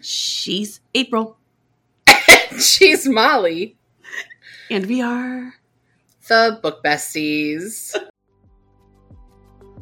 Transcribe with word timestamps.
She's 0.00 0.80
April. 0.94 1.38
She's 2.58 3.08
Molly. 3.08 3.76
And 4.70 4.86
we 4.86 5.02
are. 5.02 5.54
The 6.28 6.58
Book 6.62 6.82
Besties. 6.84 7.94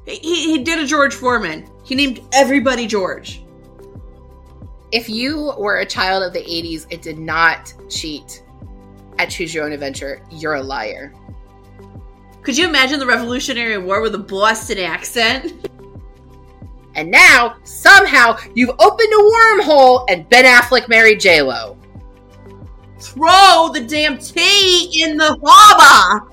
He, 0.07 0.57
he 0.57 0.65
did 0.65 0.79
a 0.79 0.87
George 0.87 1.15
Foreman. 1.15 1.71
He 1.85 1.95
named 1.95 2.21
everybody 2.33 2.87
George. 2.87 3.43
If 4.91 5.11
you 5.11 5.53
were 5.59 5.77
a 5.77 5.87
child 5.87 6.23
of 6.23 6.33
the 6.33 6.41
80s 6.41 6.91
and 6.91 7.03
did 7.03 7.19
not 7.19 7.75
cheat 7.91 8.43
at 9.19 9.29
Choose 9.29 9.55
Your 9.55 9.67
Own 9.67 9.73
Adventure, 9.73 10.23
you're 10.31 10.55
a 10.55 10.63
liar. 10.63 11.13
Could 12.43 12.57
you 12.57 12.67
imagine 12.67 12.99
the 12.99 13.07
Revolutionary 13.07 13.77
War 13.77 14.01
with 14.01 14.15
a 14.15 14.19
Boston 14.19 14.79
accent? 14.79 15.69
And 16.99 17.13
now, 17.13 17.59
somehow, 17.63 18.37
you've 18.57 18.75
opened 18.81 19.13
a 19.13 19.63
wormhole 19.63 20.05
and 20.11 20.29
Ben 20.29 20.45
Affleck 20.45 20.89
married 20.89 21.21
J-Lo. 21.21 21.79
Throw 22.99 23.71
the 23.73 23.85
damn 23.87 24.19
tea 24.19 25.05
in 25.05 25.17
the 25.17 25.39
harbor! 25.41 26.29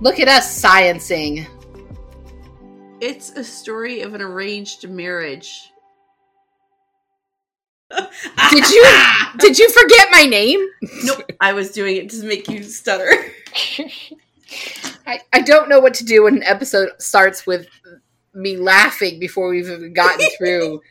Look 0.00 0.18
at 0.18 0.28
us 0.28 0.62
sciencing. 0.62 1.46
It's 3.02 3.32
a 3.32 3.44
story 3.44 4.00
of 4.00 4.14
an 4.14 4.22
arranged 4.22 4.88
marriage. 4.88 5.70
Did 8.50 8.70
you 8.70 8.86
did 9.38 9.58
you 9.58 9.68
forget 9.68 10.06
my 10.12 10.24
name? 10.24 10.64
Nope, 11.02 11.32
I 11.40 11.52
was 11.52 11.72
doing 11.72 11.96
it 11.96 12.08
to 12.10 12.24
make 12.24 12.48
you 12.48 12.62
stutter. 12.62 13.10
I, 15.06 15.20
I 15.32 15.40
don't 15.40 15.68
know 15.68 15.80
what 15.80 15.94
to 15.94 16.04
do 16.04 16.22
when 16.22 16.36
an 16.36 16.44
episode 16.44 16.90
starts 16.98 17.46
with 17.46 17.66
me 18.34 18.56
laughing 18.56 19.18
before 19.18 19.48
we've 19.50 19.68
even 19.68 19.92
gotten 19.92 20.26
through. 20.38 20.80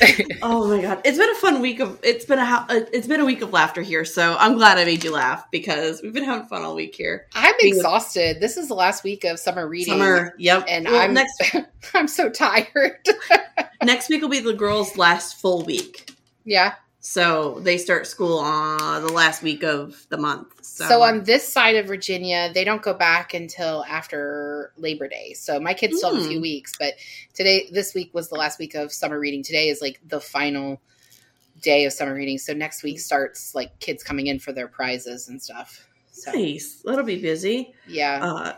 oh 0.42 0.66
my 0.74 0.80
god, 0.80 1.02
it's 1.04 1.18
been 1.18 1.28
a 1.30 1.34
fun 1.34 1.60
week 1.60 1.80
of 1.80 1.98
it's 2.02 2.24
been 2.24 2.38
a 2.38 2.44
ha- 2.46 2.64
uh, 2.70 2.80
it's 2.94 3.06
been 3.06 3.20
a 3.20 3.26
week 3.26 3.42
of 3.42 3.52
laughter 3.52 3.82
here. 3.82 4.06
So 4.06 4.34
I'm 4.38 4.54
glad 4.54 4.78
I 4.78 4.84
made 4.86 5.04
you 5.04 5.12
laugh 5.12 5.44
because 5.50 6.00
we've 6.02 6.14
been 6.14 6.24
having 6.24 6.46
fun 6.48 6.62
all 6.62 6.74
week 6.74 6.94
here. 6.94 7.26
I'm 7.34 7.54
Being 7.60 7.72
with- 7.74 7.80
exhausted. 7.80 8.40
This 8.40 8.56
is 8.56 8.68
the 8.68 8.74
last 8.74 9.04
week 9.04 9.24
of 9.24 9.38
summer 9.38 9.68
reading. 9.68 9.92
Summer, 9.94 10.34
yep. 10.38 10.64
And 10.66 10.86
Well, 10.86 10.98
I'm 10.98 11.12
next 11.12 11.54
I'm 11.94 12.08
so 12.08 12.30
tired. 12.30 12.96
next 13.84 14.08
week 14.08 14.22
will 14.22 14.30
be 14.30 14.40
the 14.40 14.54
girls' 14.54 14.96
last 14.96 15.38
full 15.40 15.62
week. 15.64 16.10
yeah. 16.44 16.74
So 17.08 17.60
they 17.60 17.78
start 17.78 18.04
school 18.08 18.36
on 18.40 19.00
the 19.06 19.12
last 19.12 19.40
week 19.40 19.62
of 19.62 20.04
the 20.08 20.16
month. 20.16 20.48
So, 20.64 20.88
So 20.88 21.02
on 21.02 21.22
this 21.22 21.46
side 21.46 21.76
of 21.76 21.86
Virginia, 21.86 22.50
they 22.52 22.64
don't 22.64 22.82
go 22.82 22.92
back 22.94 23.32
until 23.32 23.84
after 23.84 24.72
Labor 24.76 25.06
Day. 25.06 25.32
So 25.34 25.60
my 25.60 25.72
kids 25.72 25.98
still 25.98 26.12
have 26.12 26.20
a 26.20 26.24
Hmm. 26.24 26.30
few 26.30 26.40
weeks, 26.40 26.72
but 26.80 26.94
today, 27.32 27.68
this 27.70 27.94
week 27.94 28.10
was 28.12 28.28
the 28.28 28.34
last 28.34 28.58
week 28.58 28.74
of 28.74 28.92
summer 28.92 29.20
reading. 29.20 29.44
Today 29.44 29.68
is 29.68 29.80
like 29.80 30.00
the 30.08 30.20
final 30.20 30.80
day 31.62 31.84
of 31.84 31.92
summer 31.92 32.12
reading. 32.12 32.38
So 32.38 32.52
next 32.52 32.82
week 32.82 32.98
starts 32.98 33.54
like 33.54 33.78
kids 33.78 34.02
coming 34.02 34.26
in 34.26 34.40
for 34.40 34.50
their 34.52 34.66
prizes 34.66 35.28
and 35.28 35.40
stuff. 35.40 35.86
So 36.10 36.32
nice. 36.32 36.82
That'll 36.84 37.04
be 37.04 37.22
busy. 37.22 37.72
yeah, 37.86 38.18
Uh, 38.20 38.52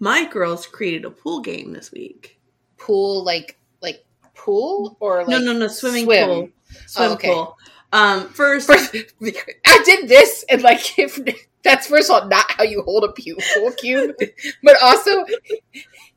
my 0.00 0.24
girls 0.24 0.66
created 0.66 1.04
a 1.04 1.10
pool 1.10 1.38
game 1.40 1.72
this 1.72 1.92
week. 1.92 2.40
pool 2.78 3.22
like 3.22 3.56
like 3.80 4.04
pool 4.34 4.96
or 4.98 5.18
like 5.24 5.28
no, 5.28 5.38
no, 5.38 5.52
no, 5.52 5.68
swimming 5.68 6.04
swim? 6.04 6.28
pool. 6.28 6.48
Swim 6.88 7.10
Oh, 7.10 7.14
okay. 7.14 7.28
pool. 7.32 7.56
Um, 7.92 8.28
first, 8.28 8.66
First, 8.66 8.94
I 9.66 9.82
did 9.84 10.08
this, 10.08 10.44
and 10.50 10.62
like, 10.62 10.98
if 10.98 11.18
that's 11.62 11.86
first 11.88 12.10
of 12.10 12.22
all 12.22 12.28
not 12.28 12.50
how 12.52 12.62
you 12.62 12.82
hold 12.82 13.04
a 13.04 13.08
pool 13.08 13.72
cube, 13.72 14.14
but 14.62 14.76
also 14.82 15.24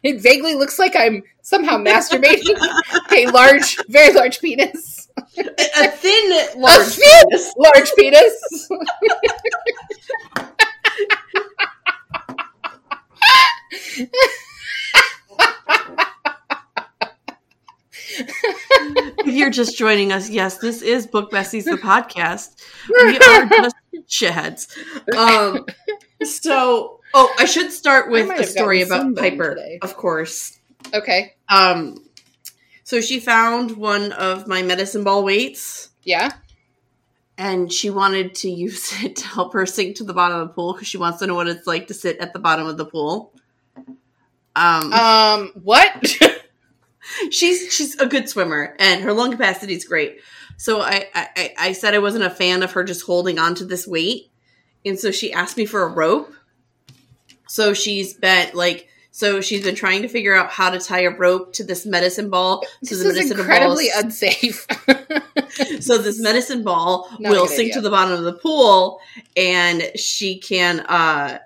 it 0.03 0.22
vaguely 0.22 0.56
looks 0.56 0.78
like 0.78 0.95
I'm 0.95 1.23
somehow 1.42 1.78
masturbating 1.78 2.58
a 3.12 3.25
large, 3.31 3.78
very 3.88 4.14
large 4.14 4.40
penis, 4.42 5.09
a 5.38 5.88
thin, 5.90 6.31
a 6.31 6.58
large 6.58 6.86
thin, 6.88 7.23
penis. 7.30 7.53
large 7.58 7.92
penis. 7.97 8.70
If 18.18 19.34
you're 19.34 19.50
just 19.50 19.78
joining 19.78 20.12
us, 20.12 20.30
yes, 20.30 20.58
this 20.58 20.81
is 20.81 21.06
Book 21.08 21.31
Besties, 21.31 21.66
the 21.66 21.78
podcast. 21.78 22.56
We 22.90 23.18
are 23.28 23.46
just 23.47 23.75
shitheads. 24.08 25.16
Um, 25.16 25.66
so, 26.24 27.00
oh, 27.14 27.36
I 27.38 27.46
should 27.46 27.72
start 27.72 28.09
with 28.09 28.28
the 28.36 28.44
story 28.44 28.81
about 28.81 29.16
Piper, 29.16 29.56
today. 29.56 29.80
of 29.81 29.96
course. 29.96 30.58
Okay, 30.94 31.34
Um, 31.50 31.98
so 32.84 33.02
she 33.02 33.19
found 33.19 33.78
one 33.78 34.12
of 34.14 34.48
my 34.48 34.64
medicine 34.64 35.03
ball 35.03 35.24
weights, 35.24 35.90
yeah, 36.03 36.31
and 37.38 37.72
she 37.72 37.90
wanted 37.90 38.34
to 38.36 38.50
use 38.50 38.92
it 39.03 39.18
to 39.18 39.28
help 39.28 39.53
her 39.53 39.66
sink 39.66 39.98
to 39.98 40.03
the 40.03 40.14
bottom 40.14 40.40
of 40.40 40.48
the 40.48 40.53
pool 40.53 40.74
because 40.74 40.88
she 40.88 40.98
wants 40.98 41.19
to 41.19 41.28
know 41.28 41.36
what 41.36 41.48
it's 41.48 41.68
like 41.68 41.88
to 41.88 41.94
sit 41.94 42.18
at 42.18 42.34
the 42.34 42.40
bottom 42.40 42.66
of 42.66 42.78
the 42.78 42.86
pool. 42.86 43.31
Um, 44.56 44.92
um, 44.92 45.52
what? 45.64 46.03
she's 47.31 47.74
she's 47.74 47.96
a 48.00 48.06
good 48.06 48.30
swimmer 48.30 48.75
and 48.80 49.02
her 49.03 49.14
lung 49.14 49.31
capacity 49.31 49.74
is 49.74 49.86
great. 49.86 50.20
So 50.58 50.81
I, 50.81 51.08
I 51.16 51.53
I 51.58 51.72
said 51.72 51.94
I 51.94 52.00
wasn't 52.00 52.25
a 52.25 52.30
fan 52.30 52.64
of 52.64 52.74
her 52.74 52.84
just 52.84 53.06
holding 53.06 53.40
on 53.40 53.56
to 53.56 53.66
this 53.66 53.88
weight, 53.88 54.30
and 54.86 55.00
so 55.00 55.12
she 55.12 55.31
asked 55.31 55.58
me 55.58 55.66
for 55.66 55.84
a 55.84 55.88
rope. 55.88 56.34
So 57.48 57.74
she's 57.74 58.14
been 58.14 58.50
like 58.53 58.90
so 59.12 59.42
she's 59.42 59.64
been 59.64 59.75
trying 59.75 60.03
to 60.03 60.08
figure 60.08 60.36
out 60.36 60.50
how 60.50 60.69
to 60.69 60.80
tie 60.80 61.02
a 61.02 61.09
rope 61.09 61.53
to 61.53 61.64
this 61.64 61.86
medicine 61.86 62.30
ball. 62.30 62.64
So 62.84 62.96
this 62.96 63.03
the 63.03 63.09
is 63.09 63.16
medicine 63.16 63.40
incredibly 63.40 63.90
ball, 63.90 64.03
unsafe. 64.03 64.68
so 65.81 65.98
this 65.98 66.19
medicine 66.19 66.64
ball 66.64 67.09
Not 67.19 67.31
will 67.31 67.48
sink 67.48 67.72
idea. 67.72 67.74
to 67.75 67.81
the 67.81 67.90
bottom 67.90 68.14
of 68.14 68.24
the 68.24 68.34
pool, 68.34 69.00
and 69.36 69.84
she 69.96 70.40
can 70.40 70.81
uh 70.81 71.40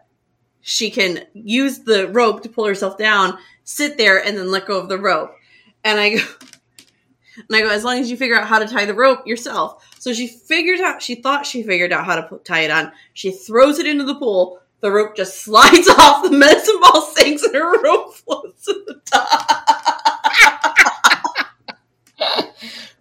she 0.61 0.89
can 0.91 1.25
use 1.33 1.79
the 1.79 2.07
rope 2.09 2.43
to 2.43 2.49
pull 2.49 2.65
herself 2.65 2.97
down, 2.97 3.37
sit 3.63 3.97
there, 3.97 4.23
and 4.23 4.37
then 4.37 4.51
let 4.51 4.65
go 4.65 4.79
of 4.79 4.89
the 4.89 4.97
rope. 4.97 5.35
And 5.83 5.99
I 5.99 6.15
go, 6.15 6.21
and 7.37 7.55
I 7.55 7.61
go, 7.61 7.69
as 7.69 7.83
long 7.83 7.99
as 7.99 8.09
you 8.09 8.17
figure 8.17 8.35
out 8.35 8.47
how 8.47 8.59
to 8.59 8.67
tie 8.67 8.85
the 8.85 8.93
rope 8.93 9.27
yourself. 9.27 9.83
So 9.99 10.13
she 10.13 10.27
figures 10.27 10.79
out, 10.79 11.01
she 11.01 11.15
thought 11.15 11.45
she 11.45 11.63
figured 11.63 11.91
out 11.91 12.05
how 12.05 12.15
to 12.15 12.23
put, 12.23 12.45
tie 12.45 12.61
it 12.61 12.71
on. 12.71 12.91
She 13.13 13.31
throws 13.31 13.79
it 13.79 13.87
into 13.87 14.03
the 14.03 14.15
pool. 14.15 14.59
The 14.81 14.91
rope 14.91 15.15
just 15.15 15.41
slides 15.43 15.87
off. 15.87 16.23
The 16.23 16.31
medicine 16.31 16.79
ball 16.81 17.01
sinks, 17.13 17.43
and 17.43 17.55
her 17.55 17.81
rope 17.81 18.13
floats 18.15 18.65
to 18.65 18.73
the 18.85 19.01
top. 19.05 19.49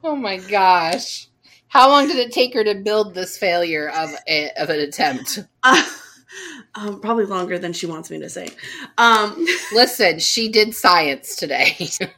oh 0.04 0.16
my 0.16 0.36
gosh. 0.36 1.28
How 1.68 1.88
long 1.88 2.06
did 2.06 2.18
it 2.18 2.32
take 2.32 2.52
her 2.52 2.62
to 2.64 2.74
build 2.74 3.14
this 3.14 3.38
failure 3.38 3.88
of 3.88 4.14
a, 4.28 4.50
of 4.58 4.68
an 4.68 4.80
attempt? 4.80 5.38
Uh, 5.62 5.82
um, 6.74 7.00
probably 7.00 7.26
longer 7.26 7.58
than 7.58 7.72
she 7.72 7.86
wants 7.86 8.10
me 8.10 8.18
to 8.20 8.28
say. 8.30 8.48
Um, 8.98 9.46
Listen, 9.72 10.18
she 10.18 10.48
did 10.48 10.74
science 10.74 11.36
today. 11.36 11.76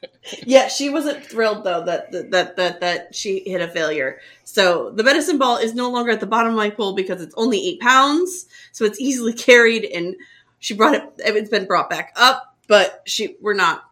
Yeah, 0.46 0.68
she 0.68 0.88
wasn't 0.88 1.22
thrilled 1.22 1.64
though 1.64 1.84
that 1.84 2.10
that 2.30 2.56
that 2.56 2.80
that 2.80 3.14
she 3.14 3.40
hit 3.40 3.60
a 3.60 3.68
failure. 3.68 4.20
So 4.44 4.88
the 4.90 5.02
medicine 5.04 5.36
ball 5.36 5.58
is 5.58 5.74
no 5.74 5.90
longer 5.90 6.12
at 6.12 6.20
the 6.20 6.26
bottom 6.26 6.52
of 6.52 6.56
my 6.56 6.70
pool 6.70 6.94
because 6.94 7.20
it's 7.20 7.34
only 7.36 7.58
eight 7.68 7.78
pounds, 7.80 8.46
so 8.72 8.86
it's 8.86 8.98
easily 8.98 9.32
carried. 9.48 9.84
And 9.84 10.16
she 10.60 10.72
brought 10.72 10.94
it; 10.94 11.02
it's 11.18 11.50
been 11.50 11.66
brought 11.66 11.90
back 11.90 12.14
up, 12.16 12.56
but 12.68 13.02
she 13.04 13.36
we're 13.42 13.52
not 13.52 13.84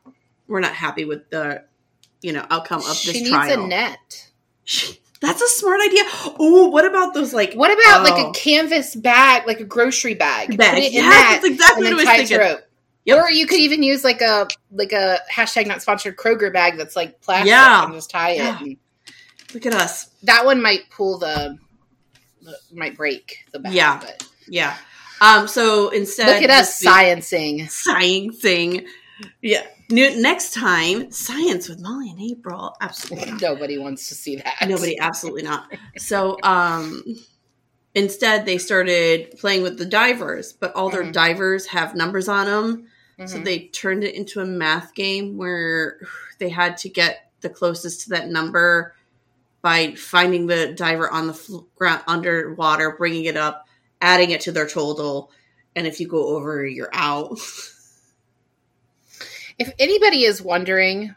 we're 0.49 0.61
not 0.61 0.73
happy 0.73 1.05
with 1.05 1.29
the 1.29 1.65
you 2.23 2.33
know 2.33 2.47
outcome 2.49 2.81
of 2.81 2.87
this 2.87 3.01
she 3.03 3.21
needs 3.21 3.29
trial. 3.29 3.65
a 3.65 3.67
net. 3.67 4.31
She- 4.65 5.02
that's 5.23 5.41
a 5.41 5.49
smart 5.49 5.81
idea. 5.81 6.03
Oh, 6.39 6.69
what 6.69 6.85
about 6.85 7.15
those 7.15 7.33
like 7.33 7.55
What 7.55 7.71
about 7.73 8.03
like 8.05 8.23
Oh. 8.23 8.31
a 8.31 8.35
canvas 8.35 8.95
bag, 8.95 9.47
like 9.47 9.61
a 9.61 9.65
grocery 9.65 10.15
bag? 10.15 10.57
bag? 10.59 10.75
Put 10.75 10.83
it 10.83 10.93
in 10.93 11.03
that 11.09 11.39
that's 11.41 11.47
exactly 11.47 11.85
what 11.95 12.07
I 12.07 12.19
was 12.21 12.29
thinking. 12.29 12.39
rope. 12.39 12.61
Yep. 13.05 13.19
Or 13.19 13.31
you 13.31 13.47
could 13.47 13.59
even 13.59 13.83
use 13.83 14.05
like 14.05 14.21
a 14.21 14.47
like 14.71 14.93
a 14.93 15.19
hashtag 15.33 15.67
not 15.67 15.81
sponsored 15.83 16.17
Kroger 16.17 16.53
bag 16.53 16.77
that's 16.77 16.95
like 16.97 17.21
plastic 17.21 17.49
Yeah. 17.49 17.85
and 17.85 17.95
just 17.95 18.11
tie 18.11 18.35
Yeah. 18.35 18.59
it. 18.63 18.79
Look 19.55 19.67
at 19.67 19.75
us. 19.75 20.09
that 20.25 20.45
one 20.45 20.63
might 20.63 20.89
pull 20.91 21.19
the, 21.19 21.59
the 22.43 22.57
might 22.73 22.97
break 22.97 23.39
the 23.53 23.59
bag. 23.59 23.73
Yeah. 23.75 23.99
But 24.01 24.27
Yeah. 24.49 24.77
Um. 25.21 25.47
So 25.49 25.91
instead, 25.91 26.27
look 26.29 26.43
at 26.43 26.51
us 26.51 26.83
sciencing. 26.83 27.65
sciencing. 27.71 28.87
Yeah. 29.41 29.67
New, 29.91 30.21
next 30.21 30.55
time, 30.55 31.11
science 31.11 31.69
with 31.69 31.81
Molly 31.81 32.11
and 32.11 32.21
April. 32.21 32.75
Absolutely 32.81 33.33
not. 33.33 33.41
Nobody 33.43 33.79
wants 33.79 34.09
to 34.09 34.15
see 34.15 34.37
that. 34.37 34.55
Nobody, 34.69 34.99
absolutely 34.99 35.43
not. 35.43 35.73
So, 35.99 36.39
um, 36.43 37.03
instead, 37.95 38.47
they 38.47 38.59
started 38.59 39.37
playing 39.39 39.63
with 39.63 39.79
the 39.79 39.85
divers, 39.85 40.53
but 40.53 40.75
all 40.75 40.89
their 40.91 41.05
Mhm. 41.05 41.13
divers 41.13 41.67
have 41.67 41.95
numbers 41.95 42.29
on 42.29 42.47
them. 42.47 42.89
So 43.27 43.39
Mhm. 43.39 43.45
they 43.45 43.59
turned 43.69 44.03
it 44.05 44.15
into 44.15 44.41
a 44.41 44.45
math 44.47 44.95
game 44.95 45.37
where 45.37 46.01
they 46.39 46.49
had 46.49 46.77
to 46.79 46.89
get 46.89 47.31
the 47.43 47.51
closest 47.51 48.03
to 48.03 48.09
that 48.11 48.29
number 48.31 48.95
by 49.61 49.95
finding 49.95 50.47
the 50.47 50.73
diver 50.73 51.09
on 51.11 51.27
the 51.29 51.35
fl- 51.35 51.59
ground 51.77 52.03
underwater, 52.09 52.97
bringing 52.97 53.27
it 53.27 53.37
up, 53.37 53.67
adding 54.01 54.31
it 54.31 54.41
to 54.41 54.53
their 54.53 54.67
total, 54.67 55.31
and 55.77 55.87
if 55.87 56.01
you 56.01 56.09
go 56.09 56.29
over, 56.29 56.67
you're 56.67 56.91
out. 56.93 57.39
If 59.59 59.73
anybody 59.79 60.25
is 60.25 60.43
wondering 60.43 61.15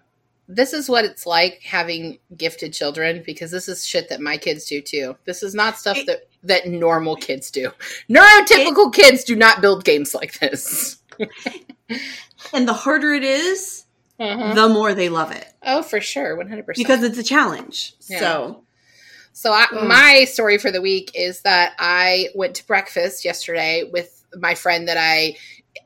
this 0.47 0.73
is 0.73 0.87
what 0.87 1.05
it's 1.05 1.25
like 1.25 1.61
having 1.63 2.19
gifted 2.37 2.71
children 2.71 3.23
because 3.25 3.49
this 3.49 3.67
is 3.67 3.83
shit 3.85 4.09
that 4.09 4.21
my 4.21 4.37
kids 4.37 4.65
do 4.65 4.79
too. 4.79 5.15
This 5.25 5.41
is 5.41 5.55
not 5.55 5.77
stuff 5.79 5.97
It- 5.97 6.05
that 6.07 6.27
that 6.43 6.67
normal 6.67 7.15
kids 7.15 7.49
do. 7.49 7.71
Neurotypical 8.07 8.93
kids 8.93 9.23
do 9.23 9.35
not 9.35 9.59
build 9.61 9.83
games 9.83 10.13
like 10.13 10.37
this. 10.39 10.97
And 12.53 12.67
the 12.67 12.73
harder 12.73 13.13
it 13.13 13.23
is, 13.23 13.85
Uh-huh. 14.19 14.53
the 14.53 14.69
more 14.69 14.93
they 14.93 15.09
love 15.09 15.31
it 15.31 15.45
Oh, 15.63 15.81
for 15.81 15.99
sure, 15.99 16.35
one 16.35 16.47
hundred 16.47 16.65
percent. 16.67 16.87
because 16.87 17.03
it's 17.03 17.17
a 17.17 17.23
challenge. 17.23 17.93
Yeah. 18.07 18.19
So 18.19 18.63
So 19.33 19.51
I, 19.51 19.65
Ugh. 19.71 19.87
my 19.87 20.25
story 20.25 20.57
for 20.59 20.71
the 20.71 20.81
week 20.81 21.11
is 21.15 21.41
that 21.41 21.73
I 21.79 22.29
went 22.35 22.55
to 22.55 22.67
breakfast 22.67 23.25
yesterday 23.25 23.89
with 23.91 24.23
my 24.37 24.53
friend 24.55 24.87
that 24.87 24.97
I 24.99 25.37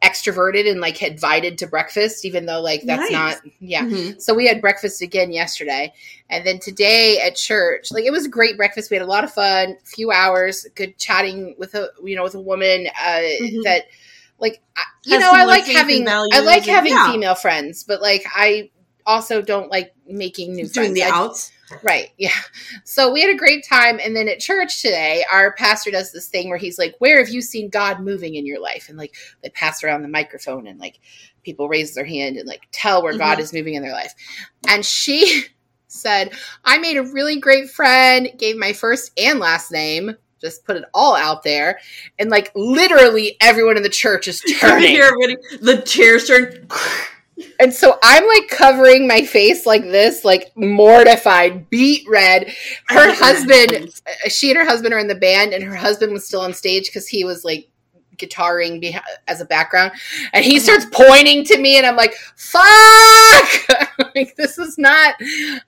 extroverted 0.02 0.70
and 0.70 0.80
like 0.80 0.98
had 0.98 1.12
invited 1.14 1.58
to 1.58 1.68
breakfast, 1.68 2.24
even 2.26 2.46
though 2.46 2.62
like 2.62 2.84
that's 2.84 3.12
Nice. 3.12 3.36
not 3.44 3.52
yeah. 3.60 3.84
mhm. 3.84 4.22
So 4.22 4.34
we 4.34 4.48
had 4.48 4.62
breakfast 4.62 5.02
again 5.02 5.32
yesterday, 5.32 5.94
and 6.30 6.46
then 6.46 6.60
today 6.60 7.20
at 7.20 7.36
church, 7.36 7.92
like 7.92 8.06
it 8.06 8.12
was 8.12 8.26
a 8.26 8.30
great 8.30 8.56
breakfast. 8.58 8.90
We 8.92 8.98
had 8.98 9.04
a 9.06 9.10
lot 9.10 9.24
of 9.24 9.34
fun, 9.34 9.78
few 9.84 10.12
hours, 10.12 10.66
good 10.76 10.98
chatting 10.98 11.56
with 11.58 11.76
a 11.76 11.90
you 12.04 12.16
know 12.16 12.24
with 12.24 12.36
a 12.36 12.40
woman 12.42 12.88
uh, 13.02 13.20
Mhm. 13.42 13.64
that 13.64 13.84
like 14.40 14.62
I, 14.78 14.84
you 15.06 15.20
know 15.20 15.32
I 15.34 15.44
like 15.44 15.66
having 15.66 16.08
I 16.08 16.20
like 16.40 16.64
and- 16.68 16.76
having 16.76 16.94
yeah. 16.94 17.12
female 17.12 17.36
friends, 17.36 17.84
but 17.84 18.02
like 18.02 18.24
I 18.34 18.70
also 19.06 19.42
don't 19.42 19.70
like 19.70 19.94
making 20.08 20.54
new 20.54 20.68
doing 20.68 20.94
friends. 20.94 20.94
the 20.94 21.04
I- 21.04 21.10
outs. 21.10 21.52
Right. 21.84 22.10
Yeah. 22.18 22.32
So 22.84 23.12
we 23.12 23.22
had 23.22 23.30
a 23.30 23.38
great 23.38 23.66
time. 23.68 24.00
And 24.04 24.16
then 24.16 24.28
at 24.28 24.40
church 24.40 24.82
today, 24.82 25.24
our 25.32 25.54
pastor 25.54 25.92
does 25.92 26.12
this 26.12 26.28
thing 26.28 26.50
where 26.50 26.58
he's 26.58 26.78
like, 26.78 26.96
Where 27.00 27.18
have 27.20 27.30
you 27.30 27.42
seen 27.42 27.70
God 27.70 28.02
moving 28.02 28.36
in 28.36 28.46
your 28.46 28.60
life? 28.60 28.88
And 28.90 28.98
like 28.98 29.16
they 29.44 29.50
pass 29.50 29.84
around 29.84 30.02
the 30.02 30.08
microphone 30.08 30.68
and 30.68 30.80
like 30.80 31.00
people 31.44 31.70
raise 31.70 31.94
their 31.94 32.06
hand 32.06 32.38
and 32.38 32.48
like 32.48 32.68
tell 32.72 33.02
where 33.04 33.18
God 33.18 33.38
Mhm. 33.38 33.42
is 33.42 33.54
moving 33.54 33.76
in 33.76 33.82
their 33.84 33.94
life. 33.94 34.14
And 34.68 34.86
she 34.86 35.46
said, 35.88 36.34
I 36.66 36.78
made 36.78 36.98
a 36.98 37.04
really 37.04 37.40
great 37.40 37.70
friend, 37.70 38.30
gave 38.38 38.58
my 38.58 38.74
first 38.74 39.12
and 39.20 39.40
last 39.40 39.72
name. 39.72 40.16
Just 40.42 40.66
put 40.66 40.78
it 40.78 40.86
all 40.94 41.16
out 41.18 41.44
there, 41.44 41.80
and 42.18 42.30
like 42.30 42.50
literally 42.56 43.36
everyone 43.42 43.76
in 43.76 43.84
the 43.84 43.90
church 43.90 44.26
is 44.30 44.40
turning. 44.60 44.96
everybody, 44.96 45.36
the 45.62 45.82
chairs 45.82 46.28
turn. 46.30 46.66
And 47.60 47.74
so 47.74 47.98
I'm 48.04 48.28
like 48.28 48.48
covering 48.50 49.08
my 49.08 49.22
face 49.24 49.66
like 49.66 49.84
this, 49.84 50.26
like 50.26 50.52
mortified, 50.56 51.70
beat 51.70 52.06
red. 52.10 52.54
Her 52.88 53.14
husband, 53.16 53.90
uh, 54.06 54.30
she 54.30 54.50
and 54.50 54.58
her 54.60 54.66
husband 54.66 54.94
are 54.94 55.00
in 55.00 55.08
the 55.08 55.16
band, 55.16 55.54
and 55.54 55.64
her 55.64 55.76
husband 55.76 56.12
was 56.14 56.26
still 56.26 56.42
on 56.42 56.54
stage 56.54 56.88
because 56.88 57.08
he 57.08 57.24
was 57.24 57.44
like 57.46 57.70
guitaring 58.18 58.84
behi- 58.84 59.02
as 59.30 59.40
a 59.40 59.46
background. 59.46 59.94
And 60.34 60.44
he 60.44 60.60
starts 60.60 60.86
pointing 60.92 61.46
to 61.46 61.58
me, 61.58 61.78
and 61.78 61.86
I'm 61.86 61.96
like, 61.96 62.14
fuck! 62.36 63.80
like, 64.16 64.36
this 64.36 64.58
is 64.58 64.78
not. 64.78 65.16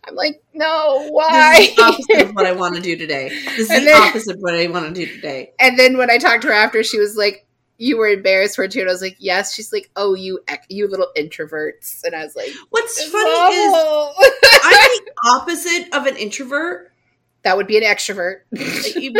I'm 0.05 0.15
like, 0.15 0.43
no, 0.53 1.07
why? 1.11 1.57
This 1.59 1.69
is 1.69 1.75
the 1.75 1.81
opposite 1.83 2.29
of 2.29 2.35
what 2.35 2.45
I 2.45 2.51
want 2.51 2.75
to 2.75 2.81
do 2.81 2.97
today. 2.97 3.29
This 3.29 3.59
is 3.59 3.69
And 3.71 3.81
the 3.87 3.91
then- 3.91 4.01
opposite 4.09 4.35
of 4.35 4.41
what 4.41 4.55
I 4.55 4.67
want 4.67 4.93
to 4.93 5.05
do 5.05 5.11
today. 5.11 5.51
and 5.59 5.79
then 5.79 5.97
when 5.97 6.09
I 6.09 6.17
talked 6.17 6.41
to 6.41 6.49
her 6.49 6.53
after, 6.53 6.83
she 6.83 6.99
was 6.99 7.15
like, 7.15 7.45
you 7.81 7.97
were 7.97 8.07
embarrassed 8.07 8.55
for 8.55 8.63
it 8.65 8.71
too. 8.71 8.81
And 8.81 8.89
I 8.89 8.91
was 8.91 9.01
like, 9.01 9.15
yes. 9.17 9.55
She's 9.55 9.73
like, 9.73 9.89
oh, 9.95 10.13
you, 10.13 10.39
you 10.69 10.87
little 10.87 11.07
introverts. 11.17 12.03
And 12.03 12.13
I 12.15 12.23
was 12.23 12.35
like, 12.35 12.49
What's 12.69 12.99
"It's 12.99 13.09
funny 13.09 13.29
is. 13.31 13.73
I'm 14.63 15.05
the 15.05 15.11
opposite 15.27 15.93
of 15.95 16.05
an 16.05 16.15
introvert. 16.15 16.91
that 17.43 17.57
would 17.57 17.65
be 17.65 17.77
an 17.77 17.83
extrovert. 17.83 18.41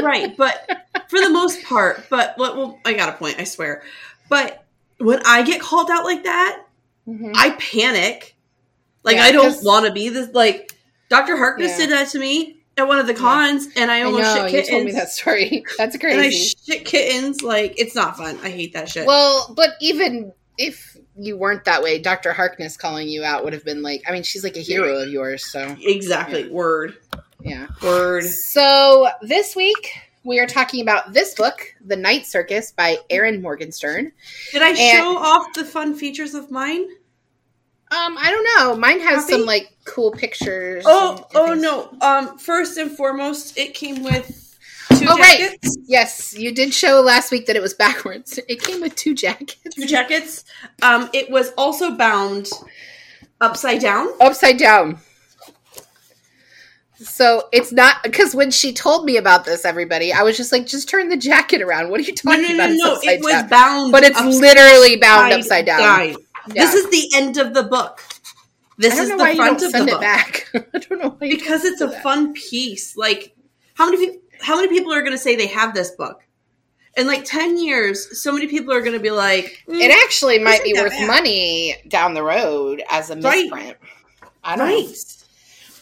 right, 0.03 0.37
but 0.37 0.69
for 1.09 1.19
the 1.19 1.31
most 1.31 1.63
part, 1.63 2.05
but 2.11 2.35
well, 2.37 2.55
well, 2.55 2.79
I 2.85 2.93
got 2.93 3.09
a 3.09 3.13
point, 3.13 3.37
I 3.39 3.45
swear. 3.45 3.81
But 4.29 4.63
when 4.99 5.21
I 5.25 5.41
get 5.41 5.59
called 5.59 5.89
out 5.89 6.03
like 6.03 6.23
that, 6.25 6.63
Mhm. 7.07 7.31
I 7.35 7.49
panic. 7.59 8.35
Like 9.03 9.15
Yeah, 9.15 9.23
I 9.23 9.31
don't 9.31 9.57
want 9.63 9.87
to 9.87 9.91
be 9.91 10.09
this. 10.09 10.29
Like 10.35 10.71
Dr. 11.09 11.35
Harkness 11.35 11.71
Yeah. 11.71 11.77
did 11.87 11.89
that 11.89 12.09
to 12.09 12.19
me 12.19 12.60
at 12.77 12.88
one 12.88 13.00
of 13.00 13.07
the 13.07 13.13
cons, 13.13 13.68
and 13.75 13.91
I 13.91 14.00
I 14.00 14.01
almost 14.03 14.23
know 14.23 14.47
shit 14.47 14.65
you 14.65 14.71
told 14.71 14.85
me 14.85 14.91
that 14.94 15.09
story. 15.09 15.63
That's 15.77 15.97
crazy. 15.97 16.18
and 16.18 16.25
I 16.25 16.29
shit 16.29 16.85
kittens. 16.85 17.41
Like 17.44 17.75
it's 17.77 17.95
not 17.95 18.18
fun. 18.18 18.38
I 18.44 18.50
hate 18.50 18.73
that 18.73 18.89
shit. 18.89 19.06
well, 19.06 19.53
but 19.56 19.71
even 19.81 20.31
if 20.57 20.95
you 21.18 21.38
weren't 21.38 21.65
that 21.65 21.83
way, 21.83 22.00
Dr. 22.00 22.31
Harkness 22.33 22.77
calling 22.77 23.07
you 23.09 23.23
out 23.23 23.44
would 23.44 23.53
have 23.53 23.65
been 23.65 23.81
like, 23.81 24.03
I 24.07 24.12
mean, 24.12 24.23
she's 24.23 24.44
like 24.44 24.56
a 24.56 24.62
hero 24.62 24.97
of 25.00 25.09
yours. 25.09 25.45
So 25.51 25.75
exactly. 25.81 26.50
Word. 26.50 26.97
yeah. 27.41 27.68
Word. 27.83 28.23
So 28.25 29.09
this 29.21 29.56
week 29.56 29.91
we 30.23 30.39
are 30.39 30.47
talking 30.47 30.81
about 30.81 31.13
this 31.13 31.33
book, 31.35 31.73
The 31.85 31.95
Night 31.95 32.25
Circus 32.25 32.71
by 32.71 32.97
Erin 33.09 33.41
Morgenstern. 33.41 34.12
Did 34.51 34.62
I 34.62 34.69
And- 34.69 34.77
show 34.77 35.18
off 35.18 35.53
the 35.53 35.65
fun 35.65 35.95
features 35.95 36.33
of 36.35 36.50
mine? 36.51 36.88
Um, 37.91 38.17
I 38.17 38.31
don't 38.31 38.47
know. 38.55 38.75
Mine 38.77 39.01
has 39.01 39.27
some 39.27 39.45
like 39.45 39.69
cool 39.83 40.11
pictures. 40.11 40.85
Oh, 40.88 41.27
oh 41.35 41.53
no. 41.53 41.89
Um, 42.01 42.38
first 42.38 42.77
and 42.77 42.89
foremost, 42.89 43.57
it 43.57 43.73
came 43.73 44.01
with 44.01 44.57
two 44.97 45.05
Oh, 45.09 45.17
right. 45.17 45.39
jackets. 45.39 45.77
Yes, 45.88 46.33
you 46.38 46.53
did 46.53 46.73
show 46.73 47.01
last 47.01 47.31
week 47.31 47.47
that 47.47 47.57
it 47.57 47.61
was 47.61 47.73
backwards. 47.73 48.39
It 48.47 48.61
came 48.61 48.79
with 48.79 48.95
two 48.95 49.13
jackets. 49.13 49.75
Two 49.75 49.85
jackets. 49.88 50.45
Um, 50.81 51.09
it 51.13 51.29
was 51.29 51.51
also 51.57 51.91
bound 51.95 52.47
upside 53.41 53.81
down. 53.81 54.07
upside 54.21 54.57
down. 54.57 54.99
So 56.95 57.49
it's 57.51 57.71
not 57.71 58.03
because 58.03 58.35
when 58.35 58.51
she 58.51 58.71
told 58.73 59.05
me 59.05 59.17
about 59.17 59.44
this, 59.44 59.65
everybody, 59.65 60.13
I 60.13 60.21
was 60.21 60.37
just 60.37 60.51
like, 60.51 60.67
just 60.67 60.87
turn 60.87 61.09
the 61.09 61.17
jacket 61.17 61.61
around. 61.61 61.89
What 61.89 61.99
are 61.99 62.03
you 62.03 62.13
talking 62.13 62.44
no, 62.44 62.53
about? 62.55 62.69
no, 62.69 62.94
It's 62.94 63.05
no. 63.05 63.11
It 63.11 63.21
was 63.23 63.33
down. 63.33 63.49
bound, 63.49 63.91
but 63.91 64.03
it's 64.03 64.21
literally 64.21 64.97
bound 64.97 65.33
upside 65.33 65.65
down. 65.65 65.79
down. 65.79 66.15
Yeah. 66.47 66.65
This 66.65 66.73
is 66.75 66.89
the 66.89 67.09
end 67.15 67.38
of 67.38 67.53
the 67.53 67.63
book. 67.63 68.01
This 68.77 68.97
is 68.97 69.09
the 69.09 69.17
front 69.35 69.61
of 69.61 69.71
the 69.71 69.85
book 69.85 70.01
back. 70.01 70.47
I 70.73 70.79
don't 70.79 70.99
know 71.01 71.09
why 71.09 71.29
because 71.29 71.63
it's 71.65 71.81
a 71.81 71.88
that. 71.88 72.01
fun 72.03 72.33
piece. 72.33 72.97
Like 72.97 73.35
how 73.75 73.89
many 73.89 74.19
how 74.41 74.55
many 74.55 74.67
people 74.69 74.91
are 74.93 75.01
going 75.01 75.11
to 75.11 75.17
say 75.19 75.35
they 75.35 75.47
have 75.47 75.73
this 75.73 75.91
book? 75.91 76.21
In 76.97 77.05
like 77.07 77.23
ten 77.23 77.57
years, 77.57 78.21
so 78.21 78.31
many 78.33 78.47
people 78.47 78.73
are 78.73 78.81
going 78.81 78.93
to 78.97 78.99
be 78.99 79.11
like, 79.11 79.63
mm, 79.67 79.79
It 79.79 79.91
actually 80.03 80.39
might 80.39 80.63
be 80.63 80.73
worth 80.73 80.91
bad. 80.91 81.07
money 81.07 81.75
down 81.88 82.13
the 82.15 82.23
road 82.23 82.81
as 82.89 83.09
a 83.09 83.15
Right. 83.17 83.44
misprint. 83.49 83.77
I 84.44 84.55
don't 84.57 84.67
know. 84.67 84.75
right. 84.75 85.15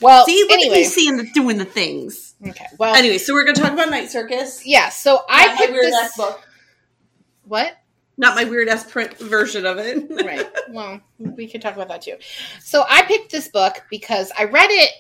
Well, 0.02 0.26
See, 0.26 0.42
look 0.44 0.52
anyway, 0.52 0.76
at 0.76 0.78
me 0.80 0.84
seeing 0.86 1.18
the 1.18 1.30
doing 1.34 1.58
the 1.58 1.66
things. 1.66 2.36
okay. 2.48 2.66
Well, 2.78 2.96
Anyway, 2.96 3.18
so 3.18 3.34
we're 3.34 3.44
going 3.44 3.56
to 3.56 3.62
talk 3.62 3.74
about 3.74 3.90
Night 3.90 4.10
Circus. 4.12 4.66
yeah. 4.66 4.90
So 4.90 5.24
I 5.30 5.56
picked 5.58 5.74
this 5.74 6.16
book, 6.18 6.42
What? 7.44 7.74
Not 8.20 8.36
my 8.36 8.44
weird 8.44 8.68
ass 8.68 8.84
print 8.84 9.18
version 9.18 9.66
of 9.66 9.78
it. 9.80 10.06
right. 10.26 10.46
Well, 10.70 11.00
we 11.18 11.48
could 11.48 11.62
talk 11.62 11.74
about 11.74 11.88
that 11.88 12.02
too. 12.02 12.18
So 12.60 12.84
I 12.88 13.04
picked 13.04 13.32
this 13.32 13.48
book 13.48 13.86
because 13.90 14.32
I 14.38 14.44
read 14.44 14.70
it 14.70 14.92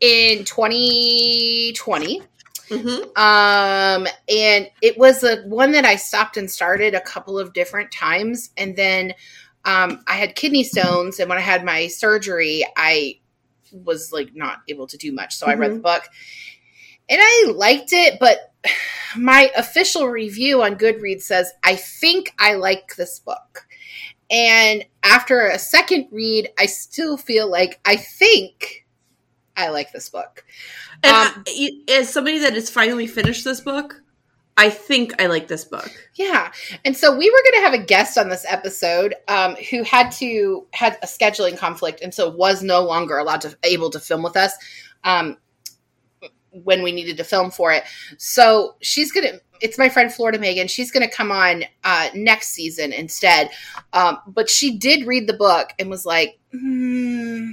in 0.00 0.44
2020. 0.44 2.22
hmm 2.68 2.88
Um, 3.16 4.06
and 4.28 4.70
it 4.82 4.98
was 4.98 5.24
a 5.24 5.42
one 5.44 5.72
that 5.72 5.86
I 5.86 5.96
stopped 5.96 6.36
and 6.36 6.48
started 6.50 6.94
a 6.94 7.00
couple 7.00 7.38
of 7.38 7.54
different 7.54 7.90
times, 7.90 8.50
and 8.56 8.76
then 8.76 9.14
um, 9.64 10.04
I 10.06 10.12
had 10.12 10.34
kidney 10.36 10.62
stones, 10.62 11.20
and 11.20 11.28
when 11.28 11.38
I 11.38 11.42
had 11.42 11.64
my 11.64 11.86
surgery, 11.86 12.66
I 12.76 13.18
was 13.72 14.12
like 14.12 14.34
not 14.34 14.58
able 14.68 14.86
to 14.88 14.98
do 14.98 15.10
much, 15.10 15.34
so 15.34 15.46
I 15.46 15.54
read 15.54 15.72
the 15.72 15.80
book, 15.80 16.02
and 17.08 17.18
I 17.22 17.52
liked 17.54 17.92
it, 17.94 18.18
but 18.20 18.49
my 19.16 19.50
official 19.56 20.08
review 20.08 20.62
on 20.62 20.76
Goodreads 20.76 21.22
says 21.22 21.52
I 21.64 21.76
think 21.76 22.32
I 22.38 22.54
like 22.54 22.96
this 22.96 23.18
book. 23.18 23.66
And 24.30 24.84
after 25.02 25.46
a 25.48 25.58
second 25.58 26.06
read, 26.12 26.50
I 26.58 26.66
still 26.66 27.16
feel 27.16 27.50
like 27.50 27.80
I 27.84 27.96
think 27.96 28.86
I 29.56 29.70
like 29.70 29.92
this 29.92 30.08
book. 30.08 30.44
And 31.02 31.12
Um, 31.12 31.44
I- 31.48 31.70
as 31.88 32.08
somebody 32.12 32.38
that 32.38 32.54
has 32.54 32.70
finally 32.70 33.06
finished 33.06 33.44
this 33.44 33.60
book, 33.60 34.02
I 34.56 34.68
think 34.68 35.20
I 35.20 35.26
like 35.26 35.48
this 35.48 35.64
book. 35.64 35.90
Yeah. 36.16 36.52
And 36.84 36.94
so 36.96 37.16
we 37.16 37.30
were 37.30 37.42
going 37.50 37.62
to 37.64 37.70
have 37.70 37.72
a 37.80 37.84
guest 37.84 38.18
on 38.18 38.28
this 38.28 38.44
episode 38.46 39.14
um, 39.26 39.56
who 39.70 39.82
had 39.82 40.10
to 40.12 40.66
had 40.74 40.98
a 41.02 41.06
scheduling 41.06 41.56
conflict 41.56 42.00
and 42.02 42.12
so 42.12 42.28
was 42.28 42.62
no 42.62 42.82
longer 42.84 43.16
allowed 43.16 43.40
to 43.40 43.56
able 43.62 43.88
to 43.90 43.98
film 43.98 44.22
with 44.22 44.36
us 44.36 44.52
um, 45.04 45.38
when 46.52 46.82
we 46.82 46.92
needed 46.92 47.16
to 47.18 47.24
film 47.24 47.50
for 47.50 47.72
it. 47.72 47.84
So 48.18 48.76
she's 48.80 49.12
going 49.12 49.26
to 49.26 49.40
it's 49.62 49.76
my 49.76 49.90
friend 49.90 50.10
Florida 50.12 50.38
Megan. 50.38 50.68
She's 50.68 50.90
going 50.90 51.06
to 51.06 51.14
come 51.14 51.30
on 51.30 51.64
uh, 51.84 52.08
next 52.14 52.48
season 52.48 52.94
instead. 52.94 53.50
Um, 53.92 54.18
but 54.26 54.48
she 54.48 54.78
did 54.78 55.06
read 55.06 55.26
the 55.26 55.34
book 55.34 55.72
and 55.78 55.90
was 55.90 56.06
like, 56.06 56.38
hmm, 56.50 57.50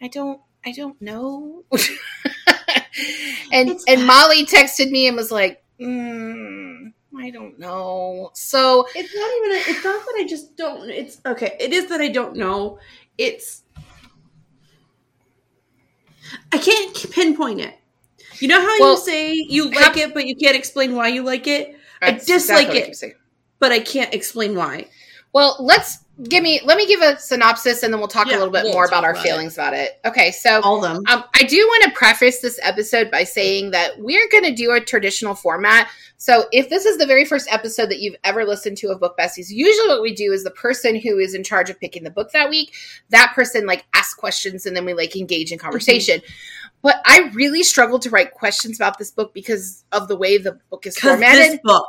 I 0.00 0.08
don't 0.08 0.40
I 0.64 0.72
don't 0.72 1.00
know. 1.02 1.64
and 3.52 3.70
It's- 3.70 3.84
and 3.88 4.06
Molly 4.06 4.46
texted 4.46 4.90
me 4.90 5.06
and 5.08 5.16
was 5.16 5.30
like, 5.30 5.62
mm, 5.80 6.92
I 7.18 7.30
don't 7.30 7.58
know. 7.58 8.30
So 8.34 8.86
It's 8.94 9.14
not 9.14 9.30
even. 9.36 9.52
A, 9.52 9.70
it's 9.76 9.84
not 9.84 10.00
that 10.04 10.14
I 10.18 10.26
just 10.28 10.56
don't. 10.56 10.88
It's 10.90 11.20
okay. 11.26 11.56
It 11.60 11.72
is 11.72 11.88
that 11.88 12.00
I 12.00 12.08
don't 12.08 12.36
know. 12.36 12.78
It's. 13.18 13.62
I 16.52 16.58
can't 16.58 17.10
pinpoint 17.10 17.60
it. 17.60 17.74
You 18.42 18.48
know 18.48 18.60
how 18.60 18.76
Well, 18.80 18.92
you 18.94 18.98
say 18.98 19.32
you 19.34 19.70
like 19.70 19.96
it, 19.96 20.12
but 20.14 20.26
you 20.26 20.34
can't 20.36 20.56
explain 20.56 20.94
why 20.96 21.08
you 21.08 21.22
like 21.22 21.46
it, 21.46 21.76
I 22.00 22.12
dislike 22.12 22.68
what 22.68 22.76
it. 22.76 23.16
but 23.60 23.70
I 23.72 23.78
can't 23.80 24.12
explain 24.12 24.56
why. 24.56 24.86
Well, 25.32 25.56
let's 25.60 25.98
give 26.28 26.42
me 26.42 26.60
let 26.64 26.76
me 26.76 26.86
give 26.86 27.00
a 27.00 27.18
synopsis 27.18 27.82
and 27.82 27.92
then 27.92 27.98
we'll 28.00 28.08
talk 28.08 28.26
Yeah, 28.26 28.36
a 28.36 28.38
little 28.38 28.52
bit 28.52 28.64
we'll 28.64 28.72
more 28.74 28.84
talk 28.86 28.92
about 28.92 29.04
our 29.04 29.12
about 29.12 29.24
it. 29.24 29.28
feelings 29.28 29.54
about 29.54 29.74
it. 29.74 29.98
Okay, 30.04 30.30
so 30.32 30.60
All 30.62 30.80
them. 30.80 30.98
um, 31.08 31.24
I 31.34 31.44
do 31.44 31.56
want 31.56 31.84
to 31.84 31.90
preface 31.92 32.40
this 32.40 32.58
episode 32.62 33.10
by 33.10 33.24
saying 33.24 33.70
that 33.70 33.92
we're 33.98 34.28
going 34.30 34.44
to 34.44 34.52
do 34.54 34.72
a 34.72 34.80
traditional 34.80 35.34
format. 35.34 35.88
So, 36.18 36.44
if 36.52 36.68
this 36.68 36.84
is 36.86 36.98
the 36.98 37.06
very 37.06 37.24
first 37.24 37.48
episode 37.50 37.86
that 37.90 37.98
you've 37.98 38.14
ever 38.22 38.44
listened 38.44 38.76
to 38.78 38.90
of 38.90 39.00
Book 39.00 39.16
Besties, 39.18 39.46
usually 39.50 39.88
what 39.88 40.02
we 40.02 40.14
do 40.14 40.30
is 40.32 40.44
the 40.44 40.52
person 40.52 40.94
who 40.94 41.18
is 41.18 41.34
in 41.34 41.42
charge 41.42 41.68
of 41.68 41.80
picking 41.80 42.04
the 42.04 42.10
book 42.12 42.30
that 42.30 42.48
week, 42.48 42.72
that 43.08 43.32
person 43.34 43.66
like 43.66 43.84
asks 43.94 44.14
questions 44.14 44.64
and 44.66 44.76
then 44.76 44.84
we 44.84 44.94
like 44.94 45.16
engage 45.16 45.50
in 45.50 45.58
conversation. 45.58 46.20
But 46.82 47.00
I 47.04 47.30
really 47.32 47.62
struggled 47.62 48.02
to 48.02 48.10
write 48.10 48.32
questions 48.32 48.78
about 48.78 48.98
this 48.98 49.10
book 49.10 49.32
because 49.32 49.84
of 49.92 50.08
the 50.08 50.16
way 50.16 50.38
the 50.38 50.58
book 50.70 50.86
is 50.86 50.98
formatted. 50.98 51.52
this 51.52 51.60
book. 51.62 51.88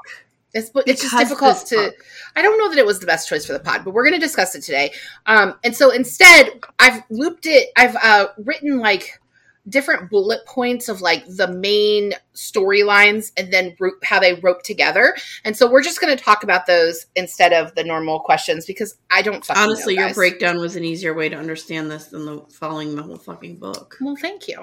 This 0.53 0.69
book, 0.69 0.83
it's 0.85 1.01
just 1.01 1.17
difficult 1.17 1.65
to. 1.67 1.75
book. 1.75 1.95
I 2.35 2.43
don't 2.43 2.59
know 2.59 2.69
that 2.69 2.77
it 2.77 2.85
was 2.85 2.99
the 2.99 3.07
best 3.07 3.27
choice 3.27 3.43
for 3.43 3.53
the 3.53 3.59
pod, 3.59 3.83
but 3.83 3.91
we're 3.91 4.03
going 4.03 4.19
to 4.19 4.25
discuss 4.25 4.53
it 4.53 4.61
today. 4.61 4.93
Um, 5.25 5.55
and 5.63 5.75
so 5.75 5.89
instead, 5.89 6.61
I've 6.77 7.01
looped 7.09 7.47
it. 7.47 7.69
I've 7.75 7.95
uh, 7.95 8.27
written 8.37 8.77
like 8.77 9.19
different 9.69 10.09
bullet 10.09 10.45
points 10.45 10.89
of 10.89 11.01
like 11.01 11.25
the 11.25 11.47
main 11.47 12.13
storylines 12.35 13.31
and 13.37 13.51
then 13.51 13.75
rope, 13.79 14.03
how 14.03 14.19
they 14.19 14.33
rope 14.35 14.61
together. 14.63 15.15
And 15.45 15.55
so 15.55 15.69
we're 15.69 15.83
just 15.83 16.01
going 16.01 16.15
to 16.15 16.21
talk 16.21 16.43
about 16.43 16.65
those 16.65 17.05
instead 17.15 17.53
of 17.53 17.73
the 17.75 17.83
normal 17.83 18.19
questions 18.19 18.65
because 18.65 18.97
I 19.09 19.21
don't 19.21 19.45
fucking 19.45 19.61
Honestly, 19.61 19.95
know, 19.95 20.05
your 20.05 20.13
breakdown 20.13 20.59
was 20.59 20.75
an 20.75 20.83
easier 20.83 21.13
way 21.13 21.29
to 21.29 21.37
understand 21.37 21.89
this 21.89 22.07
than 22.07 22.25
the 22.25 22.41
following 22.49 22.95
the 22.95 23.03
whole 23.03 23.17
fucking 23.17 23.57
book. 23.57 23.97
Well, 24.01 24.17
thank 24.17 24.47
you. 24.47 24.59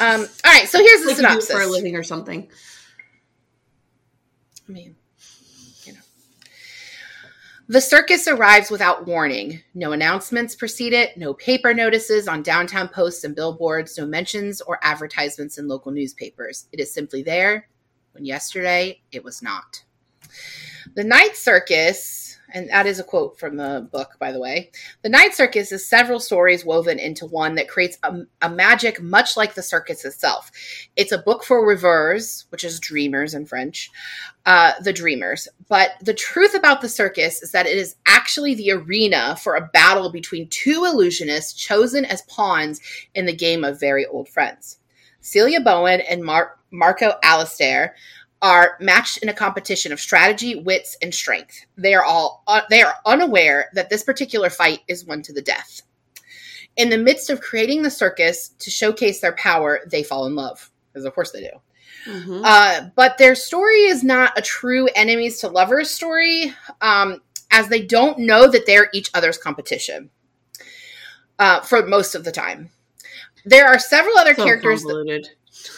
Um, 0.00 0.26
all 0.44 0.52
right, 0.52 0.68
so 0.68 0.78
here's 0.78 1.02
the 1.02 1.08
Like 1.08 1.16
synopsis. 1.16 1.52
for 1.52 1.62
a 1.62 1.66
living 1.66 1.96
or 1.96 2.02
something. 2.02 2.50
I 4.68 4.72
mean. 4.72 4.96
The 7.68 7.80
circus 7.80 8.28
arrives 8.28 8.70
without 8.70 9.08
warning. 9.08 9.60
No 9.74 9.90
announcements 9.90 10.54
precede 10.54 10.92
it, 10.92 11.16
no 11.16 11.34
paper 11.34 11.74
notices 11.74 12.28
on 12.28 12.44
downtown 12.44 12.88
posts 12.88 13.24
and 13.24 13.34
billboards, 13.34 13.98
no 13.98 14.06
mentions 14.06 14.60
or 14.60 14.78
advertisements 14.82 15.58
in 15.58 15.66
local 15.66 15.90
newspapers. 15.90 16.68
It 16.70 16.78
is 16.78 16.94
simply 16.94 17.24
there 17.24 17.68
when 18.12 18.24
yesterday 18.24 19.02
it 19.10 19.24
was 19.24 19.42
not. 19.42 19.82
The 20.94 21.02
night 21.02 21.36
circus, 21.36 22.25
and 22.52 22.68
that 22.70 22.86
is 22.86 22.98
a 22.98 23.04
quote 23.04 23.38
from 23.38 23.56
the 23.56 23.88
book, 23.90 24.16
by 24.18 24.32
the 24.32 24.40
way. 24.40 24.70
The 25.02 25.08
night 25.08 25.34
circus 25.34 25.72
is 25.72 25.88
several 25.88 26.20
stories 26.20 26.64
woven 26.64 26.98
into 26.98 27.26
one 27.26 27.54
that 27.56 27.68
creates 27.68 27.98
a, 28.02 28.20
a 28.42 28.48
magic 28.48 29.00
much 29.00 29.36
like 29.36 29.54
the 29.54 29.62
circus 29.62 30.04
itself. 30.04 30.50
It's 30.96 31.12
a 31.12 31.18
book 31.18 31.44
for 31.44 31.66
rêveurs, 31.66 32.44
which 32.50 32.64
is 32.64 32.80
dreamers 32.80 33.34
in 33.34 33.46
French, 33.46 33.90
uh, 34.44 34.72
the 34.80 34.92
dreamers. 34.92 35.48
But 35.68 35.92
the 36.00 36.14
truth 36.14 36.54
about 36.54 36.80
the 36.80 36.88
circus 36.88 37.42
is 37.42 37.52
that 37.52 37.66
it 37.66 37.76
is 37.76 37.96
actually 38.06 38.54
the 38.54 38.72
arena 38.72 39.36
for 39.36 39.56
a 39.56 39.68
battle 39.72 40.10
between 40.10 40.48
two 40.48 40.82
illusionists 40.82 41.56
chosen 41.56 42.04
as 42.04 42.22
pawns 42.22 42.80
in 43.14 43.26
the 43.26 43.36
game 43.36 43.64
of 43.64 43.80
very 43.80 44.06
old 44.06 44.28
friends. 44.28 44.78
Celia 45.20 45.60
Bowen 45.60 46.00
and 46.02 46.22
Mar- 46.22 46.56
Marco 46.70 47.14
Alisdair 47.24 47.90
are 48.42 48.76
matched 48.80 49.18
in 49.18 49.28
a 49.28 49.34
competition 49.34 49.92
of 49.92 50.00
strategy, 50.00 50.54
wits, 50.56 50.96
and 51.00 51.14
strength. 51.14 51.64
They 51.76 51.94
are 51.94 52.04
all 52.04 52.42
uh, 52.46 52.62
they 52.70 52.82
are 52.82 52.94
unaware 53.04 53.70
that 53.74 53.90
this 53.90 54.02
particular 54.02 54.50
fight 54.50 54.80
is 54.88 55.04
one 55.04 55.22
to 55.22 55.32
the 55.32 55.42
death. 55.42 55.82
In 56.76 56.90
the 56.90 56.98
midst 56.98 57.30
of 57.30 57.40
creating 57.40 57.82
the 57.82 57.90
circus 57.90 58.50
to 58.58 58.70
showcase 58.70 59.20
their 59.20 59.34
power, 59.36 59.80
they 59.90 60.02
fall 60.02 60.26
in 60.26 60.34
love, 60.34 60.70
because 60.92 61.04
of 61.04 61.14
course 61.14 61.32
they 61.32 61.40
do. 61.40 61.50
Mhm. 62.10 62.42
Uh, 62.44 62.90
but 62.94 63.18
their 63.18 63.34
story 63.34 63.84
is 63.84 64.04
not 64.04 64.38
a 64.38 64.42
true 64.42 64.86
enemies 64.94 65.40
to 65.40 65.48
lovers 65.48 65.90
story, 65.90 66.54
um, 66.80 67.22
as 67.50 67.68
they 67.68 67.82
don't 67.82 68.18
know 68.18 68.48
that 68.48 68.66
they're 68.66 68.90
each 68.92 69.10
other's 69.14 69.38
competition 69.38 70.10
uh, 71.38 71.60
for 71.62 71.86
most 71.86 72.14
of 72.14 72.24
the 72.24 72.32
time. 72.32 72.70
There 73.44 73.66
are 73.66 73.78
several 73.78 74.18
other 74.18 74.34
So 74.34 74.44
characters 74.44 74.82
that 74.82 75.28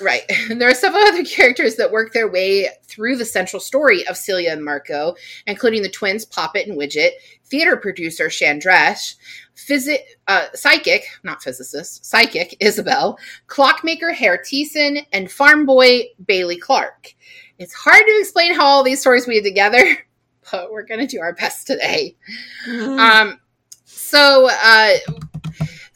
Right. 0.01 0.23
There 0.49 0.69
are 0.69 0.75
several 0.75 1.03
other 1.05 1.25
characters 1.25 1.77
that 1.77 1.91
work 1.93 2.13
their 2.13 2.29
way 2.31 2.69
through 2.85 3.17
the 3.17 3.25
central 3.25 3.61
story 3.61 4.07
of 4.07 4.17
Celia 4.17 4.53
and 4.53 4.65
Marco, 4.65 5.15
including 5.47 5.83
the 5.83 5.89
twins 5.91 6.25
Poppet 6.25 6.67
and 6.67 6.79
Widget, 6.79 7.11
theater 7.45 7.77
producer 7.77 8.27
Chandresh, 8.29 9.15
physi- 9.57 10.03
uh, 10.27 10.47
psychic, 10.55 11.05
not 11.23 11.43
physicist, 11.43 12.05
psychic 12.05 12.57
Isabel, 12.61 13.19
clockmaker 13.47 14.13
Herr 14.13 14.39
Thiessen, 14.39 15.05
and 15.13 15.31
farm 15.31 15.67
boy 15.67 16.05
Bailey 16.27 16.59
Clarke. 16.59 17.15
It's 17.59 17.75
hard 17.75 18.05
to 18.05 18.19
explain 18.21 18.55
how 18.55 18.65
all 18.67 18.83
these 18.83 19.01
stories 19.01 19.27
weave 19.27 19.43
together, 19.45 19.85
but 20.53 20.71
we're 20.73 20.85
going 20.85 21.01
to 21.01 21.07
do 21.07 21.21
our 21.21 21.35
best 21.35 21.67
today. 21.67 22.17
Mhm. 22.67 22.99
Um, 22.99 23.41
so, 23.85 24.49
uh, 24.51 24.95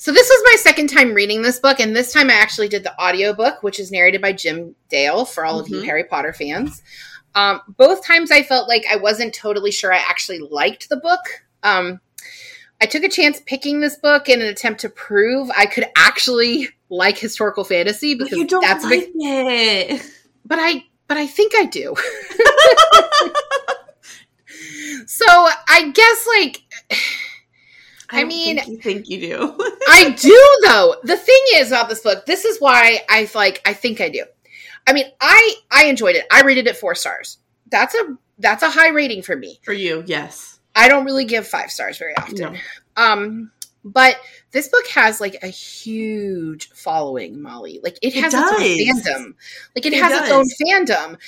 so 0.03 0.11
this 0.11 0.29
was 0.29 0.43
my 0.53 0.57
second 0.59 0.89
time 0.89 1.15
reading 1.15 1.43
this 1.43 1.61
book, 1.61 1.79
and 1.79 1.95
this 1.95 2.13
time 2.13 2.29
I 2.29 2.33
actually 2.35 2.67
did 2.67 2.83
the 2.83 3.01
audiobook, 3.01 3.63
which 3.63 3.79
is 3.79 3.93
narrated 3.93 4.21
by 4.21 4.33
Jim 4.33 4.75
Dale 4.89 5.25
for 5.25 5.45
all 5.45 5.61
of 5.61 5.69
you 5.69 5.77
Mhm. 5.77 5.85
Harry 5.85 6.03
Potter 6.03 6.33
fans. 6.33 6.83
Um, 7.37 7.61
both 7.69 8.05
times 8.05 8.33
I 8.33 8.43
felt 8.43 8.69
like 8.69 8.85
I 8.91 8.97
wasn't 8.97 9.33
totally 9.33 9.71
sure 9.71 9.93
I 9.93 9.99
actually 9.99 10.41
liked 10.41 10.89
the 10.89 10.97
book. 10.97 11.21
Um, 11.63 12.01
I 12.81 12.87
took 12.87 13.05
a 13.05 13.09
chance 13.09 13.41
picking 13.47 13.79
this 13.79 13.95
book 13.95 14.29
in 14.29 14.43
an 14.43 14.49
attempt 14.49 14.81
to 14.81 14.89
prove 14.89 15.49
I 15.57 15.67
could 15.67 15.87
actually 15.97 16.69
like 16.91 17.17
historical 17.17 17.63
fantasy 17.63 18.17
But 18.17 18.25
because 18.25 18.39
you 18.39 18.47
don't 18.49 18.61
that's 18.63 18.83
like 18.85 19.07
big. 19.07 19.11
it. 19.21 20.03
But 20.45 20.59
I, 20.61 20.85
but 21.07 21.17
I 21.17 21.29
think 21.29 21.53
I 21.57 21.65
do. 21.67 21.95
so 25.07 25.25
I 25.29 25.93
guess 25.95 26.27
like. 26.37 26.63
I 28.13 28.21
don't 28.21 28.29
mean- 28.29 28.57
think 28.59 28.69
you 28.69 28.77
think 28.79 29.09
you 29.09 29.21
do. 29.21 29.57
I 29.89 30.11
do 30.11 30.59
though. 30.65 30.97
The 31.03 31.17
thing 31.17 31.41
is 31.55 31.69
about 31.71 31.89
this 31.89 32.01
book, 32.01 32.27
this 32.27 32.45
is 32.45 32.61
why 32.61 33.01
I 33.09 33.29
like 33.35 33.61
I 33.67 33.73
think 33.73 34.01
I 34.01 34.09
do. 34.09 34.25
I 34.87 34.93
mean, 34.93 35.07
I 35.21 35.55
I 35.71 35.87
enjoyed 35.87 36.17
it. 36.17 36.27
I 36.31 36.43
rated 36.43 36.67
it 36.67 36.77
4 36.77 36.95
stars. 36.95 37.39
That's 37.71 37.95
a 37.95 38.17
that's 38.39 38.63
a 38.63 38.71
high 38.71 38.89
rating 38.91 39.23
for 39.23 39.37
me. 39.37 39.61
For 39.65 39.73
you, 39.73 40.03
yes. 40.07 40.59
I 40.75 40.89
don't 40.89 41.05
really 41.05 41.25
give 41.25 41.47
5 41.47 41.71
stars 41.71 41.99
very 41.99 42.17
often. 42.17 42.37
No. 42.37 42.55
Um 42.97 43.51
but 43.85 44.17
this 44.53 44.69
book 44.69 44.87
has 44.89 45.21
like 45.21 45.43
a 45.43 45.49
huge 45.49 46.71
following, 46.71 47.43
Molly. 47.43 47.81
Like 47.83 47.99
it 48.03 48.15
It 48.15 48.23
has 48.23 48.33
its 48.35 48.43
own 48.43 48.61
fandom. 48.61 49.35
Like 49.75 49.87
it, 49.87 49.93
It 49.93 50.03
has 50.03 50.23
its 50.23 50.31
own 50.31 50.47
fandom. 50.63 51.19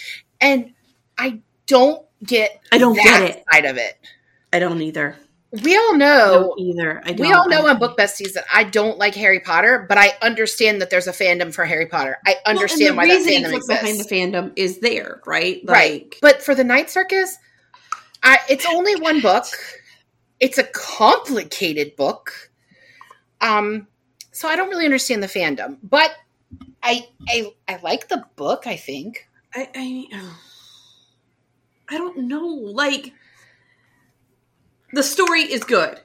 And 0.41 0.73
I 1.19 1.41
don't 1.67 2.05
get 2.25 2.61
I 2.73 2.79
don't 2.79 2.95
that 2.95 3.05
get 3.05 3.23
it. 3.39 3.45
side 3.53 3.65
of 3.65 3.77
it. 3.77 3.99
I 4.53 4.59
don't 4.61 4.81
either. 4.83 5.17
We 5.63 5.77
all 5.77 5.97
know 5.97 6.55
either. 6.59 7.01
I 7.05 7.13
don't. 7.13 7.21
we 7.21 7.33
all 7.33 7.49
know 7.49 7.69
on 7.69 7.79
Book 7.79 7.97
Besties 7.97 8.33
that 8.33 8.45
I 8.53 8.65
don't 8.65 8.99
like 8.99 9.15
Harry 9.15 9.39
Potter, 9.39 9.87
but 9.89 9.99
I 9.99 10.15
understand 10.21 10.81
that 10.81 10.91
there's 10.91 11.07
a 11.07 11.13
fandom 11.13 11.55
for 11.55 11.65
Harry 11.65 11.87
Potter. 11.87 12.19
I 12.27 12.37
understand 12.45 12.97
well, 12.97 13.07
why 13.07 13.19
that 13.19 13.27
fandom 13.27 13.61
for- 13.61 13.69
behind 13.69 14.01
the 14.01 14.05
fandom 14.05 14.53
is 14.57 14.81
there, 14.81 15.21
right? 15.27 15.63
right. 15.67 16.03
Like, 16.03 16.19
But 16.21 16.43
for 16.43 16.55
the 16.57 16.65
Night 16.65 16.91
Circus, 16.91 17.39
I, 18.23 18.39
it's 18.49 18.67
only 18.67 18.97
one 18.97 19.21
book. 19.21 19.45
It's 20.41 20.59
a 20.59 20.65
complicated 20.65 21.95
book. 21.95 22.51
Um, 23.41 23.87
so 24.33 24.49
I 24.49 24.57
don't 24.57 24.69
really 24.69 24.85
understand 24.87 25.23
the 25.23 25.29
fandom, 25.29 25.79
but 25.83 26.11
I 26.83 27.07
I 27.29 27.53
I 27.69 27.79
like 27.83 28.09
the 28.09 28.25
book. 28.35 28.67
I 28.67 28.77
think. 28.77 29.29
I, 29.55 29.69
I, 29.75 30.23
I 31.91 31.99
don't 31.99 32.27
know. 32.27 32.45
Like, 32.45 33.13
the 34.95 35.03
story 35.03 35.41
is 35.43 35.65
good. 35.65 36.01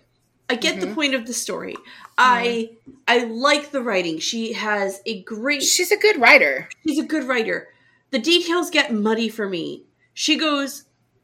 I 0.50 0.56
get 0.56 0.80
the 0.82 0.88
Mhm. 0.88 0.96
point 0.96 1.14
of 1.16 1.28
the 1.28 1.34
story. 1.34 1.76
I 2.18 2.72
I 3.08 3.20
like 3.26 3.72
the 3.72 3.82
writing. 3.82 4.20
She 4.20 4.54
has 4.54 5.02
a 5.06 5.22
great. 5.24 5.64
She's 5.64 5.92
a 5.92 5.98
good 5.98 6.20
writer. 6.20 6.68
She's 6.86 7.00
a 7.00 7.04
good 7.04 7.26
writer. 7.28 7.70
The 8.12 8.20
details 8.20 8.70
get 8.70 8.94
muddy 8.94 9.30
for 9.30 9.48
me. 9.48 9.84
She 10.14 10.36
goes 10.36 10.84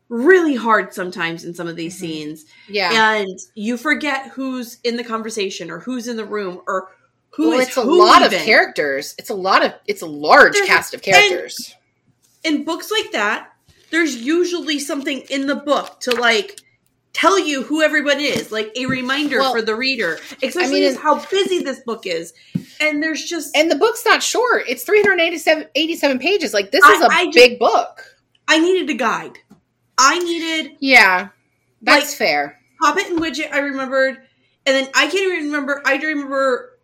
really 0.09 0.55
hard 0.55 0.93
sometimes 0.93 1.43
in 1.43 1.53
some 1.55 1.67
of 1.67 1.75
these 1.75 1.95
Mhm. 1.95 1.99
scenes, 1.99 2.45
Yeah. 2.69 3.13
and 3.15 3.39
you 3.55 3.75
forget 3.77 4.27
who's 4.35 4.77
in 4.83 4.95
the 4.97 5.03
conversation 5.03 5.71
or 5.71 5.79
who's 5.79 6.07
in 6.07 6.15
the 6.15 6.25
room 6.25 6.61
or 6.67 6.91
who 7.31 7.49
well, 7.49 7.59
is 7.59 7.67
it's 7.69 7.77
a 7.77 7.83
lot 7.83 8.21
of 8.23 8.31
characters. 8.31 9.15
It's 9.17 9.31
a 9.31 9.35
lot 9.35 9.65
of. 9.65 9.73
It's 9.87 10.03
a 10.03 10.05
large 10.07 10.53
There's- 10.53 10.67
cast 10.67 10.93
of 10.93 11.01
characters. 11.01 11.73
in 12.43 12.63
books 12.63 12.91
like 12.91 13.11
that, 13.13 13.51
there's 13.89 14.15
usually 14.15 14.77
something 14.79 15.21
in 15.29 15.47
the 15.47 15.55
book 15.55 15.99
to 16.01 16.11
like 16.11 16.59
tell 17.15 17.39
you 17.39 17.63
who 17.63 17.81
everyone 17.81 18.19
is, 18.19 18.51
like 18.51 18.71
a 18.75 18.85
reminder 18.85 19.39
Well, 19.39 19.53
for 19.53 19.61
the 19.61 19.73
reader, 19.75 20.19
especially 20.43 20.81
mean, 20.81 20.83
as 20.83 20.95
in- 20.95 21.01
how 21.01 21.25
busy 21.27 21.63
this 21.63 21.79
book 21.79 22.05
is. 22.05 22.33
And 22.81 23.01
there's 23.01 23.23
just 23.23 23.55
And 23.55 23.71
the 23.71 23.75
book's 23.77 24.03
not 24.05 24.21
short. 24.21 24.65
It's 24.67 24.83
387 24.83 25.67
87 25.75 26.19
pages. 26.19 26.53
Like 26.53 26.71
this 26.71 26.83
I- 26.83 26.93
is 26.93 27.01
a 27.01 27.07
I 27.11 27.25
just- 27.25 27.35
big 27.37 27.57
book. 27.59 28.03
I 28.47 28.59
needed 28.59 28.89
a 28.89 28.93
guide. 28.93 29.39
I 29.97 30.19
needed 30.19 30.73
Yeah. 30.79 31.29
That's 31.81 32.09
Like- 32.09 32.17
fair. 32.17 32.59
Poppet 32.81 33.07
and 33.07 33.19
Widget. 33.19 33.51
I 33.53 33.59
remembered, 33.59 34.17
and 34.65 34.75
then 34.75 34.89
I 34.93 35.07
can't 35.07 35.15
even 35.31 35.45
remember. 35.45 35.81
I 35.85 35.95
remember 35.95 36.77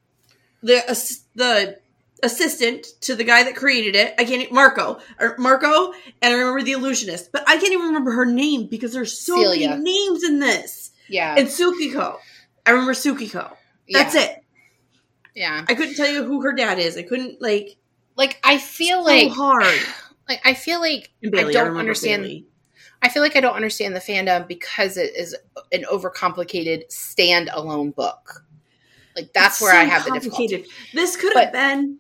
the 0.64 0.90
ass- 0.90 1.22
the 1.36 1.78
assistant 2.24 2.86
to 3.01 3.16
the 3.16 3.24
guy 3.24 3.44
that 3.44 3.56
created 3.56 3.96
it. 3.96 4.13
I 4.18 4.24
can't 4.24 4.42
even 4.42 4.54
Marco 4.56 5.00
or 5.20 5.36
Marco, 5.38 5.94
and 6.22 6.34
I 6.34 6.38
remember 6.38 6.62
the 6.62 6.74
illusionist, 6.74 7.32
but 7.32 7.44
I 7.48 7.58
can't 7.58 7.74
even 7.74 7.88
remember 7.88 8.12
her 8.12 8.25
name 8.25 8.68
because 8.68 8.94
there's 8.94 9.18
so 9.18 9.36
Celia. 9.36 9.70
many 9.70 9.84
names 9.84 10.24
in 10.24 10.40
this. 10.40 10.92
Yeah. 11.08 11.36
And 11.38 11.48
Tsukiko, 11.48 12.18
I 12.66 12.72
remember 12.72 12.94
Tsukiko. 12.94 13.56
That's 13.90 14.16
yeah. 14.16 14.22
it. 14.22 14.44
Yeah. 15.36 15.66
I 15.68 15.75
couldn't 15.75 15.96
tell 15.96 16.10
you 16.10 16.24
who 16.24 16.42
her 16.42 16.54
dad 16.54 16.80
is. 16.80 16.98
I 16.98 17.04
couldn't 17.04 17.42
like 17.42 17.78
Like 18.16 18.40
I 18.44 18.58
feel 18.58 19.00
so 19.00 19.12
like 19.12 19.32
hard. 19.32 19.80
like 20.30 20.42
I 20.46 20.54
feel 20.54 20.80
like 20.80 21.10
And 21.22 21.36
I 21.36 21.44
don't 21.44 21.48
remember 21.54 21.80
understand 21.80 22.24
Bailey. 22.24 22.48
I 23.01 23.10
feel 23.10 23.24
like 23.24 23.36
I 23.36 23.40
don't 23.40 23.56
understand 23.56 23.96
the 23.96 24.00
fandom 24.00 24.48
because 24.48 24.96
it 24.96 25.16
is 25.16 25.36
an 25.72 25.86
overcomplicated 25.92 26.84
standalone 26.92 27.96
book. 27.96 28.46
Like 29.16 29.34
that's 29.34 29.56
It's 29.56 29.62
where 29.62 29.74
so 29.74 29.80
I 29.80 29.84
have 29.86 30.06
the 30.06 30.12
difficulty. 30.12 30.66
This 30.94 31.18
could 31.18 31.34
have 31.36 31.51
been. 31.51 31.98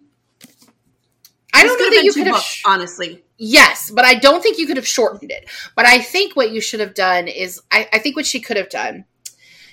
I 1.53 1.63
don't 1.63 1.79
know 1.79 1.89
that 1.95 2.03
you 2.03 2.13
could 2.13 2.27
have 2.27 2.35
books, 2.35 2.61
honestly. 2.65 3.23
Yes, 3.37 3.89
but 3.91 4.05
I 4.05 4.13
don't 4.15 4.41
think 4.41 4.57
you 4.57 4.67
could 4.67 4.77
have 4.77 4.87
shortened 4.87 5.31
it. 5.31 5.49
But 5.75 5.85
I 5.85 5.99
think 5.99 6.35
what 6.35 6.51
you 6.51 6.61
should 6.61 6.79
have 6.79 6.93
done 6.93 7.27
is 7.27 7.61
I, 7.71 7.87
I 7.91 7.99
think 7.99 8.15
what 8.15 8.25
she 8.25 8.39
could 8.39 8.57
have 8.57 8.69
done 8.69 9.03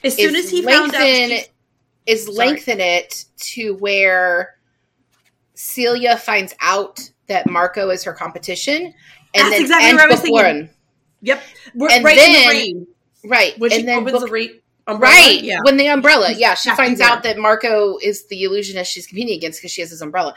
As 0.02 0.16
soon 0.16 0.34
as 0.36 0.50
he 0.50 0.62
found 0.62 0.94
out, 0.94 1.02
she- 1.02 1.44
is 2.06 2.24
Sorry. 2.24 2.36
lengthen 2.36 2.80
it 2.80 3.26
to 3.36 3.74
where 3.76 4.56
Celia 5.54 6.16
finds 6.16 6.54
out 6.60 6.98
that 7.26 7.48
Marco 7.50 7.90
is 7.90 8.02
her 8.04 8.12
competition, 8.14 8.76
and 8.86 8.94
That's 9.34 9.50
then 9.50 9.60
exactly 9.62 9.88
end 9.90 10.00
I 10.00 10.06
was 10.06 10.14
book 10.16 10.22
thinking. 10.24 10.44
one. 10.60 10.70
yep, 11.20 11.42
we're 11.74 11.90
And 11.90 12.02
right 12.04 12.16
then- 12.16 12.86
right? 13.24 13.58
when 13.58 13.72
and 13.72 13.80
she 13.80 13.86
then 13.86 13.98
opens 13.98 14.12
book 14.12 14.30
the. 14.30 14.60
Umbrella, 14.88 15.14
Right. 15.14 15.44
yeah. 15.44 15.58
When 15.62 15.76
the 15.76 15.86
umbrella. 15.88 16.32
Yeah. 16.36 16.54
She 16.54 16.70
finds 16.74 17.00
out 17.00 17.22
that 17.24 17.36
Marco 17.38 17.98
is 18.02 18.26
the 18.26 18.42
illusionist 18.44 18.90
she's 18.90 19.06
competing 19.06 19.36
against 19.36 19.60
because 19.60 19.70
she 19.70 19.82
has 19.82 19.90
his 19.90 20.00
umbrella. 20.00 20.34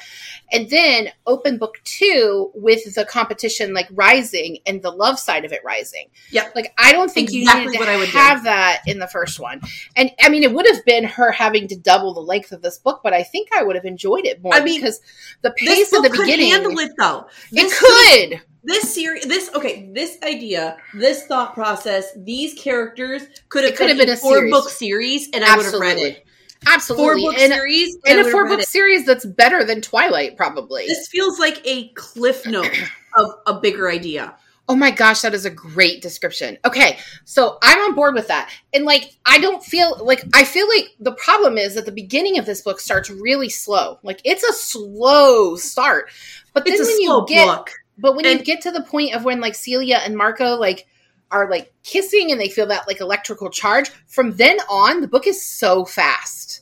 And 0.51 0.69
then 0.69 1.07
open 1.25 1.57
book 1.57 1.75
two 1.85 2.51
with 2.53 2.93
the 2.93 3.05
competition 3.05 3.73
like 3.73 3.87
rising 3.91 4.57
and 4.65 4.81
the 4.81 4.91
love 4.91 5.17
side 5.19 5.45
of 5.45 5.53
it 5.53 5.61
rising. 5.63 6.07
Yeah. 6.31 6.49
Like 6.53 6.73
I 6.77 6.91
don't 6.91 7.09
think 7.09 7.31
Exactly 7.33 7.61
you 7.63 7.65
needed 7.69 7.79
what 7.79 7.85
to 7.85 7.91
I 7.91 7.95
would 7.97 8.11
do. 8.11 8.17
have 8.17 8.43
that 8.43 8.81
in 8.85 8.99
the 8.99 9.07
first 9.07 9.39
one. 9.39 9.61
And 9.95 10.11
I 10.21 10.27
mean 10.29 10.43
it 10.43 10.53
would 10.53 10.67
have 10.67 10.83
been 10.85 11.05
her 11.05 11.31
having 11.31 11.67
to 11.69 11.75
double 11.77 12.13
the 12.13 12.19
length 12.19 12.51
of 12.51 12.61
this 12.61 12.77
book, 12.77 12.99
but 13.03 13.13
I 13.13 13.23
think 13.23 13.49
I 13.55 13.63
would 13.63 13.77
have 13.77 13.85
enjoyed 13.85 14.25
it 14.25 14.41
more 14.43 14.53
I 14.53 14.61
mean, 14.63 14.81
because 14.81 14.99
the 15.43 15.53
this 15.59 15.89
pace 15.91 15.93
of 15.93 16.03
the 16.03 16.09
could 16.09 16.25
beginning 16.25 16.51
handle 16.51 16.77
it 16.77 16.91
though. 16.99 17.27
it 17.51 17.55
This 17.55 17.79
could. 17.79 18.41
This 18.63 18.93
series 18.93 19.25
this 19.25 19.49
okay 19.55 19.89
this 19.93 20.17
idea 20.23 20.77
this 20.93 21.25
thought 21.25 21.53
process 21.53 22.11
these 22.17 22.53
characters 22.53 23.23
could 23.49 23.63
have 23.63 23.75
could 23.75 23.89
have 23.89 23.97
been, 23.97 24.09
a 24.09 24.17
four 24.17 24.35
series. 24.35 24.51
book 24.51 24.69
series 24.69 25.29
and 25.33 25.43
i 25.43 25.55
would 25.57 25.65
have 25.65 25.79
read 25.79 25.97
it. 25.97 26.25
Absolutely. 26.67 27.23
four 27.23 27.31
book 27.31 27.39
And, 27.41 27.51
series 27.53 27.97
and 28.05 28.19
I 28.19 28.27
a 28.27 28.31
four 28.31 28.47
book 28.47 28.59
it. 28.59 28.67
series 28.67 29.03
that's 29.05 29.25
better 29.25 29.63
than 29.63 29.81
Twilight, 29.81 30.37
probably. 30.37 30.85
this 30.87 31.07
feels 31.09 31.39
like 31.39 31.59
a 31.65 31.87
cliff 31.95 32.45
note 32.45 32.69
of 33.17 33.31
a 33.47 33.59
bigger 33.59 33.89
idea 33.89 34.35
Oh 34.69 34.75
my 34.75 34.91
gosh, 34.91 35.21
that 35.21 35.33
is 35.33 35.43
a 35.43 35.49
great 35.49 36.01
description. 36.01 36.57
Okay, 36.63 36.97
so 37.25 37.57
I'm 37.61 37.79
on 37.79 37.93
board 37.95 38.13
with 38.13 38.29
that. 38.29 38.53
And 38.73 38.85
like, 38.85 39.17
I 39.25 39.37
don't 39.39 39.61
feel 39.61 39.97
like, 40.01 40.23
I 40.33 40.45
feel 40.45 40.65
like 40.69 40.85
the 40.97 41.11
problem 41.13 41.57
is 41.57 41.75
that 41.75 41.85
the 41.85 41.91
beginning 41.91 42.37
of 42.39 42.45
this 42.45 42.61
book 42.61 42.79
starts 42.79 43.09
really 43.09 43.49
slow. 43.49 43.99
Like, 44.01 44.21
it's 44.23 44.43
a 44.43 44.53
slow 44.53 45.57
start. 45.57 46.09
But 46.53 46.63
then 46.63 46.75
it's 46.75 46.83
a 46.83 46.85
when 46.85 47.05
slow 47.05 47.19
you 47.19 47.25
get, 47.27 47.47
book 47.47 47.71
but 48.01 48.15
when 48.15 48.25
you 48.25 48.43
get 48.43 48.61
to 48.61 48.71
the 48.71 48.81
point 48.83 49.13
of 49.15 49.23
when 49.23 49.39
like 49.39 49.55
Celia 49.55 49.99
and 50.03 50.17
Marco 50.17 50.55
like 50.55 50.87
are 51.29 51.49
like 51.49 51.71
kissing 51.83 52.31
and 52.31 52.41
they 52.41 52.49
feel 52.49 52.67
that 52.67 52.87
like 52.87 52.99
electrical 52.99 53.49
charge, 53.49 53.89
from 54.07 54.35
then 54.35 54.57
on, 54.69 54.99
the 55.01 55.07
book 55.07 55.27
is 55.27 55.41
so 55.45 55.85
fast. 55.85 56.61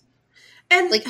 and 0.71 0.91
like, 0.91 1.03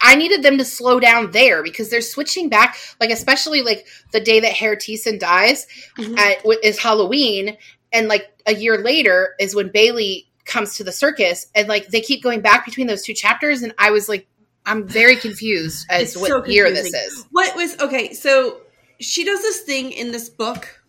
I 0.00 0.16
needed 0.16 0.42
them 0.42 0.58
to 0.58 0.64
slow 0.64 0.98
down 0.98 1.30
there 1.30 1.62
because 1.62 1.88
they're 1.88 2.00
switching 2.00 2.48
back, 2.48 2.76
like 3.00 3.10
especially 3.10 3.62
like 3.62 3.86
the 4.10 4.18
day 4.18 4.40
that 4.40 4.52
Harry 4.54 4.76
Thiessen 4.76 5.20
dies 5.20 5.68
Mhm. 5.96 6.18
at, 6.18 6.44
is 6.64 6.80
Halloween, 6.80 7.56
and 7.92 8.08
like 8.08 8.26
a 8.44 8.54
year 8.56 8.78
later 8.78 9.36
is 9.38 9.54
when 9.54 9.68
Bailey 9.68 10.26
comes 10.46 10.76
to 10.78 10.82
the 10.84 10.90
circus, 10.90 11.46
and 11.54 11.68
like 11.68 11.86
they 11.88 12.00
keep 12.00 12.24
going 12.24 12.40
back 12.40 12.64
between 12.64 12.88
those 12.88 13.04
two 13.04 13.14
chapters, 13.14 13.62
and 13.62 13.72
I 13.78 13.92
was 13.92 14.08
like, 14.08 14.26
I'm 14.66 14.84
very 14.88 15.14
confused 15.14 15.86
as 15.90 16.02
It's 16.02 16.12
to 16.14 16.18
what 16.18 16.28
so 16.30 16.44
year 16.46 16.68
this 16.72 16.92
is. 16.92 17.24
what 17.30 17.54
was 17.54 17.78
okay 17.78 18.12
so 18.14 18.62
she 19.00 19.24
does 19.24 19.40
this 19.42 19.60
thing 19.62 19.92
in 19.92 20.12
this 20.12 20.28
book 20.28 20.82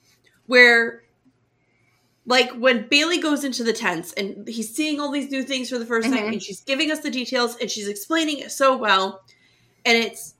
where 0.47 1.03
like 2.25 2.51
when 2.53 2.87
bailey 2.87 3.19
goes 3.19 3.43
into 3.43 3.63
the 3.63 3.73
tents 3.73 4.13
and 4.13 4.47
he's 4.47 4.73
seeing 4.73 4.99
all 4.99 5.11
these 5.11 5.29
new 5.31 5.43
things 5.43 5.69
for 5.69 5.77
the 5.77 5.85
1st 5.85 6.05
time 6.09 6.23
Mhm. 6.25 6.33
and 6.33 6.43
she's 6.43 6.61
giving 6.61 6.91
us 6.91 6.99
the 7.01 7.11
details 7.11 7.55
and 7.61 7.69
she's 7.69 7.87
explaining 7.87 8.39
it 8.39 8.51
so 8.51 8.75
well 8.75 9.23
and 9.85 9.97
it's 9.97 10.33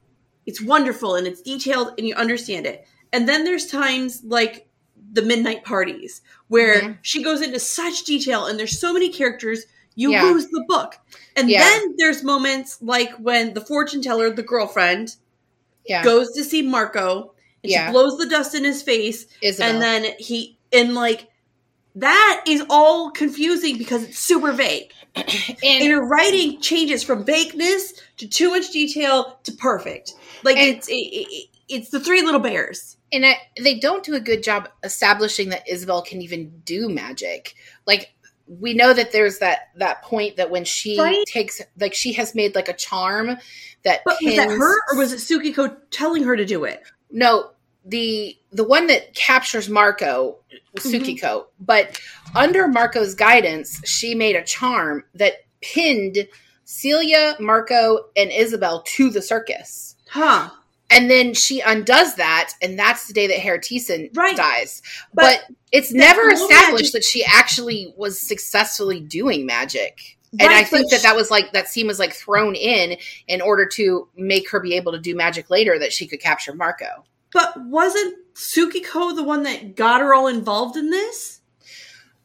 it's 0.46 0.62
wonderful 0.62 1.16
and 1.16 1.26
it's 1.28 1.42
detailed 1.42 1.94
and 1.98 2.08
you 2.08 2.16
understand 2.16 2.66
it 2.66 2.86
and 3.14 3.28
then 3.30 3.44
there's 3.44 3.68
times 3.68 4.22
like 4.26 4.68
the 5.14 5.22
midnight 5.22 5.64
parties 5.64 6.22
where 6.48 6.82
Mhm. 6.82 6.98
she 7.02 7.24
goes 7.24 7.42
into 7.42 7.60
such 7.60 8.04
detail 8.04 8.46
and 8.46 8.60
there's 8.60 8.80
so 8.80 8.92
many 8.94 9.10
characters 9.10 9.66
you 9.96 10.12
Yeah. 10.12 10.24
lose 10.24 10.48
the 10.48 10.64
book 10.68 10.96
and 11.36 11.50
Yeah. 11.50 11.64
then 11.64 11.96
there's 11.98 12.22
moments 12.24 12.78
like 12.82 13.12
when 13.18 13.54
the 13.54 13.62
fortune 13.62 14.02
teller 14.02 14.30
the 14.30 14.44
girlfriend 14.44 15.16
Yeah, 15.88 16.04
goes 16.04 16.32
to 16.34 16.44
see 16.44 16.64
Marco 16.64 17.35
and 17.66 17.72
Yeah. 17.72 17.88
she 17.88 17.92
blows 17.92 18.18
the 18.18 18.28
dust 18.28 18.56
in 18.56 18.64
his 18.64 18.82
face 18.82 19.26
Isabel. 19.42 19.70
and 19.74 19.82
then 19.82 20.14
he 20.20 20.58
and 20.72 20.94
like 20.96 21.28
that 21.96 22.44
is 22.48 22.64
all 22.70 23.12
confusing 23.12 23.78
because 23.78 24.04
it's 24.04 24.20
super 24.20 24.52
vague. 24.52 24.92
And 25.16 25.24
and 25.64 25.92
her 25.94 26.06
writing 26.06 26.60
changes 26.60 27.02
from 27.04 27.24
vagueness 27.24 27.94
to 28.18 28.28
too 28.28 28.50
much 28.50 28.72
detail 28.72 29.40
to 29.44 29.52
perfect. 29.54 30.14
Like 30.44 30.58
it's 30.58 30.88
it, 30.90 30.94
it, 30.94 31.48
it's 31.70 31.90
the 31.90 32.00
three 32.02 32.22
little 32.22 32.42
bears. 32.42 32.98
and 33.14 33.26
I, 33.26 33.38
they 33.62 33.80
don't 33.80 34.04
do 34.04 34.14
a 34.16 34.20
good 34.20 34.44
job 34.44 34.68
establishing 34.84 35.50
that 35.50 35.68
Isabel 35.70 36.02
can 36.02 36.22
even 36.22 36.62
do 36.66 36.90
magic. 36.90 37.56
Like 37.88 38.12
we 38.48 38.74
know 38.74 38.94
that 38.94 39.12
there's 39.14 39.40
that 39.40 39.70
that 39.78 40.02
point 40.04 40.36
that 40.36 40.52
when 40.52 40.66
she 40.66 41.00
Right. 41.00 41.26
takes 41.26 41.62
like 41.80 41.94
she 41.94 42.12
has 42.14 42.36
made 42.36 42.54
like 42.54 42.68
a 42.68 42.74
charm 42.74 43.38
that 43.84 44.02
But 44.06 44.18
was 44.22 44.36
that 44.36 44.50
her 44.50 44.76
or 44.92 44.98
was 44.98 45.14
it 45.14 45.20
Tsukiko 45.20 45.78
telling 45.92 46.24
her 46.26 46.36
to 46.36 46.46
do 46.46 46.66
it? 46.66 46.84
no 47.10 47.52
the 47.86 48.38
the 48.52 48.64
one 48.64 48.88
that 48.88 49.14
captures 49.14 49.70
Marco 49.70 50.40
Mm-hmm. 50.78 51.64
But 51.66 52.00
under 52.36 52.68
Marco's 52.68 53.16
guidance, 53.16 53.82
she 53.86 54.14
made 54.16 54.36
a 54.36 54.44
charm 54.44 55.04
that 55.14 55.36
pinned 55.62 56.28
Celia, 56.66 57.36
Marco, 57.40 58.00
and 58.16 58.32
Isabel 58.32 58.82
to 58.88 59.10
the 59.10 59.22
circus. 59.22 59.96
Huh. 60.10 60.50
And 60.92 61.10
then 61.10 61.34
she 61.34 61.62
undoes 61.62 62.16
that, 62.16 62.52
and 62.62 62.78
that's 62.78 63.08
the 63.08 63.14
day 63.14 63.28
that 63.28 63.40
Harry 63.40 63.60
Thiessen 63.60 64.16
Right. 64.16 64.36
dies. 64.36 64.82
But 65.14 65.42
But, 65.48 65.56
it's 65.72 65.92
never 65.92 66.30
established 66.30 66.72
magic- 66.84 66.92
that 66.94 67.04
she 67.04 67.24
actually 67.26 67.94
was 67.98 68.20
successfully 68.20 69.00
doing 69.00 69.46
magic. 69.46 70.18
And 70.38 70.52
I 70.52 70.64
think 70.66 70.92
that 70.92 71.04
that 71.04 71.16
was 71.16 71.32
like 71.32 71.54
that 71.54 71.70
scene 71.70 71.88
was 71.88 71.98
like 71.98 72.14
thrown 72.14 72.56
in 72.56 72.98
in 73.28 73.42
order 73.42 73.66
to 73.68 74.10
make 74.18 74.50
her 74.50 74.60
be 74.60 74.74
able 74.76 74.92
to 74.92 75.00
do 75.00 75.16
magic 75.16 75.50
later 75.50 75.80
that 75.80 75.94
she 75.94 76.08
could 76.08 76.20
capture 76.20 76.54
Marco. 76.54 77.06
But 77.36 77.62
wasn't 77.66 78.16
Tsukiko 78.34 79.14
the 79.14 79.24
one 79.24 79.44
that 79.44 79.76
got 79.76 80.00
her 80.00 80.14
all 80.14 80.28
involved 80.28 80.78
in 80.78 80.90
this? 80.90 81.42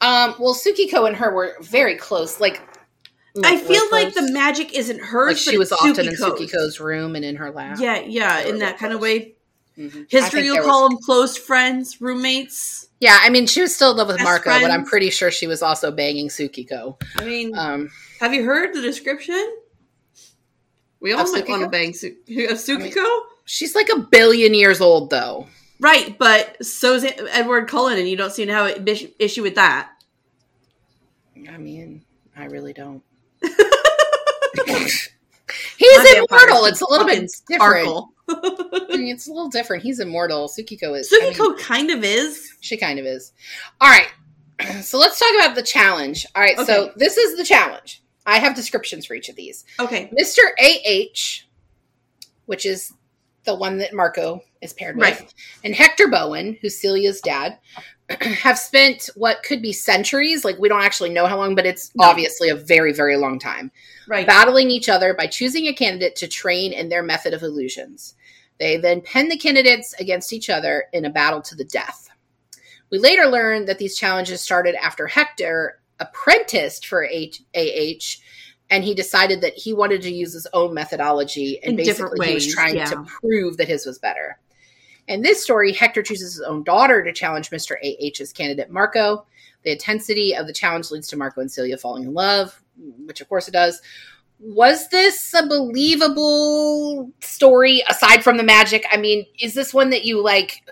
Um, 0.00 0.36
well, 0.38 0.54
Tsukiko 0.54 1.06
and 1.08 1.16
her 1.16 1.34
were 1.34 1.56
very 1.60 1.96
close. 1.96 2.38
Like, 2.38 2.62
I 3.44 3.56
feel 3.56 3.82
like 3.90 4.14
the 4.14 4.30
magic 4.30 4.72
isn't 4.72 5.00
hers. 5.00 5.26
like 5.26 5.34
but 5.34 5.38
she 5.52 5.58
was 5.58 5.72
often 5.72 6.06
in 6.06 6.14
Tsukiko's. 6.14 6.78
Room 6.78 7.16
and 7.16 7.24
in 7.24 7.34
her 7.36 7.50
lap. 7.50 7.78
Yeah, 7.80 7.98
yeah, 8.00 8.38
in 8.40 8.58
that 8.60 8.78
kind 8.78 8.92
of 8.92 9.00
close. 9.00 9.10
way. 9.10 9.34
Mhm. 9.76 10.06
History, 10.08 10.44
you'll 10.44 10.62
call 10.62 10.82
was- 10.84 10.90
them 10.90 10.98
close 11.04 11.36
friends, 11.36 12.00
roommates. 12.00 12.86
Yeah, 13.00 13.18
I 13.20 13.30
mean, 13.30 13.46
she 13.48 13.60
was 13.62 13.74
still 13.74 13.90
in 13.90 13.96
love 13.96 14.08
with 14.08 14.22
Marco, 14.22 14.50
but 14.60 14.70
I'm 14.70 14.84
pretty 14.84 15.10
sure 15.10 15.30
she 15.32 15.46
was 15.48 15.60
also 15.60 15.90
banging 15.90 16.28
Tsukiko. 16.28 17.00
I 17.16 17.24
mean, 17.24 17.56
Um, 17.58 17.90
have 18.20 18.32
you 18.32 18.44
heard 18.44 18.74
the 18.74 18.80
description? 18.80 19.56
We 21.00 21.12
all 21.12 21.22
Of 21.22 21.32
might 21.32 21.48
want 21.48 21.62
to 21.62 21.68
bang 21.68 21.94
Su- 21.94 22.14
of 22.50 22.58
Tsukiko, 22.58 23.20
she's 23.50 23.74
like 23.74 23.88
a 23.88 23.98
billion 23.98 24.54
years 24.54 24.80
old, 24.80 25.10
though. 25.10 25.48
right? 25.80 26.16
But 26.18 26.64
so's 26.64 27.04
Edward 27.04 27.68
Cullen, 27.68 27.98
and 27.98 28.08
you 28.08 28.16
don't 28.16 28.32
seem 28.32 28.46
to 28.46 28.54
have 28.54 28.76
an 28.76 28.86
issue 29.18 29.42
with 29.42 29.56
that. 29.56 29.90
I 31.48 31.56
mean, 31.58 32.04
I 32.36 32.44
really 32.46 32.72
don't. 32.72 33.02
He's 35.76 36.02
vampires 36.02 36.26
immortal. 36.30 36.64
It's 36.66 36.80
a 36.82 36.88
little 36.90 37.06
bit 37.06 37.28
different. 37.48 37.88
I 38.28 38.96
mean, 38.96 39.08
it's 39.14 39.26
a 39.26 39.32
little 39.32 39.48
different. 39.48 39.82
He's 39.82 39.98
immortal. 39.98 40.48
Tsukiko 40.48 40.96
is. 40.98 41.10
I 41.12 41.18
mean, 41.24 41.32
Tsukiko 41.32 41.58
kind 41.58 41.90
of 41.90 42.04
is. 42.04 42.54
She 42.60 42.76
kind 42.76 42.98
of 42.98 43.06
is. 43.06 43.32
All 43.80 43.90
right. 43.90 44.06
So 44.82 44.98
let's 44.98 45.18
talk 45.18 45.34
about 45.36 45.54
the 45.54 45.62
challenge. 45.62 46.26
All 46.36 46.42
right. 46.42 46.58
So 46.66 46.92
this 46.94 47.16
is 47.16 47.38
the 47.38 47.44
challenge. 47.44 48.02
I 48.26 48.38
have 48.40 48.54
descriptions 48.54 49.06
for 49.06 49.14
each 49.14 49.30
of 49.30 49.34
these. 49.36 49.64
Okay, 49.80 50.10
Mr. 50.16 50.40
AH, 50.60 51.46
which 52.44 52.66
is 52.66 52.92
the 53.44 53.54
one 53.54 53.78
that 53.78 53.94
Marco 53.94 54.42
is 54.60 54.72
paired 54.72 54.96
with, 54.96 55.18
Right. 55.20 55.34
and 55.64 55.74
Hector 55.74 56.08
Bowen, 56.08 56.58
who's 56.60 56.80
Celia's 56.80 57.20
dad, 57.20 57.58
have 58.20 58.58
spent 58.58 59.08
what 59.14 59.42
could 59.42 59.62
be 59.62 59.72
centuries, 59.72 60.44
like 60.44 60.58
we 60.58 60.68
don't 60.68 60.82
actually 60.82 61.10
know 61.10 61.26
how 61.26 61.36
long, 61.38 61.54
but 61.54 61.64
it's 61.66 61.90
No. 61.94 62.04
obviously 62.04 62.48
a 62.50 62.56
very, 62.56 62.92
very 62.92 63.16
long 63.16 63.38
time, 63.38 63.70
right. 64.08 64.26
battling 64.26 64.70
each 64.70 64.88
other 64.88 65.14
by 65.14 65.26
choosing 65.26 65.66
a 65.66 65.72
candidate 65.72 66.16
to 66.16 66.28
train 66.28 66.72
in 66.72 66.88
their 66.88 67.02
method 67.02 67.32
of 67.32 67.42
illusions. 67.42 68.14
They 68.58 68.76
then 68.76 69.00
pen 69.00 69.30
the 69.30 69.38
candidates 69.38 69.94
against 69.98 70.32
each 70.34 70.50
other 70.50 70.84
in 70.92 71.06
a 71.06 71.10
battle 71.10 71.40
to 71.42 71.54
the 71.54 71.64
death. 71.64 72.08
We 72.90 72.98
later 72.98 73.26
learn 73.26 73.64
that 73.66 73.78
these 73.78 73.96
challenges 73.96 74.40
started 74.42 74.74
after 74.74 75.06
Hector 75.06 75.80
apprenticed 75.98 76.86
for 76.86 77.04
H- 77.04 77.42
AH 77.54 78.16
and 78.70 78.84
he 78.84 78.94
decided 78.94 79.40
that 79.40 79.54
he 79.54 79.72
wanted 79.72 80.00
to 80.02 80.10
use 80.12 80.32
his 80.32 80.46
own 80.52 80.72
methodology 80.72 81.58
and 81.62 81.72
In 81.72 81.76
basically 81.76 82.04
different 82.04 82.24
he 82.24 82.34
was 82.34 82.54
trying 82.54 82.76
yeah. 82.76 82.84
to 82.86 83.02
prove 83.02 83.56
that 83.56 83.68
his 83.68 83.84
was 83.84 83.98
better. 83.98 84.38
In 85.08 85.22
this 85.22 85.42
story, 85.42 85.72
Hector 85.72 86.02
chooses 86.02 86.34
his 86.34 86.42
own 86.42 86.62
daughter 86.62 87.02
to 87.02 87.12
challenge 87.12 87.50
Mr. 87.50 87.74
AH's 87.82 88.32
candidate 88.32 88.70
Marco. 88.70 89.26
The 89.64 89.72
intensity 89.72 90.34
of 90.36 90.46
the 90.46 90.52
challenge 90.52 90.90
leads 90.92 91.08
to 91.08 91.16
Marco 91.16 91.40
and 91.40 91.50
Celia 91.50 91.76
falling 91.76 92.04
in 92.04 92.14
love, 92.14 92.62
which 93.04 93.20
of 93.20 93.28
course 93.28 93.48
it 93.48 93.52
does. 93.52 93.82
Was 94.38 94.88
this 94.88 95.34
a 95.34 95.46
believable 95.46 97.10
story 97.20 97.82
aside 97.90 98.22
from 98.22 98.36
the 98.36 98.42
magic? 98.44 98.86
I 98.90 98.96
mean, 98.96 99.26
is 99.42 99.52
this 99.52 99.74
one 99.74 99.90
that 99.90 100.04
you 100.04 100.22
like? 100.22 100.62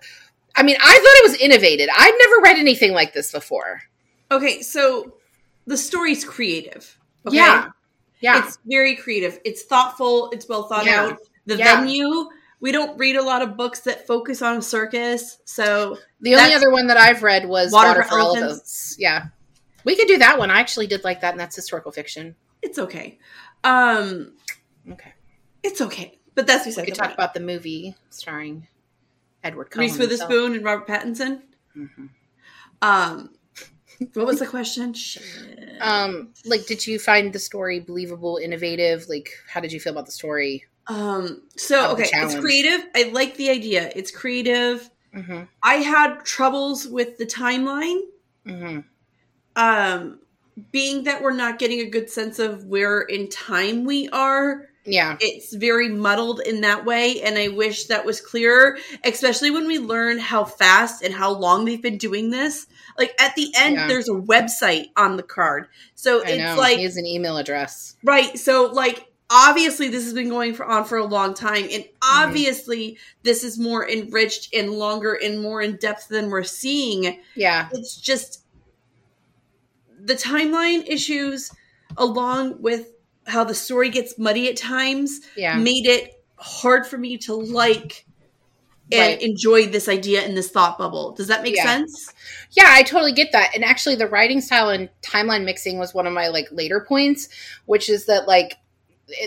I 0.55 0.63
mean, 0.63 0.77
I 0.81 0.95
thought 0.95 1.27
it 1.27 1.31
was 1.31 1.41
innovative. 1.41 1.89
I'd 1.95 2.19
never 2.19 2.43
read 2.43 2.59
anything 2.59 2.93
like 2.93 3.13
this 3.13 3.33
before. 3.33 3.83
Okay, 4.31 4.63
so 4.63 5.15
the 5.67 5.77
story's 5.77 6.25
creative. 6.25 6.99
Okay? 7.27 7.37
Yeah. 7.37 7.71
Yeah. 8.21 8.45
It's 8.45 8.59
very 8.67 8.97
creative. 8.97 9.39
It's 9.45 9.63
thoughtful. 9.63 10.31
It's 10.31 10.49
well 10.49 10.65
thought 10.65 10.85
Yeah. 10.87 11.03
out. 11.07 11.19
The 11.47 11.57
Yeah. 11.57 11.81
venue. 11.81 12.29
We 12.61 12.73
don't 12.73 12.99
read 12.99 13.15
a 13.17 13.23
lot 13.23 13.41
of 13.43 13.57
books 13.57 13.81
that 13.81 14.07
focus 14.07 14.43
on 14.43 14.57
a 14.57 14.63
circus, 14.63 15.39
so 15.45 15.97
The 16.21 16.35
only 16.35 16.55
other 16.55 16.71
one 16.73 16.89
that 16.89 16.97
I've 16.97 17.23
read 17.23 17.47
was 17.49 17.71
Water 17.73 17.91
Water, 17.91 18.03
for 18.03 18.09
for 18.09 18.19
Elephants. 18.19 18.43
Elephants. 18.45 18.97
Yeah. 18.99 19.27
We 19.85 19.95
could 19.95 20.09
do 20.09 20.19
that 20.19 20.39
one. 20.41 20.51
I 20.51 20.59
actually 20.59 20.89
did 20.89 21.05
like 21.05 21.21
that, 21.21 21.31
and 21.33 21.41
that's 21.41 21.55
historical 21.55 21.93
fiction. 21.93 22.35
it's 22.61 22.77
okay. 22.81 23.17
Um, 23.63 24.33
Okay. 24.91 25.13
it's 25.63 25.81
okay. 25.81 26.19
But 26.35 26.49
that's 26.49 26.67
We 26.67 26.73
could 26.85 26.95
talk 26.97 27.15
about 27.15 27.33
the 27.35 27.41
movie 27.41 27.95
starring 28.11 28.67
Edward 29.45 29.71
Cullen. 29.71 29.89
Reese 29.89 29.99
Witherspoon 29.99 30.55
and 30.57 30.65
Robert 30.65 30.89
Pattinson. 30.89 31.43
Mhm. 31.77 32.09
Um, 32.83 33.31
what 34.15 34.27
was 34.27 34.39
the 34.39 34.47
question? 34.47 34.95
Um, 35.81 36.35
like, 36.45 36.67
did 36.67 36.87
you 36.87 36.99
find 36.99 37.33
the 37.33 37.39
story 37.39 37.81
believable, 37.81 38.39
innovative? 38.43 39.07
Like, 39.09 39.31
how 39.49 39.61
did 39.61 39.73
you 39.73 39.81
feel 39.81 39.93
about 39.93 40.07
the 40.07 40.13
story? 40.13 40.65
Um, 40.87 41.43
so 41.57 41.93
okay, 41.93 42.09
it's 42.13 42.39
creative. 42.39 42.87
I 42.95 43.11
like 43.13 43.37
the 43.37 43.51
idea. 43.51 43.93
It's 43.95 44.11
creative. 44.11 44.91
Mm-hmm. 45.15 45.43
I 45.63 45.75
had 45.75 46.25
troubles 46.25 46.87
with 46.87 47.19
the 47.19 47.27
timeline. 47.27 48.01
Mm-hmm. 48.47 48.81
Um, 49.57 50.21
being 50.73 51.05
that 51.05 51.23
we're 51.23 51.33
not 51.33 51.59
getting 51.59 51.81
a 51.81 51.91
good 51.91 52.11
sense 52.11 52.39
of 52.39 52.65
where 52.65 53.03
in 53.03 53.29
time 53.29 53.85
we 53.85 54.09
are, 54.09 54.68
Yeah. 54.89 55.17
it's 55.21 55.55
very 55.55 55.89
muddled 55.89 56.41
in 56.41 56.63
that 56.63 56.85
way. 56.85 57.23
And 57.23 57.39
I 57.39 57.49
wish 57.49 57.85
that 57.87 58.05
was 58.05 58.21
clearer, 58.21 58.79
especially 59.05 59.51
when 59.51 59.67
we 59.67 59.79
learn 59.79 60.19
how 60.19 60.45
fast 60.45 61.03
and 61.03 61.15
how 61.15 61.33
long 61.33 61.65
they've 61.65 61.83
been 61.83 61.99
doing 61.99 62.31
this. 62.31 62.67
Like 62.97 63.15
at 63.21 63.35
the 63.37 63.53
end, 63.57 63.77
Yeah. 63.77 63.87
there's 63.89 64.09
a 64.09 64.13
website 64.13 64.87
on 64.97 65.17
the 65.17 65.23
card. 65.23 65.69
So 65.95 66.23
I 66.25 66.29
it's 66.31 66.39
know. 66.43 66.57
like 66.57 66.79
he 66.79 66.85
has 66.85 66.97
an 66.97 67.07
email 67.07 67.37
address. 67.37 67.97
Right. 68.03 68.39
So, 68.39 68.67
like, 68.73 69.05
obviously, 69.31 69.89
this 69.89 70.05
has 70.05 70.15
been 70.15 70.31
going 70.31 70.55
for, 70.55 70.65
on 70.65 70.85
for 70.85 70.97
a 70.97 71.05
long 71.05 71.35
time, 71.35 71.65
and 71.65 71.85
Mm-hmm. 71.85 72.25
obviously, 72.25 72.97
this 73.25 73.45
is 73.45 73.59
more 73.59 73.87
enriched 73.89 74.55
and 74.55 74.71
longer 74.71 75.13
and 75.15 75.43
more 75.43 75.61
in 75.61 75.77
depth 75.77 76.09
than 76.09 76.31
we're 76.31 76.45
seeing. 76.45 77.21
Yeah. 77.35 77.69
It's 77.73 77.97
just 78.01 78.43
the 80.01 80.15
timeline 80.15 80.85
issues, 80.89 81.53
along 81.97 82.63
with 82.63 82.89
how 83.29 83.45
the 83.45 83.55
story 83.55 83.91
gets 83.91 84.19
muddy 84.19 84.49
at 84.49 84.57
times, 84.57 85.21
Yeah. 85.37 85.57
made 85.57 85.87
it 85.87 86.23
hard 86.37 86.87
for 86.87 86.99
me 86.99 87.19
to 87.19 87.35
like 87.35 88.05
and 88.91 89.01
Right. 89.01 89.23
enjoy 89.23 89.67
this 89.67 89.87
idea 89.87 90.23
in 90.25 90.35
this 90.35 90.49
thought 90.49 90.79
bubble. 90.79 91.13
Does 91.13 91.27
that 91.27 91.43
make 91.43 91.55
Yeah. 91.57 91.65
sense? 91.65 92.11
Yeah, 92.53 92.69
I 92.69 92.83
totally 92.83 93.13
get 93.13 93.33
that. 93.33 93.55
And 93.55 93.63
actually 93.63 93.97
the 93.97 94.07
writing 94.07 94.41
style 94.41 94.71
and 94.71 94.89
timeline 95.03 95.45
mixing 95.45 95.79
was 95.79 95.93
one 95.93 96.07
of 96.07 96.15
my 96.15 96.29
like 96.29 96.49
later 96.51 96.81
points, 96.81 97.29
which 97.67 97.91
is 97.91 98.07
that 98.07 98.27
like 98.27 98.57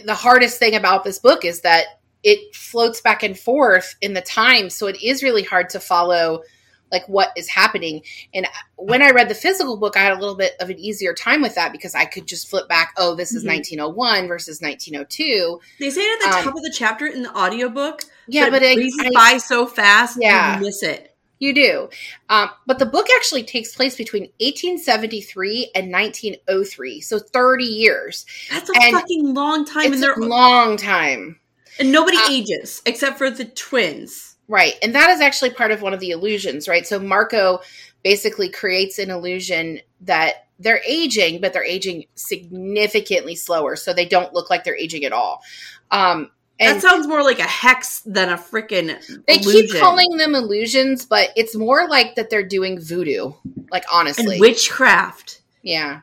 the 0.03 0.15
hardest 0.15 0.57
thing 0.57 0.75
about 0.75 1.03
this 1.03 1.19
book 1.19 1.45
is 1.45 1.61
that 1.61 1.85
it 2.23 2.55
floats 2.55 3.01
back 3.01 3.21
and 3.23 3.37
forth 3.37 3.95
in 4.01 4.13
the 4.13 4.21
time, 4.21 4.69
so 4.69 4.87
it 4.87 5.01
is 5.01 5.21
really 5.23 5.43
hard 5.43 5.69
to 5.69 5.79
follow 5.79 6.41
like 6.91 7.07
what 7.07 7.31
is 7.35 7.47
happening. 7.47 8.01
And 8.33 8.47
when 8.75 9.01
I 9.01 9.11
read 9.11 9.29
the 9.29 9.35
physical 9.35 9.77
book, 9.77 9.95
I 9.97 10.01
had 10.01 10.13
a 10.13 10.19
little 10.19 10.35
bit 10.35 10.53
of 10.59 10.69
an 10.69 10.79
easier 10.79 11.13
time 11.13 11.41
with 11.41 11.55
that 11.55 11.71
because 11.71 11.95
I 11.95 12.05
could 12.05 12.27
just 12.27 12.49
flip 12.49 12.67
back, 12.67 12.93
oh, 12.97 13.15
this 13.15 13.33
is 13.33 13.43
Mhm. 13.43 13.47
1901 13.47 14.27
versus 14.27 14.61
1902. 14.61 15.59
They 15.79 15.89
say 15.89 16.01
it 16.01 16.23
at 16.23 16.31
the 16.31 16.37
Um, 16.37 16.43
top 16.45 16.55
of 16.55 16.63
the 16.63 16.73
chapter 16.75 17.05
in 17.07 17.23
the 17.23 17.35
audiobook, 17.37 18.03
Yeah, 18.27 18.45
but, 18.45 18.61
but, 18.61 18.63
it 18.63 18.93
I- 19.01 19.09
by 19.33 19.37
so 19.37 19.65
fast, 19.65 20.17
Yeah. 20.19 20.55
you 20.59 20.65
miss 20.65 20.83
it. 20.83 21.07
You 21.39 21.55
do. 21.55 21.89
Um, 22.29 22.51
but 22.67 22.77
the 22.77 22.85
book 22.85 23.07
actually 23.15 23.41
takes 23.41 23.73
place 23.73 23.95
between 23.95 24.29
1873 24.39 25.71
and 25.73 25.89
1903. 25.91 27.01
So 27.01 27.17
30 27.17 27.65
years. 27.65 28.25
That's 28.51 28.69
a 28.69 28.73
And 28.79 28.93
fucking 28.95 29.33
long 29.33 29.65
time, 29.65 29.85
it's 29.85 29.93
and 29.95 30.03
they're 30.03 30.13
a 30.13 30.25
long 30.25 30.77
time. 30.77 31.39
and 31.79 31.91
nobody 31.91 32.17
uh, 32.17 32.27
ages 32.29 32.81
except 32.85 33.17
for 33.17 33.29
the 33.31 33.45
twins. 33.45 34.35
Right. 34.51 34.73
And 34.83 34.93
that 34.95 35.09
is 35.11 35.21
actually 35.21 35.51
part 35.51 35.71
of 35.71 35.81
one 35.81 35.93
of 35.93 36.01
the 36.01 36.09
illusions, 36.09 36.67
right? 36.67 36.85
So 36.85 36.99
Marco 36.99 37.61
basically 38.03 38.49
creates 38.49 38.99
an 38.99 39.09
illusion 39.09 39.79
that 40.01 40.47
they're 40.59 40.81
aging, 40.85 41.39
but 41.39 41.53
they're 41.53 41.63
aging 41.63 42.03
significantly 42.15 43.35
slower. 43.35 43.77
So 43.77 43.93
they 43.93 44.05
don't 44.05 44.33
look 44.33 44.49
like 44.49 44.65
they're 44.65 44.75
aging 44.75 45.05
at 45.05 45.13
all. 45.13 45.41
Um, 45.89 46.31
and 46.59 46.75
that 46.75 46.81
sounds 46.81 47.07
more 47.07 47.23
like 47.23 47.39
a 47.39 47.43
hex 47.43 48.01
than 48.01 48.27
a 48.27 48.35
freaking 48.35 48.87
they 49.25 49.35
illusion. 49.37 49.67
keep 49.71 49.79
calling 49.79 50.17
them 50.17 50.35
illusions, 50.35 51.05
but 51.05 51.29
it's 51.37 51.55
more 51.55 51.87
like 51.87 52.15
that 52.15 52.29
they're 52.29 52.43
doing 52.43 52.77
voodoo. 52.77 53.31
Like 53.71 53.85
honestly. 53.89 54.33
and 54.33 54.41
witchcraft 54.41 55.41
yeah. 55.63 56.01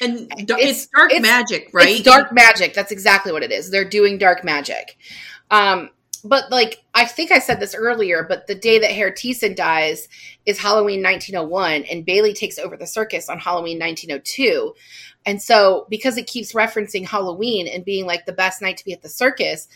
and 0.00 0.32
It's- 0.38 0.46
it's, 0.60 0.86
dark 0.86 1.10
it's- 1.10 1.22
magic, 1.22 1.70
right? 1.72 1.88
It's 1.96 2.02
dark 2.02 2.32
magic. 2.32 2.74
That's 2.74 2.92
exactly 2.92 3.32
what 3.32 3.42
it 3.42 3.50
is. 3.50 3.70
They're 3.72 3.88
doing 3.88 4.18
dark 4.18 4.44
magic. 4.44 4.96
Um, 5.50 5.90
but 6.28 6.50
like 6.50 6.84
I 6.94 7.04
think 7.04 7.30
I 7.30 7.38
said 7.38 7.60
this 7.60 7.74
earlier, 7.74 8.24
but 8.28 8.46
the 8.46 8.54
day 8.54 8.78
that 8.78 8.90
Herr 8.90 9.10
Thiessen 9.12 9.54
dies 9.54 10.08
is 10.46 10.58
Halloween 10.58 11.02
1901, 11.02 11.84
and 11.84 12.06
Bailey 12.06 12.32
takes 12.32 12.58
over 12.58 12.76
the 12.76 12.86
circus 12.86 13.28
on 13.28 13.38
Halloween 13.38 13.78
1902. 13.78 14.74
And 15.24 15.42
so, 15.42 15.86
because 15.90 16.16
it 16.16 16.28
keeps 16.28 16.52
referencing 16.52 17.04
Halloween 17.04 17.66
and 17.66 17.84
being 17.84 18.06
like 18.06 18.26
the 18.26 18.32
best 18.32 18.62
night 18.62 18.76
to 18.76 18.84
be 18.84 18.92
at 18.92 19.02
the 19.02 19.08
circus, 19.08 19.66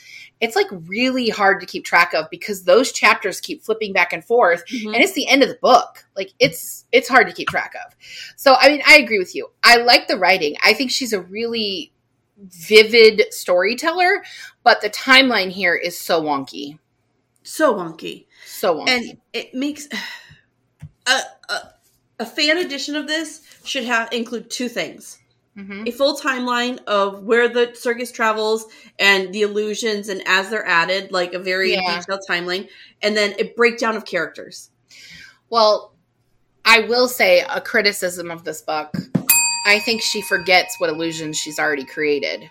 it's 0.40 0.56
like 0.56 0.68
really 0.86 1.28
hard 1.28 1.60
to 1.60 1.66
keep 1.66 1.84
track 1.84 2.14
of 2.14 2.30
because 2.30 2.64
those 2.64 2.92
chapters 2.92 3.40
keep 3.40 3.62
flipping 3.62 3.92
back 3.92 4.12
and 4.12 4.24
forth 4.24 4.64
Mhm. 4.66 4.94
and 4.94 5.02
it's 5.02 5.12
the 5.12 5.28
end 5.28 5.42
of 5.42 5.48
the 5.48 5.58
book 5.60 6.04
like 6.16 6.32
it's 6.38 6.86
it's 6.92 7.08
hard 7.08 7.26
to 7.26 7.32
keep 7.32 7.48
track 7.48 7.74
of 7.86 7.94
so 8.36 8.54
i 8.58 8.68
mean 8.68 8.82
i 8.86 8.96
agree 8.96 9.18
with 9.18 9.34
you 9.34 9.48
i 9.62 9.76
like 9.76 10.08
the 10.08 10.16
writing 10.16 10.56
i 10.62 10.72
think 10.72 10.90
she's 10.90 11.12
a 11.12 11.20
really 11.20 11.92
vivid 12.48 13.22
storyteller 13.33 14.22
but 14.62 14.81
the 14.81 14.90
timeline 14.90 15.50
here 15.50 15.74
is 15.74 15.98
so 15.98 16.22
wonky 16.22 16.79
so 17.42 17.74
wonky, 17.74 18.26
so 18.46 18.76
wonky 18.76 18.88
and 18.88 19.18
it 19.33 19.55
makes 19.55 19.88
a, 21.07 21.20
a 21.48 21.59
a 22.20 22.26
fan 22.26 22.59
edition 22.59 22.96
of 22.96 23.07
this 23.07 23.40
should 23.64 23.85
have 23.85 24.12
include 24.12 24.50
two 24.50 24.68
things. 24.68 25.16
Mhm. 25.57 25.88
a 25.88 25.90
full 25.90 26.16
timeline 26.16 26.79
of 26.85 27.24
where 27.24 27.48
the 27.48 27.72
circus 27.74 28.12
travels 28.12 28.66
and 29.00 29.33
the 29.35 29.42
illusions 29.42 30.09
and 30.09 30.22
as 30.26 30.48
they're 30.48 30.64
added 30.66 31.11
like 31.11 31.33
a 31.35 31.40
very 31.40 31.72
Yeah. 31.72 31.98
detailed 31.98 32.20
timeline 32.29 32.68
and 33.03 33.16
then 33.16 33.35
a 33.40 33.53
breakdown 33.57 33.96
of 33.96 34.05
characters 34.05 34.70
well 35.48 35.92
i 36.64 36.81
will 36.81 37.09
say 37.09 37.40
a 37.40 37.61
criticism 37.61 38.31
of 38.31 38.44
this 38.44 38.62
book 38.62 38.94
i 39.66 39.79
think 39.79 40.03
she 40.03 40.23
forgets 40.23 40.79
what 40.79 40.90
illusions 40.90 41.37
she's 41.37 41.59
already 41.59 41.85
created. 41.85 42.51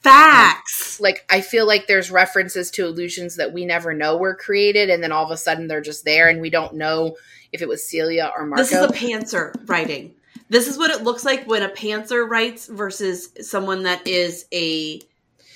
Facts. 0.00 0.98
Um, 0.98 1.04
like 1.04 1.26
i 1.28 1.40
feel 1.40 1.66
like 1.66 1.86
there's 1.86 2.10
references 2.10 2.70
to 2.72 2.86
illusions 2.86 3.36
that 3.36 3.52
we 3.52 3.66
never 3.66 3.92
know 3.92 4.16
were 4.16 4.34
created 4.34 4.88
and 4.88 5.02
then 5.02 5.12
all 5.12 5.24
of 5.24 5.30
a 5.30 5.36
sudden 5.36 5.66
they're 5.68 5.80
just 5.80 6.04
there 6.04 6.28
and 6.28 6.40
we 6.40 6.50
don't 6.50 6.74
know 6.74 7.16
if 7.52 7.62
it 7.62 7.68
was 7.68 7.86
celia 7.88 8.32
or 8.36 8.46
marco. 8.46 8.62
This 8.62 8.72
is 8.72 8.82
a 8.82 8.88
pantser 8.88 9.68
writing. 9.68 10.14
This 10.48 10.66
is 10.66 10.76
what 10.76 10.90
it 10.90 11.04
looks 11.04 11.24
like 11.24 11.46
when 11.46 11.62
a 11.62 11.68
pantser 11.68 12.28
writes 12.28 12.66
versus 12.66 13.30
someone 13.40 13.84
that 13.84 14.06
is 14.06 14.46
a 14.52 15.00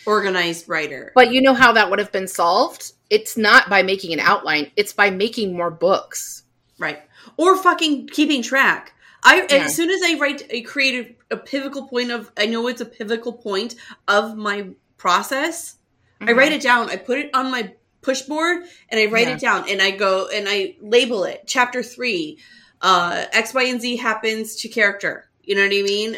organized 0.06 0.68
writer. 0.68 1.12
But 1.14 1.32
you 1.32 1.42
know 1.42 1.54
how 1.54 1.72
that 1.72 1.90
would 1.90 1.98
have 1.98 2.12
been 2.12 2.28
solved? 2.28 2.92
It's 3.10 3.36
not 3.36 3.68
by 3.68 3.82
making 3.82 4.12
an 4.12 4.20
outline, 4.20 4.70
it's 4.76 4.92
by 4.92 5.10
making 5.10 5.56
more 5.56 5.70
books. 5.70 6.42
right. 6.78 7.00
Or 7.36 7.56
fucking 7.56 8.08
keeping 8.08 8.42
track 8.42 8.93
I 9.24 9.46
Yeah. 9.50 9.64
as 9.64 9.74
soon 9.74 9.90
as 9.90 10.00
I 10.04 10.18
write 10.18 10.42
a 10.50 10.60
creative 10.62 11.14
a 11.30 11.36
pivotal 11.36 11.88
point 11.88 12.10
of 12.10 12.30
I 12.36 12.46
know 12.46 12.68
it's 12.68 12.80
a 12.80 12.86
pivotal 12.86 13.32
point 13.32 13.74
of 14.06 14.36
my 14.36 14.68
process 14.96 15.76
I 16.20 16.32
write 16.32 16.52
it 16.52 16.62
down. 16.62 16.88
I 16.88 16.96
put 16.96 17.18
it 17.18 17.30
on 17.34 17.50
my 17.50 17.74
push 18.00 18.22
board 18.22 18.64
and 18.88 19.00
I 19.00 19.06
write 19.06 19.28
Yeah. 19.28 19.34
it 19.34 19.40
down 19.40 19.68
and 19.68 19.82
I 19.82 19.90
go 19.90 20.28
and 20.28 20.46
I 20.48 20.76
label 20.80 21.24
it. 21.24 21.42
Chapter 21.46 21.82
three, 21.82 22.38
uh, 22.80 23.26
X, 23.32 23.52
Y, 23.52 23.64
and 23.64 23.80
Z 23.80 23.96
happens 23.96 24.56
to 24.56 24.68
character. 24.68 25.28
You 25.42 25.54
know 25.54 25.62
what 25.62 25.72
I 25.74 25.82
mean? 25.82 26.16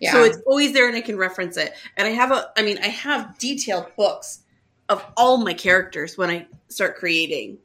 Yeah. 0.00 0.12
So 0.12 0.24
it's 0.24 0.38
always 0.46 0.72
there 0.72 0.86
and 0.88 0.96
I 0.96 1.00
can 1.00 1.16
reference 1.16 1.56
it. 1.56 1.72
And 1.96 2.06
I 2.06 2.10
have 2.10 2.30
a, 2.32 2.50
I 2.56 2.62
mean, 2.62 2.78
I 2.82 2.88
have 2.88 3.38
detailed 3.38 3.86
books 3.96 4.40
of 4.88 5.04
all 5.16 5.38
my 5.38 5.54
characters 5.54 6.18
when 6.18 6.30
I 6.30 6.46
start 6.68 6.96
creating. 6.96 7.58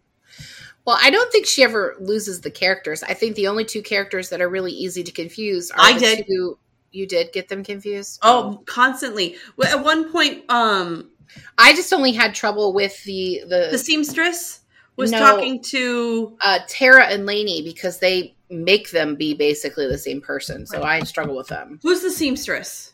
Well, 0.87 0.97
I 1.01 1.09
don't 1.09 1.29
think 1.33 1.45
she 1.45 1.63
ever 1.65 1.97
loses 1.99 2.39
the 2.39 2.49
characters. 2.49 3.03
I 3.03 3.13
think 3.13 3.35
the 3.35 3.47
only 3.49 3.65
two 3.65 3.81
characters 3.81 4.29
that 4.29 4.39
are 4.39 4.47
really 4.47 4.71
easy 4.71 5.03
to 5.03 5.11
confuse 5.11 5.69
are 5.69 5.81
I 5.81 5.93
the 5.95 5.99
did. 5.99 6.25
two. 6.25 6.57
You 6.93 7.05
did 7.05 7.33
get 7.33 7.49
them 7.49 7.61
confused. 7.61 8.19
Oh, 8.23 8.63
constantly. 8.65 9.35
Well, 9.57 9.77
At 9.77 9.83
one 9.83 10.09
point, 10.13 10.49
um, 10.49 11.11
I 11.57 11.75
just 11.75 11.91
only 11.91 12.13
had 12.13 12.33
trouble 12.33 12.71
with 12.73 13.03
the 13.03 13.41
the, 13.49 13.67
the 13.69 13.77
seamstress 13.77 14.61
was 14.95 15.11
No. 15.11 15.19
talking 15.19 15.61
to 15.63 16.37
uh, 16.39 16.59
Tara 16.69 17.03
and 17.07 17.27
Lainie 17.27 17.65
because 17.65 17.99
they 17.99 18.37
make 18.49 18.91
them 18.91 19.17
be 19.17 19.33
basically 19.33 19.87
the 19.87 19.97
same 19.97 20.21
person. 20.21 20.65
So 20.65 20.83
I 20.83 21.01
struggle 21.01 21.35
with 21.35 21.49
them. 21.49 21.79
who's 21.83 22.01
the 22.01 22.09
seamstress, 22.11 22.93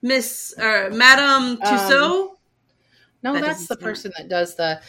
Miss 0.00 0.54
uh, 0.56 0.90
Madame 0.92 1.58
Tussaud. 1.58 2.36
No, 3.24 3.32
That 3.32 3.42
that's 3.42 3.66
the 3.66 3.76
person 3.76 4.12
that 4.16 4.28
does 4.28 4.54
the 4.54 4.80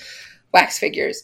wax 0.54 0.78
figures. 0.78 1.24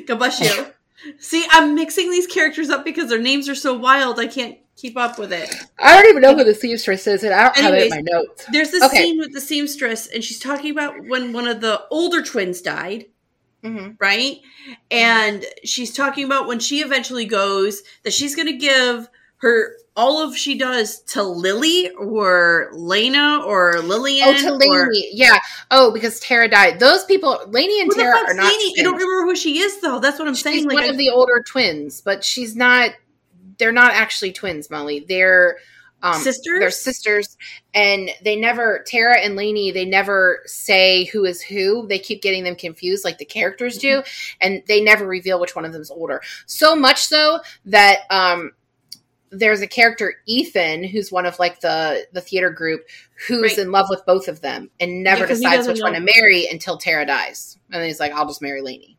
Gabashio. 0.00 0.72
See, 1.18 1.44
I'm 1.50 1.74
mixing 1.74 2.10
these 2.10 2.26
characters 2.26 2.70
up 2.70 2.84
because 2.84 3.08
their 3.08 3.20
names 3.20 3.48
are 3.48 3.54
so 3.54 3.76
wild. 3.76 4.20
I 4.20 4.26
can't 4.26 4.58
keep 4.76 4.96
up 4.96 5.18
with 5.18 5.32
it. 5.32 5.52
I 5.78 5.96
don't 6.00 6.08
even 6.10 6.22
know 6.22 6.36
who 6.36 6.44
the 6.44 6.54
seamstress 6.54 7.06
is, 7.06 7.24
and 7.24 7.34
I 7.34 7.44
don't 7.44 7.56
have 7.56 7.74
it 7.74 7.86
in 7.86 7.92
Anyways. 7.92 8.04
my 8.04 8.12
notes. 8.12 8.46
There's 8.52 8.70
this 8.70 8.84
Okay. 8.84 9.02
scene 9.04 9.18
with 9.18 9.32
the 9.32 9.40
seamstress, 9.40 10.06
and 10.06 10.22
she's 10.22 10.38
talking 10.38 10.70
about 10.70 10.94
when 11.06 11.32
one 11.32 11.48
of 11.48 11.60
the 11.60 11.82
older 11.90 12.22
twins 12.22 12.60
died. 12.62 13.06
hmm 13.62 13.90
right? 14.00 14.38
And 14.90 15.44
she's 15.64 15.92
talking 15.94 16.24
about 16.24 16.46
when 16.48 16.58
she 16.58 16.80
eventually 16.80 17.24
goes 17.24 17.82
that 18.04 18.12
she's 18.12 18.34
going 18.34 18.46
to 18.48 18.56
give 18.56 19.08
her 19.42 19.76
all 19.94 20.22
of 20.26 20.34
she 20.36 20.56
does 20.56 21.00
to 21.02 21.22
Lily 21.22 21.90
or 21.90 22.70
Lena 22.72 23.42
or 23.44 23.80
Lillian. 23.82 24.26
Oh, 24.28 24.58
to 24.58 24.68
or- 24.70 24.90
yeah. 25.12 25.38
Oh, 25.70 25.92
because 25.92 26.18
Tara 26.20 26.48
died. 26.48 26.80
Those 26.80 27.04
people, 27.04 27.38
Lainie 27.48 27.82
and 27.82 27.90
Tara 27.90 28.16
are 28.16 28.32
not. 28.34 28.44
Lainie? 28.46 28.72
I 28.78 28.82
don't 28.82 28.94
remember 28.94 29.24
who 29.24 29.36
she 29.36 29.58
is 29.58 29.80
though. 29.82 29.98
That's 29.98 30.18
what 30.18 30.26
I'm 30.28 30.34
She's 30.34 30.44
saying. 30.44 30.64
Like, 30.64 30.74
one 30.76 30.84
I- 30.84 30.88
of 30.88 30.96
the 30.96 31.10
older 31.10 31.44
twins, 31.46 32.00
but 32.00 32.24
she's 32.24 32.56
not. 32.56 32.92
They're 33.58 33.70
not 33.72 33.92
actually 33.92 34.32
twins, 34.32 34.70
Molly. 34.70 35.04
They're 35.06 35.58
um, 36.02 36.14
sisters. 36.20 36.58
They're 36.60 36.70
sisters, 36.70 37.36
and 37.74 38.10
they 38.24 38.34
never 38.36 38.82
Tara 38.86 39.18
and 39.20 39.36
Lainie. 39.36 39.72
They 39.74 39.84
never 39.84 40.40
say 40.46 41.04
who 41.06 41.24
is 41.26 41.42
who. 41.42 41.86
They 41.86 41.98
keep 41.98 42.22
getting 42.22 42.44
them 42.44 42.56
confused, 42.56 43.04
like 43.04 43.18
the 43.18 43.24
characters 43.26 43.76
do, 43.76 43.98
Mm-hmm. 43.98 44.36
and 44.40 44.62
they 44.68 44.80
never 44.80 45.06
reveal 45.06 45.38
which 45.38 45.54
one 45.54 45.64
of 45.64 45.72
them's 45.72 45.90
older. 45.90 46.22
So 46.46 46.74
much 46.74 47.04
so 47.04 47.40
that 47.66 48.00
um, 48.10 48.52
there's 49.32 49.62
a 49.62 49.66
character 49.66 50.14
Ethan, 50.26 50.84
who's 50.84 51.10
one 51.10 51.26
of 51.26 51.38
like 51.38 51.60
the 51.60 52.06
the 52.12 52.20
theater 52.20 52.50
group, 52.50 52.82
who's 53.26 53.40
Right. 53.56 53.58
in 53.58 53.72
love 53.72 53.86
with 53.90 54.04
both 54.06 54.28
of 54.28 54.40
them, 54.42 54.70
and 54.78 55.02
never 55.02 55.26
decides 55.26 55.66
which 55.66 55.80
one 55.80 55.94
to 55.94 56.00
marry 56.00 56.46
until 56.46 56.76
Tara 56.78 57.06
dies, 57.06 57.56
and 57.70 57.80
then 57.80 57.88
he's 57.88 57.98
like, 58.00 58.12
"I'll 58.12 58.26
just 58.28 58.42
marry 58.42 58.60
Lainie." 58.62 58.96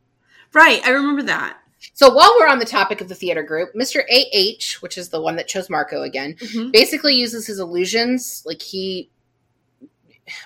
right. 0.54 0.82
I 0.86 0.90
remember 0.92 1.24
that. 1.24 1.58
So 1.94 2.14
while 2.14 2.34
we're 2.40 2.48
on 2.48 2.60
the 2.60 2.66
topic 2.66 3.02
of 3.02 3.10
the 3.10 3.16
theater 3.16 3.44
group, 3.44 3.74
Mr. 3.76 4.04
AH, 4.10 4.80
which 4.82 4.98
is 4.98 5.10
the 5.10 5.22
one 5.22 5.36
that 5.36 5.48
chose 5.48 5.70
Marco 5.70 6.02
again, 6.02 6.36
Mhm. 6.40 6.72
basically 6.72 7.16
uses 7.16 7.46
his 7.48 7.60
illusions. 7.60 8.42
Like 8.46 8.62
he 8.62 9.10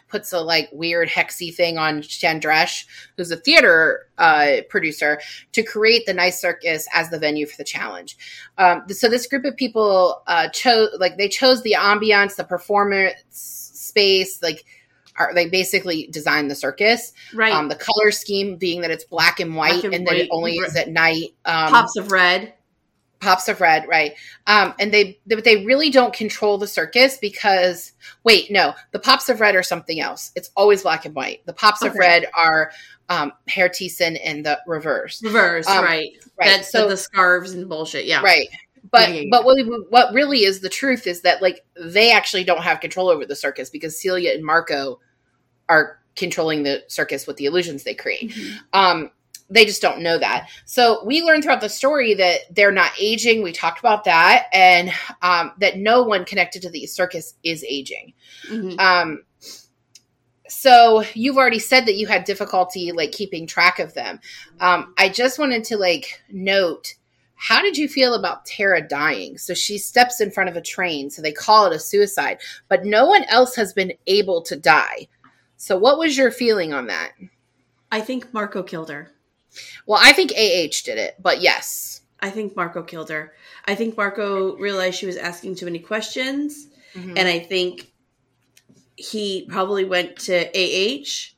puts 0.08 0.34
a 0.34 0.42
like 0.42 0.70
weird 0.72 1.10
hexy 1.10 1.54
thing 1.54 1.78
on 1.78 2.02
Chandresh, 2.02 2.86
who's 3.16 3.32
a 3.32 3.38
theater 3.38 4.08
uh, 4.18 4.58
producer, 4.70 5.20
to 5.52 5.63
create 5.63 6.06
the 6.06 6.13
nice 6.13 6.42
circus 6.42 6.88
as 6.94 7.10
the 7.10 7.20
venue 7.20 7.46
for 7.46 7.58
the 7.58 7.63
challenge. 7.63 8.18
Um, 8.58 8.84
so 8.90 9.10
this 9.10 9.28
group 9.28 9.46
of 9.46 9.56
people 9.56 10.22
uh, 10.28 10.50
chose 10.50 10.90
like 11.00 11.18
they 11.18 11.30
chose 11.30 11.62
the 11.63 11.76
ambiance, 11.78 12.36
the 12.36 12.44
performance 12.44 13.24
space, 13.74 14.42
like. 14.42 14.66
Are, 15.20 15.34
they 15.34 15.50
basically 15.50 16.06
designed 16.12 16.52
the 16.52 16.54
circus. 16.54 17.12
Right. 17.34 17.52
Um, 17.52 17.70
the 17.70 17.76
color 17.76 18.12
scheme 18.12 18.56
being 18.56 18.82
that 18.82 18.92
it's 18.92 19.04
black 19.04 19.40
and 19.40 19.56
white, 19.56 19.82
Black 19.82 19.86
and 19.86 19.94
and, 19.96 20.08
that 20.08 20.16
it 20.16 20.30
only 20.30 20.58
is 20.58 20.76
at 20.76 20.90
night. 20.90 21.34
Um, 21.44 21.72
Pops 21.72 21.98
of 21.98 22.12
red. 22.12 22.54
Pops 23.19 23.47
of 23.47 23.60
red 23.62 23.88
right 23.88 24.13
um 24.45 24.75
and 24.80 24.93
they 24.93 25.17
but 25.25 25.43
they 25.43 25.65
really 25.65 25.89
don't 25.89 26.13
control 26.13 26.60
the 26.60 26.67
circus 26.67 27.17
because 27.17 27.93
wait 28.23 28.51
no 28.51 28.73
the 28.91 28.99
pops 28.99 29.27
of 29.27 29.39
red 29.41 29.56
are 29.56 29.63
something 29.63 29.99
else 29.99 30.32
it's 30.36 30.51
always 30.56 30.84
black 30.84 31.03
and 31.06 31.15
white 31.15 31.43
the 31.47 31.53
pops 31.53 31.82
of 31.82 31.95
red 31.95 32.27
are 32.38 32.71
um 33.10 33.32
Herr 33.47 33.69
Thiessen 33.69 34.19
and 34.23 34.45
the 34.45 34.60
rêveurs 34.67 35.19
Rêveurs. 35.23 35.65
Um, 35.65 35.84
right. 35.84 36.12
right 36.39 36.45
That's 36.58 36.71
so 36.71 36.88
the 36.88 36.95
scarves 36.97 37.53
and 37.53 37.67
bullshit. 37.67 38.06
Yeah. 38.06 38.21
right 38.21 38.47
but 38.91 39.10
Yeah, 39.10 39.15
yeah, 39.15 39.21
yeah. 39.21 39.27
but 39.32 39.45
what 39.45 39.56
we, 39.58 39.63
what 39.89 40.13
really 40.13 40.43
is 40.43 40.60
the 40.60 40.69
truth 40.69 41.08
is 41.08 41.21
that 41.21 41.41
like 41.41 41.65
they 41.75 42.12
actually 42.12 42.43
don't 42.43 42.62
have 42.62 42.80
control 42.82 43.10
over 43.10 43.25
the 43.25 43.36
circus 43.36 43.69
because 43.71 43.99
Celia 43.99 44.32
and 44.34 44.45
Marco 44.45 44.99
are 45.69 45.99
controlling 46.15 46.63
the 46.63 46.84
circus 46.88 47.25
with 47.25 47.38
the 47.38 47.45
illusions 47.45 47.84
they 47.84 47.93
create 47.95 48.30
Mhm. 48.32 48.58
um 48.73 49.12
they 49.50 49.66
just 49.66 49.82
don't 49.82 50.02
know 50.02 50.18
that. 50.18 50.50
So 50.66 51.04
we 51.06 51.22
learned 51.22 51.44
throughout 51.44 51.62
the 51.62 51.70
story 51.70 52.14
that 52.16 52.54
they're 52.54 52.72
not 52.72 52.92
aging. 53.00 53.44
We 53.44 53.54
talked 53.54 53.80
about 53.80 54.04
that 54.04 54.48
and 54.54 54.92
um, 55.22 55.54
that 55.60 55.78
no 55.78 56.04
one 56.04 56.26
connected 56.26 56.62
to 56.64 56.70
the 56.70 56.86
circus 56.86 57.36
is 57.44 57.64
aging. 57.64 58.14
Mhm. 58.50 58.80
um, 58.80 59.24
so 60.50 61.04
you've 61.14 61.38
already 61.38 61.60
said 61.60 61.86
that 61.86 61.96
you 61.96 62.08
had 62.08 62.24
difficulty 62.24 62.92
like 62.92 63.12
keeping 63.12 63.48
track 63.48 63.80
of 63.80 63.94
them. 63.94 64.20
Um, 64.60 64.94
i 64.98 65.10
just 65.10 65.40
wanted 65.40 65.64
to 65.66 65.78
like 65.78 66.22
note 66.30 66.96
how 67.36 67.62
did 67.62 67.78
you 67.78 67.88
feel 67.88 68.16
about 68.16 68.46
tara 68.46 68.82
dying? 68.82 69.38
So 69.38 69.54
she 69.54 69.78
steps 69.78 70.22
in 70.22 70.32
front 70.32 70.50
of 70.50 70.56
a 70.56 70.62
train 70.62 71.10
so 71.10 71.22
they 71.22 71.32
call 71.32 71.68
it 71.68 71.76
a 71.76 71.80
suicide 71.80 72.40
but 72.68 72.86
no 72.86 73.06
one 73.06 73.24
else 73.26 73.56
has 73.56 73.74
been 73.74 73.94
able 74.08 74.42
to 74.44 74.56
die. 74.56 75.08
So 75.58 75.78
what 75.78 76.00
was 76.00 76.18
your 76.18 76.32
feeling 76.32 76.74
on 76.74 76.88
that? 76.88 77.12
I 77.92 78.02
think 78.02 78.34
Marco 78.34 78.64
killed 78.64 78.90
her. 78.90 79.12
Well 79.86 80.00
i 80.02 80.12
think 80.13 80.32
ah 80.32 80.67
did 80.84 80.98
it 80.98 81.15
but 81.22 81.41
yes 81.41 82.02
I 82.20 82.32
think 82.32 82.56
Marco 82.56 82.82
killed 82.82 83.12
her. 83.12 83.34
I 83.65 83.76
think 83.76 83.96
Marco 83.96 84.56
realized 84.58 84.98
she 84.98 85.06
was 85.06 85.17
asking 85.17 85.54
too 85.54 85.65
many 85.65 85.78
questions. 85.78 86.65
Mhm. 86.96 87.13
and 87.15 87.28
I 87.28 87.38
think 87.38 87.91
he 88.96 89.46
probably 89.48 89.86
went 89.86 90.17
to 90.22 90.50
AH 90.58 91.36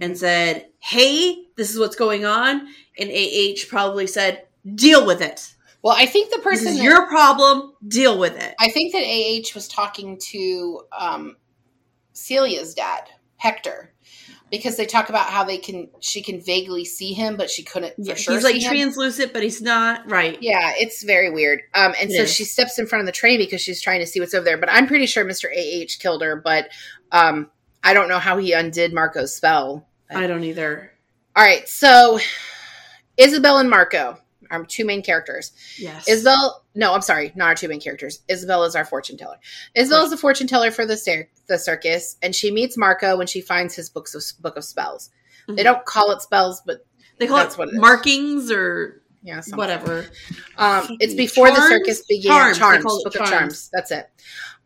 and 0.00 0.16
said, 0.16 0.68
"Hey, 0.78 1.46
this 1.56 1.70
is 1.72 1.78
what's 1.80 1.96
going 1.96 2.24
on," 2.24 2.68
and 2.96 3.10
AH 3.10 3.64
probably 3.68 4.06
said, 4.06 4.46
"Deal 4.76 5.04
with 5.04 5.20
it. 5.22 5.54
well 5.82 5.96
i 5.98 6.06
think 6.06 6.30
the 6.30 6.36
This 6.36 6.44
person 6.44 6.68
is 6.68 6.76
that- 6.76 6.84
your 6.84 7.08
problem. 7.08 7.72
Deal 7.88 8.16
with 8.16 8.36
it." 8.40 8.54
I 8.60 8.70
think 8.70 8.92
that 8.92 9.02
AH 9.02 9.52
was 9.56 9.66
talking 9.66 10.18
to 10.30 10.82
um, 10.96 11.36
Celia's 12.14 12.74
dad, 12.74 13.08
Hector, 13.38 13.91
because 14.50 14.76
they 14.76 14.84
talk 14.86 15.08
about 15.08 15.26
how 15.26 15.44
they 15.44 15.58
can 15.58 15.88
she 16.00 16.22
can 16.22 16.40
vaguely 16.40 16.84
see 16.84 17.12
him, 17.12 17.36
but 17.36 17.48
she 17.50 17.62
couldn't 17.62 17.94
for 17.96 18.02
Yeah, 18.02 18.14
sure. 18.14 18.34
he's 18.34 18.44
like 18.44 18.54
see 18.54 18.60
him. 18.62 18.70
translucent, 18.72 19.32
but 19.32 19.42
he's 19.42 19.62
not 19.62 20.10
right. 20.10 20.36
Yeah, 20.42 20.72
it's 20.76 21.02
very 21.02 21.30
weird. 21.30 21.60
Um, 21.74 21.94
and 22.00 22.10
It 22.10 22.16
so 22.16 22.22
is. 22.22 22.32
she 22.34 22.44
steps 22.44 22.78
in 22.78 22.86
front 22.86 23.00
of 23.00 23.06
the 23.06 23.12
train 23.12 23.38
because 23.38 23.60
she's 23.60 23.80
trying 23.80 24.00
to 24.00 24.06
see 24.06 24.20
what's 24.20 24.34
over 24.34 24.44
there. 24.44 24.58
But 24.58 24.68
I'm 24.70 24.86
pretty 24.86 25.06
sure 25.06 25.24
Mr. 25.24 25.46
AH 25.50 25.96
killed 26.00 26.22
her. 26.22 26.36
But 26.36 26.68
um, 27.12 27.50
I 27.82 27.94
don't 27.94 28.08
know 28.08 28.18
how 28.18 28.36
he 28.38 28.52
undid 28.52 28.92
Marco's 28.92 29.34
spell. 29.34 29.88
I 30.10 30.26
don't 30.26 30.44
either. 30.44 30.92
All 31.34 31.42
right, 31.42 31.66
so 31.68 32.18
Isabel 33.16 33.58
and 33.58 33.70
Marco, 33.70 34.18
our 34.52 34.64
two 34.64 34.84
main 34.84 35.02
characters. 35.02 35.52
Yes, 35.78 36.06
Isabel, 36.08 36.62
no, 36.74 36.92
I'm 36.94 37.00
sorry, 37.00 37.32
not 37.34 37.46
our 37.48 37.54
two 37.54 37.68
main 37.68 37.80
characters. 37.80 38.20
Isabel 38.28 38.64
is 38.64 38.76
our 38.76 38.84
fortune 38.84 39.16
teller. 39.16 39.38
Isabel 39.74 40.04
is 40.04 40.10
the 40.10 40.16
fortune 40.16 40.46
teller 40.46 40.70
for 40.70 40.86
the 40.86 40.96
cir- 40.96 41.28
the 41.48 41.58
circus, 41.58 42.16
and 42.22 42.34
she 42.34 42.50
meets 42.50 42.76
Marco 42.76 43.16
when 43.16 43.26
she 43.26 43.40
finds 43.40 43.74
his 43.74 43.88
books 43.88 44.14
of 44.14 44.22
book 44.42 44.56
of 44.56 44.64
spells. 44.64 45.10
They 45.48 45.54
Mhm. 45.54 45.64
don't 45.64 45.84
call 45.86 46.12
it 46.12 46.20
spells, 46.22 46.62
but 46.64 46.84
They 47.18 47.26
call 47.26 47.38
that's 47.38 47.54
it 47.54 47.58
what 47.58 47.68
it 47.68 47.74
is. 47.74 47.80
markings 47.80 48.50
or 48.52 49.02
yeah, 49.22 49.40
something. 49.40 49.56
whatever. 49.58 50.06
Um, 50.58 50.96
it's 51.00 51.14
before 51.14 51.50
the 51.50 51.66
circus 51.68 52.02
began. 52.06 52.30
Charms, 52.32 52.58
Charms, 52.58 52.78
it 52.84 52.84
book 53.04 53.12
charms. 53.14 53.28
of 53.28 53.32
charms. 53.34 53.70
That's 53.72 53.90
it. 53.90 54.10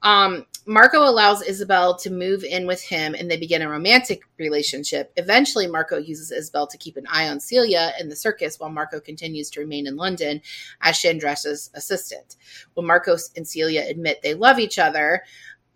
Um, 0.03 0.47
Marco 0.67 0.99
allows 1.09 1.43
Isabel 1.43 1.97
to 1.99 2.11
move 2.11 2.43
in 2.43 2.67
with 2.67 2.83
him, 2.83 3.15
and 3.15 3.31
they 3.31 3.37
begin 3.37 3.63
a 3.63 3.69
romantic 3.69 4.23
relationship. 4.39 5.13
Eventually, 5.17 5.67
Marco 5.69 5.97
uses 5.97 6.33
Isabel 6.33 6.67
to 6.67 6.77
keep 6.79 6.97
an 6.97 7.07
eye 7.09 7.29
on 7.29 7.39
Celia 7.41 7.93
in 8.01 8.09
the 8.09 8.17
circus, 8.17 8.59
while 8.59 8.71
Marco 8.71 8.99
continues 9.01 9.49
to 9.51 9.61
remain 9.61 9.87
in 9.87 9.97
London 9.97 10.43
as 10.81 10.99
Chandresh's 10.99 11.71
assistant. 11.75 12.37
When 12.75 12.87
Marco 12.87 13.17
and 13.37 13.47
Celia 13.47 13.85
admit 13.89 14.23
they 14.23 14.35
love 14.35 14.59
each 14.59 14.79
other, 14.79 15.23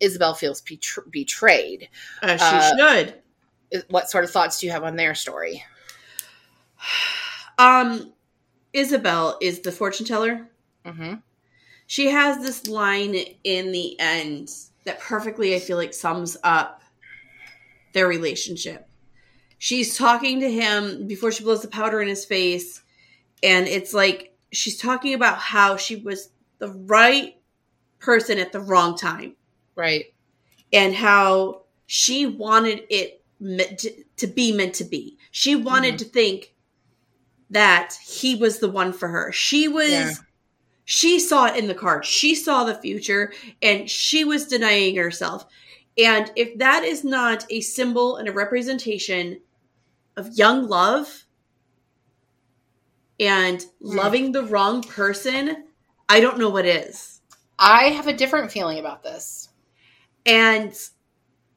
Isabel 0.01 0.33
feels 0.33 0.61
betr- 0.61 1.09
betrayed. 1.09 1.87
Uh, 2.21 2.35
she 2.37 2.43
Uh, 2.43 2.77
should. 2.77 3.83
What 3.89 4.09
sort 4.09 4.25
of 4.25 4.31
thoughts 4.31 4.59
do 4.59 4.65
you 4.65 4.71
have 4.73 4.83
on 4.83 4.95
their 4.97 5.15
story? 5.15 5.63
Um, 7.57 8.13
Isabel 8.73 9.37
is 9.41 9.59
the 9.59 9.71
fortune 9.71 10.05
teller. 10.05 10.47
hmm 10.85 11.15
she 11.91 12.07
has 12.07 12.37
this 12.41 12.67
line 12.67 13.13
in 13.43 13.73
the 13.73 13.99
end 13.99 14.49
that 14.85 14.99
perfectly 15.01 15.53
i 15.55 15.59
feel 15.59 15.75
like 15.77 15.93
sums 15.93 16.37
up 16.43 16.81
their 17.93 18.07
relationship 18.07 18.87
she's 19.57 19.97
talking 19.97 20.39
to 20.39 20.49
him 20.49 21.05
before 21.05 21.31
she 21.33 21.43
blows 21.43 21.61
the 21.61 21.67
powder 21.67 22.01
in 22.01 22.07
his 22.07 22.23
face 22.23 22.81
and 23.43 23.67
it's 23.67 23.93
like 23.93 24.33
she's 24.53 24.77
talking 24.77 25.13
about 25.13 25.37
how 25.37 25.75
she 25.75 25.97
was 25.97 26.29
the 26.59 26.69
right 26.69 27.35
person 27.99 28.37
at 28.37 28.51
the 28.53 28.59
wrong 28.61 28.95
time 28.97 29.35
Right. 29.75 30.05
and 30.71 30.95
how 30.95 31.63
she 31.87 32.25
wanted 32.25 32.83
it 32.89 33.21
meant 33.39 33.85
to, 34.17 34.27
be 34.27 34.51
meant 34.51 34.75
to 34.75 34.83
be. 34.83 35.17
She 35.31 35.55
wanted 35.55 35.95
Mhm. 35.95 35.97
to 35.99 36.05
think 36.05 36.53
that 37.49 37.95
he 38.05 38.35
was 38.35 38.59
the 38.59 38.69
one 38.69 38.93
for 38.93 39.07
her. 39.07 39.31
She 39.31 39.67
was 39.67 39.89
Yeah. 39.89 40.13
She 40.91 41.19
saw 41.19 41.45
it 41.45 41.55
in 41.55 41.69
the 41.69 41.73
card. 41.73 42.03
She 42.03 42.35
saw 42.35 42.65
the 42.65 42.75
future 42.75 43.31
and 43.61 43.89
she 43.89 44.25
was 44.25 44.45
denying 44.45 44.97
herself. 44.97 45.45
And 45.97 46.29
if 46.35 46.57
that 46.57 46.83
is 46.83 47.05
not 47.05 47.45
a 47.49 47.61
symbol 47.61 48.17
and 48.17 48.27
a 48.27 48.33
representation 48.33 49.39
of 50.17 50.37
young 50.37 50.67
love 50.67 51.23
and 53.21 53.61
hmm. 53.61 53.87
loving 53.87 54.33
the 54.33 54.43
wrong 54.43 54.83
person, 54.83 55.63
I 56.09 56.19
don't 56.19 56.37
know 56.37 56.49
what 56.49 56.65
is. 56.65 57.21
I 57.57 57.91
have 57.91 58.07
a 58.07 58.13
different 58.13 58.51
feeling 58.51 58.77
about 58.77 59.01
this. 59.01 59.47
And 60.25 60.77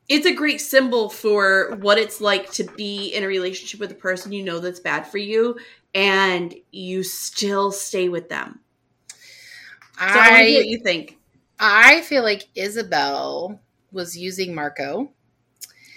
it's 0.09 0.27
a 0.27 0.33
great 0.33 0.61
symbol 0.61 1.09
for 1.09 1.75
what 1.81 1.99
it's 1.99 2.21
like 2.21 2.53
to 2.53 2.63
be 2.77 3.09
in 3.09 3.25
a 3.25 3.27
relationship 3.27 3.81
with 3.81 3.91
a 3.91 3.97
person 3.97 4.31
you 4.31 4.45
know 4.45 4.61
that's 4.61 4.79
bad 4.79 5.09
for 5.09 5.19
you 5.19 5.59
and 5.93 6.55
you 6.71 7.03
still 7.03 7.73
stay 7.73 8.09
with 8.09 8.29
them. 8.29 8.61
So 9.99 10.05
I, 10.05 10.17
want 10.17 10.37
to 10.39 10.45
hear 10.45 10.59
what 10.61 10.67
you 10.67 10.79
think. 10.83 11.19
I 11.59 12.01
feel 12.03 12.23
like 12.23 12.49
Isabel 12.55 13.61
was 13.93 14.17
using 14.17 14.55
Marco. 14.55 15.13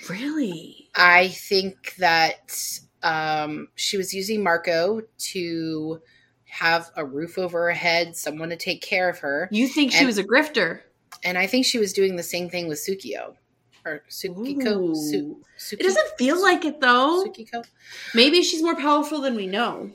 Really? 0.10 0.89
I 0.95 1.29
think 1.29 1.95
that 1.95 2.55
um, 3.03 3.67
she 3.75 3.97
was 3.97 4.13
using 4.13 4.43
Marco 4.43 5.01
to 5.33 6.01
have 6.45 6.89
a 6.95 7.05
roof 7.05 7.38
over 7.38 7.63
her 7.65 7.71
head, 7.71 8.15
someone 8.15 8.49
to 8.49 8.55
take 8.55 8.81
care 8.81 9.10
of 9.10 9.19
her, 9.19 9.49
You 9.51 9.67
think 9.67 9.91
she 9.91 10.05
was 10.05 10.17
a 10.17 10.23
grifter? 10.23 10.81
and 11.23 11.38
I 11.38 11.47
think 11.47 11.65
she 11.65 11.77
was 11.79 11.93
doing 11.93 12.15
the 12.15 12.23
same 12.23 12.49
thing 12.49 12.67
with 12.67 12.77
Sukio 12.79 13.36
or 13.86 14.03
Sukiko. 14.10 14.95
Su- 14.95 15.41
Suki- 15.60 15.79
It 15.79 15.83
doesn't 15.83 16.17
feel 16.17 16.41
like 16.41 16.63
it 16.65 16.79
though. 16.79 17.23
Sukiko. 17.27 17.65
Maybe 18.13 18.41
she's 18.43 18.62
more 18.63 18.75
powerful 18.75 19.19
than 19.21 19.36
we 19.36 19.47
know. 19.47 19.91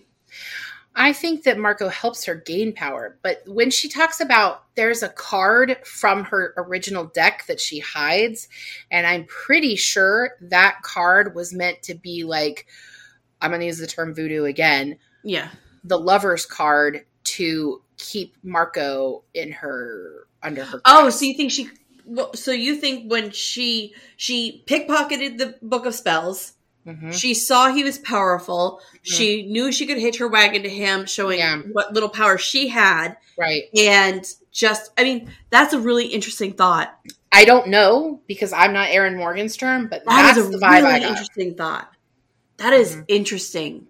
I 0.94 1.12
think 1.12 1.44
that 1.44 1.59
Marco 1.59 1.88
helps 1.88 2.24
her 2.26 2.35
gain 2.35 2.72
power, 2.74 3.16
but 3.22 3.42
when 3.46 3.70
she 3.70 3.88
talks 3.88 4.20
about 4.20 4.64
there's 4.74 5.02
a 5.02 5.09
card 5.09 5.76
from 5.87 6.24
her 6.24 6.52
original 6.57 7.05
deck 7.07 7.44
that 7.48 7.61
she 7.61 7.78
hides, 7.78 8.48
and 8.90 9.07
I'm 9.07 9.24
pretty 9.24 9.76
sure 9.76 10.33
that 10.42 10.83
card 10.83 11.35
was 11.35 11.55
meant 11.55 11.83
to 11.85 11.94
be 11.94 12.24
like, 12.24 12.66
I'm 13.40 13.50
going 13.50 13.61
to 13.61 13.66
use 13.66 13.78
the 13.78 13.87
term 13.87 14.14
voodoo 14.14 14.44
again, 14.44 14.98
Yeah. 15.24 15.48
the 15.83 15.98
lover's 15.98 16.44
card 16.46 17.07
to 17.24 17.83
keep 17.96 18.37
Marco 18.42 19.24
in 19.35 19.52
her 19.52 20.26
under 20.42 20.64
her. 20.64 20.81
Oh, 20.85 21.09
so 21.11 21.24
you 21.24 21.35
think 21.35 21.52
she? 21.52 21.68
So 22.35 22.50
you 22.52 22.76
think 22.76 23.11
when 23.11 23.31
she 23.31 23.94
she 24.16 24.62
pickpocketed 24.66 25.38
the 25.38 25.55
book 25.62 25.87
of 25.87 25.94
spells, 25.94 26.52
Mhm. 26.86 27.12
she 27.14 27.32
saw 27.34 27.72
he 27.72 27.84
was 27.84 27.98
powerful. 27.98 28.80
She 29.02 29.44
knew 29.46 29.70
she 29.70 29.86
could 29.86 29.98
hitch 29.98 30.18
her 30.18 30.26
wagon 30.28 30.62
to 30.64 30.68
him, 30.68 31.06
showing 31.06 31.38
Yeah. 31.38 31.58
what 31.72 31.92
little 31.92 32.08
power 32.08 32.38
she 32.38 32.68
had, 32.68 33.16
right. 33.38 33.64
and 33.76 34.26
just 34.50 34.90
I 34.98 35.04
mean 35.04 35.30
that's 35.50 35.72
a 35.72 35.78
really 35.78 36.06
interesting 36.06 36.52
thought. 36.54 36.98
I 37.30 37.44
don't 37.44 37.68
know 37.68 38.20
because 38.26 38.52
I'm 38.52 38.72
not 38.72 38.90
Erin 38.90 39.16
Morgenstern, 39.16 39.86
but 39.86 40.04
That 40.04 40.22
that's 40.34 40.38
is 40.38 40.48
a 40.48 40.50
the 40.50 40.58
vibe 40.58 40.64
I 40.68 40.80
really 40.80 41.00
got. 41.00 41.10
interesting 41.10 41.54
thought. 41.54 41.90
That 42.58 42.72
is 42.72 42.96
Mhm. 42.96 43.04
interesting. 43.08 43.86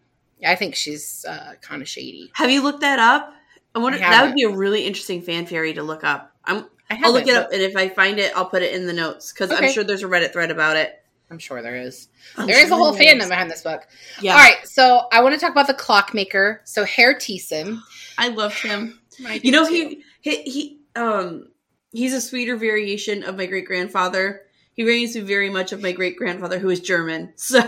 I 0.47 0.55
think 0.57 0.75
she's 0.75 1.25
uh, 1.29 1.55
kind 1.61 1.83
of 1.83 1.89
shady. 1.89 2.31
Have 2.35 2.51
you 2.51 2.63
looked 2.63 2.81
that 2.81 2.99
up? 2.99 3.33
I 3.75 3.79
wonder. 3.79 3.99
I 3.99 4.11
that 4.11 4.25
would 4.27 4.35
be 4.35 4.43
a 4.43 4.51
really 4.51 4.85
interesting 4.87 5.23
fan 5.23 5.47
theory 5.47 5.73
to 5.75 5.83
look 5.83 6.05
up. 6.05 6.35
I'm. 6.45 6.67
I 6.91 7.01
I'll 7.05 7.13
look 7.13 7.27
it 7.27 7.35
up, 7.35 7.51
and 7.53 7.63
if 7.63 7.75
I 7.75 7.89
find 7.89 8.19
it, 8.19 8.33
I'll 8.37 8.45
put 8.47 8.61
it 8.63 8.75
in 8.75 8.87
the 8.87 8.93
notes 8.93 9.33
because 9.33 9.51
I'm 9.51 9.71
sure 9.73 9.83
there's 9.83 10.03
a 10.03 10.07
Reddit 10.09 10.33
thread 10.35 10.51
about 10.51 10.77
it. 10.77 11.02
I'm 11.33 11.39
sure 11.39 11.63
there 11.63 11.77
is. 11.77 12.09
I'm 12.37 12.47
There 12.47 12.61
is 12.61 12.69
sure 12.69 12.75
a 12.77 12.79
whole 12.79 12.93
there 12.93 13.03
is. 13.03 13.23
fandom 13.25 13.29
behind 13.31 13.51
this 13.51 13.63
book. 13.63 13.87
Yeah, 14.21 14.33
All 14.33 14.39
right, 14.39 14.59
so 14.69 15.07
I 15.11 15.23
want 15.23 15.35
to 15.35 15.41
talk 15.41 15.51
about 15.51 15.67
the 15.67 15.73
clockmaker. 15.75 16.61
So 16.65 16.85
Herr 16.85 17.15
Thiessen. 17.15 17.79
I 18.19 18.29
loved 18.29 18.59
him. 18.59 19.01
You 19.43 19.51
know, 19.53 19.65
he, 19.67 20.03
he 20.21 20.43
he 20.43 20.81
um 20.97 21.49
he's 21.93 22.13
a 22.15 22.21
sweeter 22.21 22.57
variation 22.57 23.23
of 23.25 23.37
my 23.37 23.47
great 23.47 23.67
grandfather. 23.67 24.43
He 24.75 24.85
reminds 24.85 25.15
me 25.15 25.21
very 25.23 25.49
much 25.51 25.73
of 25.73 25.83
my 25.83 25.93
great 25.93 26.17
grandfather, 26.17 26.59
who 26.59 26.69
is 26.71 26.81
German. 26.81 27.33
So 27.37 27.61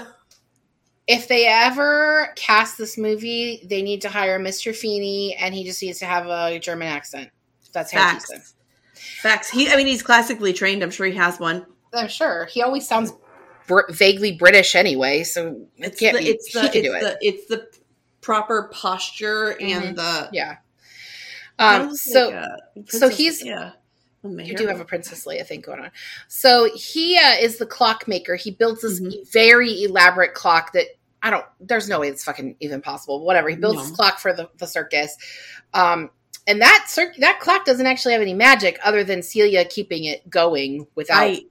if 1.06 1.28
they 1.28 1.46
ever 1.46 2.32
cast 2.36 2.78
this 2.78 2.96
movie, 2.96 3.66
they 3.68 3.82
need 3.82 4.00
to 4.02 4.08
hire 4.08 4.38
Mr. 4.40 4.74
Feeny, 4.74 5.34
and 5.38 5.54
he 5.54 5.64
just 5.64 5.82
needs 5.82 5.98
to 5.98 6.06
have 6.06 6.26
a 6.26 6.58
German 6.58 6.88
accent. 6.88 7.30
That's 7.72 7.90
Herr 7.92 8.00
facts, 8.00 8.54
facts. 8.94 9.50
He, 9.50 9.68
I 9.68 9.76
mean, 9.76 9.86
he's 9.86 10.02
classically 10.02 10.52
trained. 10.54 10.82
I'm 10.82 10.90
sure 10.90 11.06
he 11.06 11.14
has 11.16 11.38
one. 11.38 11.66
I'm 11.92 12.08
sure 12.08 12.46
he 12.46 12.62
always 12.62 12.88
sounds 12.88 13.12
br- 13.66 13.90
vaguely 13.90 14.32
British 14.32 14.74
anyway, 14.74 15.22
so 15.24 15.48
it 15.76 15.86
It's 15.86 16.00
can't 16.00 16.16
the, 16.16 16.22
be. 16.22 16.28
it's 16.30 16.52
the 16.52 16.62
he 16.62 16.68
can 16.68 16.76
it's 16.84 16.88
do 16.88 16.94
it. 16.94 17.00
the 17.00 17.18
it's 17.20 17.46
the 17.46 17.68
proper 18.20 18.70
posture 18.72 19.56
and 19.60 19.96
the 19.96 20.28
yeah. 20.32 20.56
Um. 21.58 21.94
So 21.94 22.30
like 22.76 22.90
so 22.90 23.08
he's- 23.08 23.42
Leia. 23.42 23.74
Oh, 24.26 24.30
You 24.38 24.56
do 24.56 24.66
have 24.66 24.80
a. 24.80 24.84
Princess 24.86 25.26
Leia 25.26 25.46
thing 25.46 25.60
going 25.60 25.80
on. 25.80 25.90
So 26.28 26.70
he 26.74 27.18
uh, 27.18 27.34
is 27.40 27.58
the 27.58 27.66
clockmaker. 27.66 28.36
He 28.36 28.50
builds 28.52 28.80
this 28.80 28.98
Mhm. 28.98 29.30
very 29.30 29.82
elaborate 29.84 30.32
clock 30.32 30.72
that 30.72 30.86
I 31.22 31.28
don't. 31.30 31.44
There's 31.60 31.88
no 31.90 32.00
way 32.00 32.08
it's 32.08 32.24
fucking 32.24 32.56
even 32.60 32.80
possible. 32.80 33.18
But 33.18 33.24
whatever. 33.26 33.50
He 33.50 33.56
builds 33.56 33.76
No. 33.76 33.82
this 33.82 33.90
clock 33.92 34.18
for 34.18 34.32
the, 34.32 34.48
the 34.56 34.66
circus, 34.66 35.14
um, 35.74 36.10
and 36.46 36.62
that 36.62 36.86
cir- 36.88 37.12
that 37.18 37.38
clock 37.40 37.66
doesn't 37.66 37.86
actually 37.86 38.12
have 38.14 38.22
any 38.22 38.32
magic 38.34 38.78
other 38.82 39.04
than 39.04 39.22
Celia 39.22 39.64
keeping 39.66 40.04
it 40.04 40.28
going 40.30 40.86
without 40.94 41.18
Right. 41.20 41.42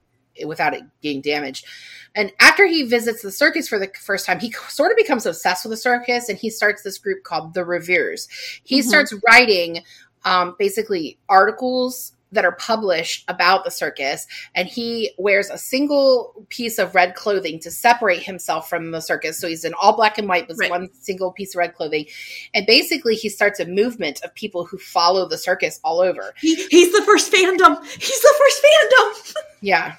without 0.44 0.74
it 0.74 0.82
getting 1.00 1.20
damaged. 1.20 1.66
And 2.14 2.32
after 2.40 2.66
he 2.66 2.84
visits 2.84 3.22
the 3.22 3.32
circus 3.32 3.68
for 3.68 3.78
the 3.78 3.90
first 4.00 4.24
time, 4.26 4.38
he 4.38 4.52
sort 4.68 4.92
of 4.92 4.96
becomes 4.96 5.26
obsessed 5.26 5.64
with 5.64 5.72
the 5.72 5.76
circus 5.76 6.28
and 6.28 6.38
he 6.38 6.48
starts 6.50 6.82
this 6.82 6.98
group 6.98 7.24
called 7.24 7.54
the 7.54 7.62
Rêveurs. 7.62 8.28
He 8.62 8.80
Mhm. 8.80 8.84
starts 8.84 9.14
writing 9.26 9.82
um, 10.26 10.56
basically 10.58 11.18
articles 11.28 12.12
that 12.32 12.44
are 12.46 12.52
published 12.56 13.24
about 13.28 13.62
the 13.62 13.70
circus 13.70 14.26
and 14.54 14.66
he 14.66 15.12
wears 15.18 15.50
a 15.50 15.58
single 15.58 16.46
piece 16.48 16.78
of 16.78 16.94
red 16.94 17.14
clothing 17.14 17.60
to 17.60 17.70
separate 17.70 18.22
himself 18.22 18.68
from 18.68 18.90
the 18.90 19.00
circus 19.00 19.38
so 19.38 19.46
he's 19.46 19.64
in 19.64 19.72
all 19.74 19.94
black 19.94 20.16
and 20.18 20.26
white 20.28 20.48
with 20.48 20.58
Right. 20.58 20.70
one 20.70 20.88
single 21.00 21.30
piece 21.30 21.54
of 21.54 21.58
red 21.58 21.74
clothing 21.74 22.06
and 22.54 22.66
basically 22.66 23.14
he 23.14 23.28
starts 23.28 23.60
a 23.60 23.66
movement 23.66 24.20
of 24.24 24.34
people 24.34 24.64
who 24.64 24.78
follow 24.78 25.28
the 25.28 25.38
circus 25.38 25.78
all 25.84 26.00
over 26.00 26.34
He, 26.40 26.54
he's 26.70 26.90
the 26.92 27.02
first 27.02 27.30
fandom. 27.32 27.84
He's 27.86 28.20
the 28.20 28.34
first 28.38 28.64
fandom. 28.64 29.34
yeah. 29.60 29.96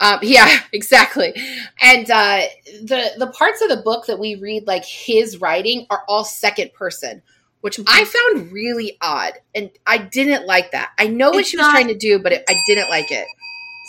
Um, 0.00 0.18
yeah, 0.22 0.60
exactly. 0.72 1.32
And 1.80 2.10
uh, 2.10 2.42
the 2.82 3.12
the 3.18 3.28
parts 3.28 3.60
of 3.62 3.68
the 3.68 3.76
book 3.78 4.06
that 4.06 4.18
we 4.18 4.34
read, 4.36 4.66
like 4.66 4.84
his 4.84 5.40
writing, 5.40 5.86
are 5.90 6.02
all 6.08 6.24
second 6.24 6.72
person, 6.72 7.22
which 7.60 7.78
I 7.86 8.04
found 8.04 8.50
really 8.52 8.96
odd, 9.02 9.34
and 9.54 9.70
I 9.86 9.98
didn't 9.98 10.46
like 10.46 10.72
that. 10.72 10.90
I 10.98 11.06
know 11.08 11.30
what 11.30 11.40
It's 11.40 11.50
she 11.50 11.56
was 11.56 11.66
not- 11.66 11.72
trying 11.72 11.88
to 11.88 11.94
do, 11.96 12.18
but 12.18 12.32
it, 12.32 12.44
I 12.48 12.54
didn't 12.66 12.88
like 12.88 13.10
it. 13.12 13.26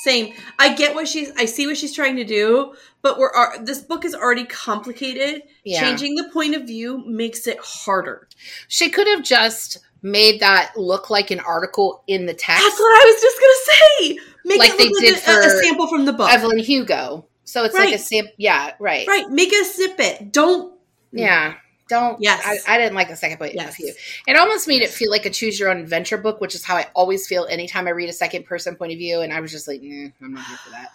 Same. 0.03 0.33
I 0.57 0.73
get 0.73 0.95
what 0.95 1.07
she's. 1.07 1.31
I 1.37 1.45
see 1.45 1.67
what 1.67 1.77
she's 1.77 1.93
trying 1.93 2.15
to 2.15 2.23
do, 2.23 2.73
but 3.03 3.19
we're 3.19 3.29
ar- 3.31 3.63
this 3.63 3.81
book 3.81 4.03
is 4.03 4.15
already 4.15 4.45
complicated. 4.45 5.43
Yeah, 5.63 5.81
Changing 5.81 6.15
the 6.15 6.27
point 6.33 6.55
of 6.55 6.63
view 6.63 7.03
makes 7.05 7.45
it 7.45 7.59
harder. 7.61 8.27
she 8.67 8.89
could 8.89 9.05
have 9.07 9.23
just 9.23 9.77
made 10.01 10.39
that 10.39 10.73
look 10.75 11.11
like 11.11 11.29
an 11.29 11.39
article 11.39 12.03
in 12.07 12.25
the 12.25 12.33
text, 12.33 12.63
That's 12.63 12.79
what 12.79 12.99
I 12.99 13.05
was 13.13 13.21
just 13.21 13.39
gonna 13.39 13.77
say. 14.17 14.19
Make 14.45 14.59
Like 14.59 14.77
they 14.77 14.87
did 14.89 15.13
like 15.13 15.27
a, 15.27 15.39
a 15.39 15.43
for 15.43 15.61
sample 15.61 15.87
from 15.87 16.05
the 16.05 16.13
book. 16.13 16.31
Evelyn 16.31 16.59
Hugo. 16.59 17.27
So 17.43 17.63
it's 17.63 17.75
like 17.75 17.89
a 17.89 17.91
Right. 17.91 17.99
sam. 17.99 18.27
Yeah, 18.37 18.73
right. 18.79 19.07
Right. 19.07 19.29
Make 19.29 19.51
a 19.53 19.63
snippet. 19.65 20.31
Don't. 20.31 20.73
Yeah. 21.11 21.55
Don't. 21.89 22.21
Yes. 22.21 22.41
I, 22.67 22.75
I 22.75 22.77
didn't 22.77 22.95
like 22.95 23.09
the 23.09 23.15
second 23.17 23.37
point 23.37 23.53
Yes. 23.55 23.69
of 23.69 23.75
view. 23.75 23.93
It 24.27 24.37
almost 24.37 24.67
made 24.67 24.81
it 24.81 24.89
feel 24.89 25.11
like 25.11 25.25
a 25.25 25.29
choose 25.29 25.59
your 25.59 25.69
own 25.69 25.77
adventure 25.77 26.17
book, 26.17 26.39
which 26.39 26.55
is 26.55 26.63
how 26.63 26.77
I 26.77 26.87
always 26.95 27.27
feel 27.27 27.45
anytime 27.49 27.87
I 27.87 27.91
read 27.91 28.09
a 28.09 28.13
second 28.13 28.45
person 28.45 28.75
point 28.75 28.93
of 28.93 28.97
view. 28.97 29.19
And 29.21 29.33
I 29.33 29.41
was 29.41 29.51
just 29.51 29.67
like, 29.67 29.81
nah, 29.83 30.09
I'm 30.21 30.33
not 30.33 30.45
here 30.45 30.57
for 30.57 30.69
that. 30.71 30.91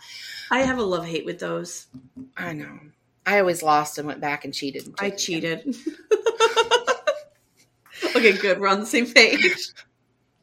I 0.51 0.61
have 0.61 0.79
a 0.79 0.83
love 0.83 1.05
hate 1.05 1.27
with 1.27 1.39
those. 1.39 1.87
I 2.37 2.53
know. 2.55 2.79
I 3.27 3.41
always 3.41 3.63
lost 3.63 3.99
and 3.99 4.07
went 4.07 4.21
back 4.21 4.45
and 4.45 4.55
cheated. 4.55 4.87
and 4.87 4.95
I 4.99 5.11
took 5.11 5.29
it 5.29 5.37
again. 5.45 5.73
cheated. 5.75 5.77
okay, 8.17 8.33
good. 8.39 8.61
We're 8.61 8.69
on 8.69 8.81
the 8.81 8.87
same 8.87 9.07
page. 9.13 9.57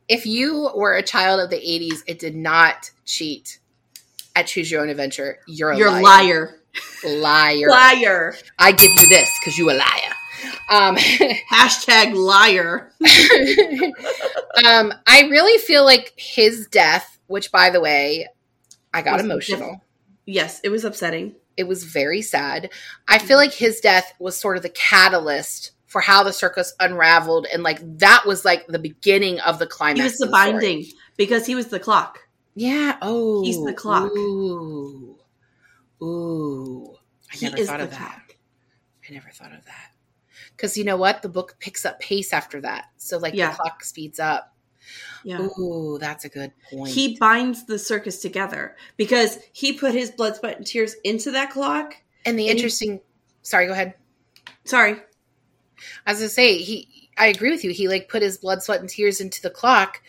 If 0.07 0.25
you 0.25 0.69
were 0.75 0.93
a 0.93 1.03
child 1.03 1.39
of 1.39 1.49
the 1.49 1.55
80s, 1.57 1.99
it 2.07 2.19
did 2.19 2.35
not 2.35 2.91
cheat 3.05 3.59
at 4.35 4.47
choose 4.47 4.69
your 4.71 4.81
own 4.81 4.89
adventure. 4.89 5.39
You're 5.47 5.71
a 5.71 5.77
You're 5.77 5.91
liar. 5.91 6.01
liar. 6.03 6.59
Liar. 7.05 7.69
Liar. 7.69 8.35
I 8.57 8.71
give 8.71 8.91
you 8.91 9.07
this 9.07 9.29
because 9.39 9.57
you 9.57 9.69
a 9.69 9.73
liar. 9.73 10.13
Um, 10.69 10.95
Hashtag 11.51 12.15
liar. 12.15 12.91
um, 14.65 14.93
I 15.05 15.21
really 15.29 15.57
feel 15.61 15.85
like 15.85 16.13
his 16.17 16.67
death, 16.67 17.19
which 17.27 17.51
by 17.51 17.69
the 17.69 17.79
way, 17.79 18.27
I 18.93 19.01
got 19.01 19.19
emotional. 19.19 19.81
Yes, 20.25 20.59
it 20.63 20.69
was 20.69 20.83
upsetting. 20.85 21.35
It 21.57 21.67
was 21.67 21.83
very 21.83 22.21
sad. 22.21 22.71
I 23.07 23.19
feel 23.19 23.37
like 23.37 23.53
his 23.53 23.79
death 23.79 24.13
was 24.19 24.35
sort 24.35 24.57
of 24.57 24.63
the 24.63 24.69
catalyst 24.69 25.71
for 25.93 26.01
how 26.01 26.23
the 26.23 26.33
circus 26.33 26.73
unraveled, 26.81 27.45
and 27.53 27.63
like 27.63 27.79
that 27.99 28.25
was 28.25 28.43
like 28.43 28.67
the 28.67 28.79
beginning 28.79 29.39
of 29.41 29.59
the 29.59 29.67
climax. 29.67 29.99
He 29.99 30.03
was 30.03 30.17
the 30.17 30.25
of 30.25 30.29
story. 30.31 30.51
binding 30.51 30.85
because 31.15 31.45
he 31.45 31.55
was 31.55 31.67
the 31.67 31.79
clock. 31.79 32.19
Yeah. 32.55 32.97
Oh, 33.01 33.43
He's 33.43 33.63
the 33.63 33.73
clock. 33.73 34.11
Ooh. 34.11 35.15
Ooh, 36.01 36.95
I 37.31 37.37
He 37.37 37.45
never 37.49 37.63
thought 37.63 37.79
of 37.81 37.91
that. 37.91 37.97
clock. 37.97 38.35
I 39.09 39.13
never 39.13 39.29
thought 39.29 39.53
of 39.53 39.63
that. 39.65 39.91
Because 40.55 40.77
you 40.77 40.83
know 40.83 40.97
what? 40.97 41.21
The 41.21 41.29
book 41.29 41.55
picks 41.59 41.85
up 41.85 41.99
pace 41.99 42.33
after 42.33 42.59
that. 42.61 42.85
So, 42.97 43.17
like, 43.17 43.33
Yeah. 43.33 43.51
the 43.51 43.57
clock 43.57 43.83
speeds 43.83 44.19
up. 44.19 44.53
Yeah. 45.23 45.41
Ooh, 45.41 45.97
that's 45.99 46.25
a 46.25 46.29
good 46.29 46.51
point. 46.69 46.91
He 46.93 47.17
binds 47.17 47.65
the 47.65 47.79
circus 47.79 48.19
together 48.21 48.75
because 48.97 49.39
he 49.53 49.73
put 49.73 49.93
his 49.93 50.11
blood, 50.11 50.35
sweat, 50.35 50.57
and 50.57 50.67
tears 50.67 50.95
into 51.03 51.31
that 51.31 51.51
clock. 51.51 51.95
and 52.25 52.37
the 52.39 52.43
and 52.47 52.51
he- 52.51 52.55
interesting. 52.57 53.01
Sorry, 53.41 53.65
go 53.67 53.73
ahead. 53.73 53.95
Sorry. 54.65 55.01
As 56.05 56.21
I 56.21 56.27
say, 56.27 56.57
he. 56.57 57.09
I 57.17 57.27
agree 57.27 57.51
with 57.51 57.63
you. 57.63 57.71
He 57.71 57.87
like 57.87 58.09
put 58.09 58.21
his 58.23 58.37
blood, 58.39 58.63
sweat, 58.63 58.79
and 58.79 58.89
tears 58.89 59.21
into 59.21 59.41
the 59.41 59.49
clock, 59.51 60.01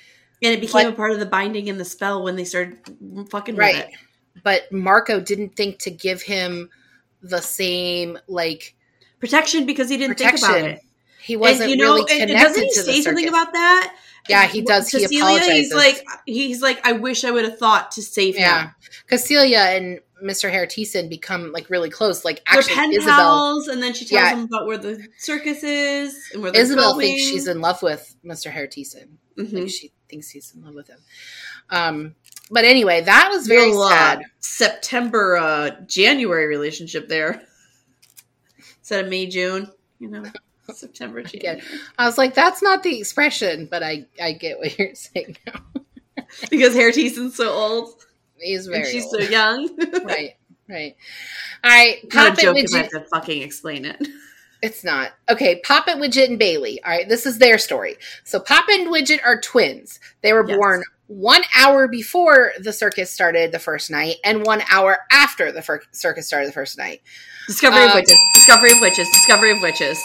And 0.43 0.53
it 0.53 0.61
became 0.61 0.85
But- 0.87 0.93
a 0.95 0.97
part 0.97 1.13
of 1.13 1.21
the 1.21 1.27
binding 1.27 1.69
and 1.71 1.79
the 1.81 1.85
spell 1.85 2.23
when 2.23 2.37
they 2.37 2.45
started 2.45 2.79
fucking 3.31 3.57
Right. 3.57 3.77
with 3.77 3.85
it. 3.87 3.91
but 4.43 4.71
Marco 4.73 5.21
didn't 5.21 5.55
think 5.57 5.79
to 5.81 5.91
give 5.91 6.21
him 6.23 6.69
the 7.23 7.41
same 7.41 8.19
like 8.27 8.75
Protection 9.21 9.65
because 9.65 9.89
he 9.89 9.97
didn't 9.97 10.19
think 10.19 10.37
about 10.37 10.59
it. 10.61 10.81
He 11.23 11.37
wasn't 11.37 11.63
and, 11.63 11.71
you 11.71 11.77
know, 11.79 11.95
really 11.95 12.05
connected 12.05 12.31
and 12.37 12.41
doesn't 12.43 12.63
he 12.65 12.71
say 12.73 13.01
something 13.01 13.29
about 13.29 13.53
that? 13.55 13.95
Yeah, 14.29 14.47
he 14.47 14.61
does. 14.61 14.91
He 14.91 15.07
Celia, 15.07 15.41
He's 15.41 15.73
like, 15.73 16.05
he's 16.27 16.61
like, 16.61 16.87
I 16.87 16.93
wish 16.93 17.25
I 17.25 17.31
would 17.31 17.45
have 17.45 17.59
thought 17.59 17.91
to 17.93 18.03
save 18.03 18.35
Yeah, 18.37 18.65
him. 18.65 18.75
because 19.07 19.25
Celia 19.25 19.59
and 19.61 20.01
Mr. 20.25 20.51
Thiessen 20.51 21.09
become 21.09 21.53
like 21.53 21.69
really 21.71 21.91
close. 21.91 22.25
Like 22.25 22.43
They're 22.51 22.59
actually, 22.61 22.75
pen 22.75 22.93
Isabel 22.93 23.17
pals, 23.17 23.69
and 23.69 23.83
then 23.83 23.93
she 23.93 24.05
tells 24.07 24.11
Yeah. 24.23 24.31
him 24.35 24.45
about 24.45 24.67
where 24.67 24.79
the 24.79 25.07
circus 25.19 25.63
is 25.63 26.19
and 26.33 26.43
where 26.43 26.57
Isabel 26.57 26.95
going. 26.95 27.07
thinks 27.09 27.23
she's 27.23 27.47
in 27.47 27.61
love 27.61 27.83
with 27.83 28.17
Mr. 28.25 28.51
Herr 28.51 28.67
Thiessen. 28.67 29.09
Mhm. 29.39 29.53
Like 29.53 29.69
she 29.71 29.93
thinks 30.09 30.31
he's 30.31 30.53
in 30.55 30.65
love 30.65 30.75
with 30.75 30.89
him. 30.89 30.99
Um, 31.71 32.15
but 32.51 32.65
anyway, 32.65 33.03
that 33.03 33.29
was 33.31 33.47
very 33.47 33.67
Real, 33.71 33.83
uh, 33.83 33.91
sad. 33.91 34.23
September, 34.41 35.37
uh, 35.37 35.71
January 35.87 36.47
relationship 36.47 37.09
there. 37.09 37.43
Instead 38.79 39.05
of 39.05 39.11
May, 39.11 39.27
June, 39.27 39.71
you 39.99 40.09
know, 40.09 40.25
September, 40.73 41.23
January. 41.25 41.63
I 41.99 42.07
was 42.07 42.19
like, 42.19 42.35
that's 42.35 42.63
not 42.63 42.83
the 42.83 42.99
expression, 42.99 43.67
but 43.71 43.83
I 43.83 44.07
I 44.23 44.33
get 44.33 44.59
what 44.59 44.79
you're 44.79 44.95
saying 44.95 45.37
now. 45.47 45.61
Because 46.51 46.75
Herr 46.75 46.91
Thiessen's 46.93 47.35
so 47.37 47.51
old 47.51 47.95
He's 48.45 48.67
and 48.67 48.87
she's 48.87 49.05
old. 49.05 49.15
so 49.23 49.29
young. 49.31 49.69
right, 50.05 50.37
right. 50.69 50.97
All 51.65 51.71
right, 51.71 51.99
Poppet 52.11 52.45
Widget. 52.45 52.91
to 52.91 53.01
fucking 53.13 53.43
explain 53.43 53.85
it. 53.85 54.07
It's 54.63 54.83
not. 54.85 55.13
Okay, 55.29 55.61
Poppet 55.65 55.97
Widget 55.97 56.29
and 56.29 56.39
Bailey. 56.39 56.83
All 56.85 56.91
right, 56.91 57.09
this 57.09 57.27
is 57.27 57.39
their 57.39 57.59
story. 57.59 57.97
So 58.25 58.41
Pop 58.41 58.67
and 58.71 58.89
Widget 58.89 59.21
are 59.25 59.41
twins. 59.41 60.01
They 60.23 60.33
were 60.33 60.47
Yes. 60.49 60.57
born 60.57 60.83
one 61.07 61.43
hour 61.55 61.87
before 61.87 62.53
the 62.59 62.73
circus 62.73 63.11
started 63.11 63.53
the 63.53 63.59
first 63.59 63.91
night 63.91 64.17
and 64.25 64.45
one 64.47 64.63
hour 64.71 65.01
after 65.13 65.53
the 65.53 65.61
fir- 65.61 65.83
circus 65.93 66.27
started 66.27 66.49
the 66.49 66.53
first 66.55 66.79
night. 66.79 67.03
Discovery 67.47 67.85
of 67.85 67.91
Um, 67.91 67.97
witches. 67.97 68.19
Discovery 68.35 68.73
of 68.73 68.81
witches. 68.81 69.07
Discovery 69.13 69.51
of 69.51 69.61
witches. 69.61 69.99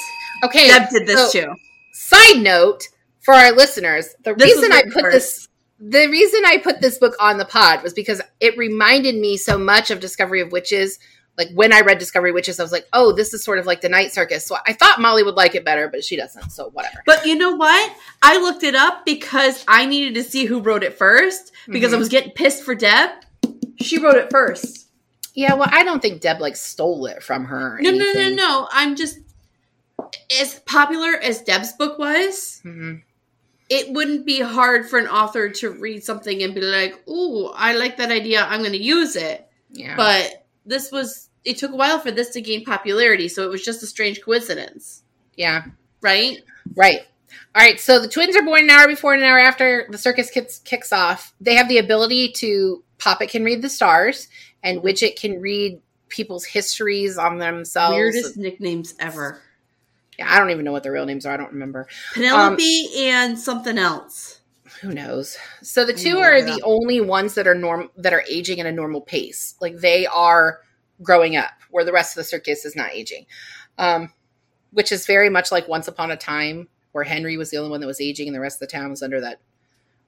Okay, 0.44 0.68
Deb 0.68 0.90
did 0.90 1.08
this 1.08 1.32
so- 1.32 1.40
too. 1.42 1.54
side 1.94 2.40
note 2.42 2.84
for 3.22 3.34
our 3.34 3.54
listeners, 3.54 4.14
the 4.26 4.34
This 4.34 4.56
reason 4.56 4.72
I 4.74 4.84
put 4.84 5.04
first. 5.04 5.14
this 5.14 5.48
the 5.80 6.07
reason 6.07 6.41
I 6.45 6.57
put 6.57 6.82
this 6.82 6.97
book 6.97 7.15
on 7.19 7.38
the 7.38 7.45
pod 7.45 7.84
was 7.84 7.93
because 7.93 8.21
it 8.39 8.57
reminded 8.57 9.15
me 9.15 9.38
so 9.38 9.57
much 9.57 9.91
of 9.91 9.99
Discovery 9.99 10.41
of 10.41 10.51
Witches. 10.51 10.99
Like 11.38 11.49
when 11.53 11.71
I 11.71 11.82
read 11.82 11.99
Discovery 11.99 12.32
of 12.32 12.34
Witches, 12.34 12.59
I 12.59 12.63
was 12.63 12.71
like, 12.73 12.86
"Oh, 12.91 13.13
this 13.13 13.34
is 13.34 13.43
sort 13.45 13.59
of 13.59 13.65
like 13.65 13.80
the 13.80 13.88
Night 13.88 14.11
Circus." 14.11 14.45
So 14.45 14.57
I 14.67 14.73
thought 14.73 14.99
Molly 14.99 15.23
would 15.23 15.36
like 15.36 15.55
it 15.55 15.63
better, 15.63 15.88
but 15.88 16.03
she 16.03 16.17
doesn't. 16.17 16.49
So 16.51 16.69
whatever. 16.71 17.01
But 17.05 17.25
you 17.25 17.36
know 17.36 17.55
what? 17.55 17.95
I 18.21 18.38
looked 18.39 18.63
it 18.63 18.75
up 18.75 19.05
because 19.05 19.63
I 19.67 19.86
needed 19.86 20.15
to 20.15 20.23
see 20.23 20.45
who 20.45 20.59
wrote 20.59 20.84
it 20.84 20.97
first 20.97 21.51
because 21.69 21.93
I 21.93 21.95
Mhm. 21.95 21.99
was 21.99 22.09
getting 22.09 22.32
pissed 22.32 22.63
for 22.63 22.75
Deb. 22.75 23.11
She 23.82 23.97
wrote 23.99 24.15
it 24.17 24.30
first. 24.30 24.88
Yeah, 25.34 25.53
well, 25.53 25.69
I 25.71 25.84
don't 25.86 26.01
think 26.01 26.19
Deb 26.19 26.41
like 26.41 26.57
stole 26.57 27.05
it 27.05 27.23
from 27.23 27.45
her. 27.45 27.80
No, 27.82 27.91
no, 27.91 28.11
no, 28.11 28.30
no. 28.30 28.67
I'm 28.73 28.97
just 28.97 29.19
as 30.41 30.55
popular 30.65 31.15
as 31.15 31.41
Deb's 31.41 31.71
book 31.73 31.97
was. 31.97 32.59
Mhm. 32.65 33.03
It 33.70 33.93
wouldn't 33.93 34.26
be 34.26 34.39
hard 34.41 34.89
for 34.89 34.97
an 34.97 35.07
author 35.07 35.49
to 35.49 35.70
read 35.70 36.03
something 36.03 36.41
and 36.41 36.55
be 36.55 36.61
like, 36.61 37.07
"Ooh, 37.07 37.47
I 37.47 37.74
like 37.74 37.97
that 37.97 38.11
idea. 38.11 38.43
I'm 38.43 38.61
going 38.61 38.72
to 38.72 38.84
use 38.84 39.15
it." 39.15 39.47
Yeah, 39.72 39.95
But 39.95 40.45
this 40.65 40.91
was. 40.91 41.30
It 41.45 41.57
took 41.57 41.72
a 41.72 41.76
while 41.76 41.99
for 41.99 42.11
this 42.11 42.32
to 42.32 42.41
gain 42.41 42.65
popularity, 42.65 43.30
so 43.30 43.43
it 43.43 43.49
was 43.49 43.63
just 43.63 43.82
a 43.82 43.88
strange 43.88 44.22
coincidence, 44.22 45.03
yeah, 45.36 45.65
right? 46.01 46.39
right. 46.76 47.01
All 47.55 47.63
right, 47.63 47.80
so 47.80 47.99
the 47.99 48.07
twins 48.07 48.36
are 48.36 48.43
born 48.43 48.63
an 48.63 48.70
hour 48.70 48.88
before 48.88 49.13
and 49.13 49.24
an 49.24 49.30
hour 49.30 49.39
after 49.39 49.88
the 49.89 49.97
circus 49.97 50.30
kicks, 50.30 50.59
kicks 50.59 50.91
off. 50.91 51.34
They 51.39 51.55
have 51.55 51.70
the 51.70 51.78
ability 51.78 52.34
to 52.34 52.84
Poppet 52.99 53.30
can 53.30 53.43
read 53.43 53.61
the 53.61 53.70
stars, 53.70 54.28
and 54.61 54.80
mm-hmm. 54.80 54.88
Widget 54.88 55.20
can 55.20 55.41
read 55.41 55.82
people's 56.09 56.45
histories 56.45 57.17
on 57.17 57.38
themselves. 57.38 57.95
Weirdest 57.95 58.38
nicknames 58.38 58.93
ever. 58.99 59.41
Yeah, 60.20 60.28
I 60.30 60.38
don't 60.38 60.49
even 60.51 60.65
know 60.65 60.72
what 60.74 60.84
their 60.84 60.91
real 60.91 61.05
names 61.05 61.26
are. 61.26 61.34
I 61.34 61.38
don't 61.38 61.53
remember. 61.53 61.88
Penelope 62.13 62.89
and 62.97 63.39
something 63.39 63.78
else. 63.78 64.41
Who 64.82 64.93
knows? 64.93 65.38
So 65.63 65.86
the 65.86 65.93
two 65.93 66.20
are 66.20 66.41
the 66.41 66.61
only 66.63 66.99
ones 67.01 67.36
that 67.36 67.47
are 67.47 67.55
norm 67.55 67.89
that 67.97 68.13
are 68.13 68.24
aging 68.30 68.59
at 68.59 68.65
a 68.65 68.72
normal 68.72 69.01
pace. 69.01 69.55
Like 69.61 69.78
they 69.78 70.05
are 70.05 70.59
growing 71.01 71.36
up, 71.38 71.51
where 71.72 71.86
the 71.86 71.91
rest 71.93 72.11
of 72.17 72.22
the 72.22 72.24
circus 72.26 72.65
is 72.65 72.76
not 72.76 72.91
aging. 72.91 73.26
Um, 73.78 74.11
which 74.72 74.91
is 74.91 75.05
very 75.05 75.30
much 75.30 75.51
like 75.51 75.67
Once 75.67 75.88
Upon 75.88 76.11
a 76.11 76.17
Time, 76.17 76.67
where 76.91 77.03
Henry 77.05 77.38
was 77.38 77.49
the 77.49 77.57
only 77.57 77.72
one 77.72 77.80
that 77.82 77.88
was 77.88 78.01
aging, 78.01 78.28
and 78.28 78.36
the 78.36 78.39
rest 78.41 78.61
of 78.61 78.67
the 78.67 78.72
town 78.72 78.89
was 78.89 79.01
under 79.01 79.22
that 79.22 79.39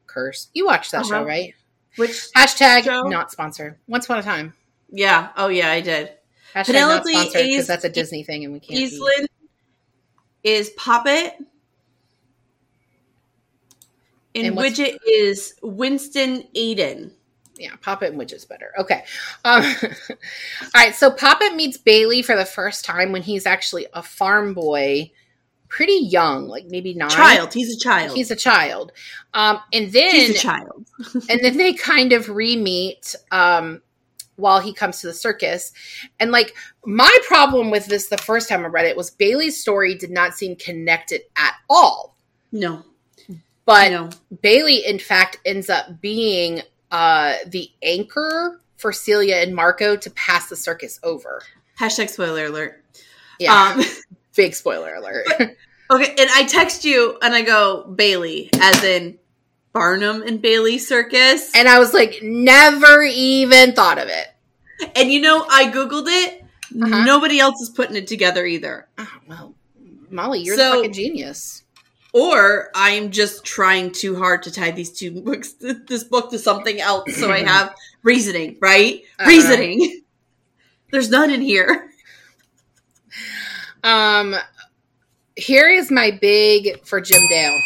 curse. 0.07 0.49
You 0.53 0.65
watched 0.65 0.91
that 0.91 1.05
show, 1.05 1.15
Uh-huh. 1.15 1.25
right? 1.25 1.55
Which 1.95 2.27
Hashtag 2.35 2.83
Show? 2.83 3.03
not 3.03 3.31
sponsored. 3.31 3.77
Once 3.87 4.05
Upon 4.05 4.19
a 4.19 4.23
Time. 4.23 4.53
yeah, 4.91 5.29
oh 5.37 5.47
yeah, 5.47 5.71
I 5.71 5.81
did. 5.81 6.11
Hashtag 6.53 6.65
Penelope 6.65 7.11
not 7.13 7.21
sponsored 7.29 7.47
because 7.47 7.67
that's 7.67 7.85
a 7.85 7.89
Disney 7.89 8.23
thing, 8.23 8.43
and 8.43 8.53
we 8.53 8.59
can't. 8.59 8.79
Eastland 8.79 9.27
is 10.43 10.69
Poppet. 10.71 11.33
And, 14.33 14.47
And 14.47 14.57
Widget 14.57 14.97
is 15.05 15.55
Winston 15.61 16.43
Aiden. 16.55 17.11
yeah, 17.57 17.75
Poppet 17.81 18.11
and 18.13 18.21
Widget's 18.21 18.45
better. 18.45 18.71
Okay. 18.79 19.03
Um, 19.43 19.63
all 20.09 20.15
right. 20.73 20.95
So 20.95 21.11
Poppet 21.11 21.55
meets 21.55 21.77
Bailey 21.77 22.21
for 22.21 22.35
the 22.35 22.45
first 22.45 22.85
time 22.85 23.11
when 23.11 23.21
he's 23.23 23.45
actually 23.45 23.87
a 23.93 24.01
farm 24.01 24.53
boy, 24.53 25.11
pretty 25.67 25.99
young, 26.05 26.47
like 26.47 26.65
maybe 26.67 26.93
nine. 26.93 27.09
Child. 27.09 27.53
He's 27.53 27.75
a 27.75 27.79
child. 27.79 28.15
He's 28.15 28.31
a 28.31 28.35
child. 28.37 28.93
Um, 29.33 29.59
and 29.73 29.91
then 29.91 30.15
He's 30.15 30.29
a 30.31 30.39
child. 30.39 30.87
and 31.29 31.41
then 31.43 31.57
they 31.57 31.73
kind 31.73 32.13
of 32.13 32.29
re-meet 32.29 33.15
um, 33.31 33.81
while 34.35 34.59
he 34.59 34.73
comes 34.73 35.01
to 35.01 35.07
the 35.07 35.13
circus. 35.13 35.71
And 36.19 36.31
like 36.31 36.53
my 36.85 37.15
problem 37.27 37.69
with 37.71 37.85
this 37.85 38.07
the 38.07 38.17
first 38.17 38.49
time 38.49 38.63
I 38.63 38.67
read 38.67 38.85
it 38.85 38.97
was 38.97 39.11
Bailey's 39.11 39.59
story 39.59 39.95
did 39.95 40.11
not 40.11 40.33
seem 40.33 40.55
connected 40.55 41.21
at 41.37 41.53
all. 41.69 42.15
No. 42.51 42.83
But 43.65 43.91
no. 43.91 44.09
Bailey, 44.41 44.85
in 44.85 44.99
fact, 44.99 45.37
ends 45.45 45.69
up 45.69 46.01
being 46.01 46.61
uh, 46.89 47.35
the 47.47 47.69
anchor 47.83 48.59
for 48.77 48.91
Celia 48.91 49.35
and 49.37 49.55
Marco 49.55 49.95
to 49.95 50.09
pass 50.11 50.49
the 50.49 50.55
circus 50.55 50.99
over. 51.03 51.43
Hashtag 51.79 52.09
spoiler 52.09 52.45
alert. 52.45 52.83
Yeah, 53.39 53.73
Um, 53.77 53.83
big 54.35 54.53
spoiler 54.55 54.95
alert. 54.95 55.27
okay, 55.91 56.15
and 56.17 56.29
I 56.33 56.45
text 56.47 56.83
you 56.83 57.17
and 57.21 57.33
I 57.33 57.43
go, 57.43 57.83
Bailey, 57.95 58.49
as 58.59 58.83
in 58.83 59.17
Barnum 59.73 60.21
and 60.23 60.41
Bailey 60.41 60.77
Circus. 60.77 61.51
and 61.55 61.67
I 61.67 61.79
was 61.79 61.93
like, 61.93 62.19
never 62.21 63.01
even 63.03 63.73
thought 63.73 63.97
of 63.97 64.07
it. 64.09 64.27
And 64.95 65.11
you 65.11 65.21
know, 65.21 65.45
I 65.49 65.71
Googled 65.71 66.05
it. 66.07 66.43
Uh-huh. 66.81 67.03
Nobody 67.05 67.39
else 67.39 67.61
is 67.61 67.69
putting 67.69 67.95
it 67.95 68.07
together 68.07 68.45
either. 68.45 68.87
Oh, 68.97 69.07
well, 69.27 69.55
Molly, 70.09 70.39
you're 70.41 70.55
So- 70.57 70.71
the 70.71 70.75
fucking 70.77 70.93
genius. 70.93 71.63
Or 72.13 72.69
I'm 72.75 73.11
just 73.11 73.45
trying 73.45 73.93
too 73.93 74.17
hard 74.17 74.43
to 74.43 74.51
tie 74.51 74.71
these 74.71 74.91
two 74.91 75.21
books, 75.21 75.53
this 75.59 76.03
book 76.03 76.29
to 76.31 76.39
something 76.39 76.81
else, 76.81 77.15
so 77.15 77.31
I 77.31 77.37
have 77.45 77.73
reasoning, 78.03 78.57
right? 78.59 79.01
Uh-huh. 79.17 79.29
Reasoning. 79.29 80.01
There's 80.91 81.09
none 81.09 81.31
in 81.31 81.39
here. 81.39 81.89
Um, 83.83 84.35
here 85.37 85.69
is 85.69 85.89
my 85.89 86.11
big 86.11 86.85
for 86.85 86.99
Jim 87.01 87.21
Dale. 87.29 87.59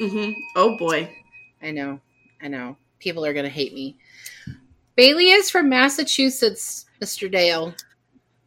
Mm-hmm. 0.00 0.32
Oh 0.56 0.76
boy. 0.76 1.15
I 1.62 1.70
know, 1.70 2.00
I 2.42 2.48
know. 2.48 2.76
People 2.98 3.24
are 3.24 3.34
gonna 3.34 3.48
hate 3.48 3.74
me. 3.74 3.96
Bailey 4.94 5.30
is 5.30 5.50
from 5.50 5.68
Massachusetts, 5.68 6.86
Mr. 7.02 7.30
Dale. 7.30 7.74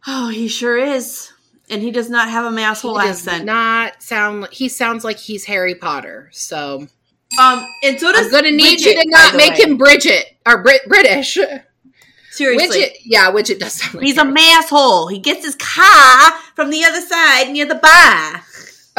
Oh, 0.08 0.30
he 0.30 0.48
sure 0.48 0.78
is, 0.78 1.32
and 1.70 1.82
he 1.82 1.92
does 1.92 2.10
not 2.10 2.30
have 2.30 2.46
a 2.46 2.56
masshole 2.56 3.00
he 3.02 3.08
does 3.08 3.28
accent. 3.28 3.46
not 3.46 4.02
sound. 4.02 4.48
He 4.52 4.70
sounds 4.70 5.04
like 5.04 5.18
he's 5.18 5.46
Harry 5.46 5.76
Potter. 5.76 6.30
So 6.32 6.88
um, 7.40 7.66
and 7.84 8.00
so 8.00 8.12
does 8.12 8.28
I'm 8.28 8.32
gonna 8.32 8.52
need 8.52 8.82
you 8.82 8.94
to 8.94 9.10
not 9.10 9.36
make 9.36 9.54
way. 9.54 9.64
him 9.64 9.78
Bridget 9.78 10.26
or 10.48 10.64
Brit 10.64 10.82
British. 10.88 11.38
seriously. 12.32 12.68
Widget, 12.82 12.92
yeah, 13.06 13.32
Widget 13.32 13.60
does 13.60 13.74
sound 13.74 13.96
like 13.96 14.06
He's 14.06 14.18
a 14.18 14.24
masshole. 14.24 15.12
He 15.12 15.20
gets 15.20 15.46
his 15.46 15.56
car 15.56 16.32
from 16.56 16.70
the 16.72 16.84
other 16.86 17.02
side 17.02 17.52
near 17.52 17.66
the 17.66 17.76
bar. 17.76 18.44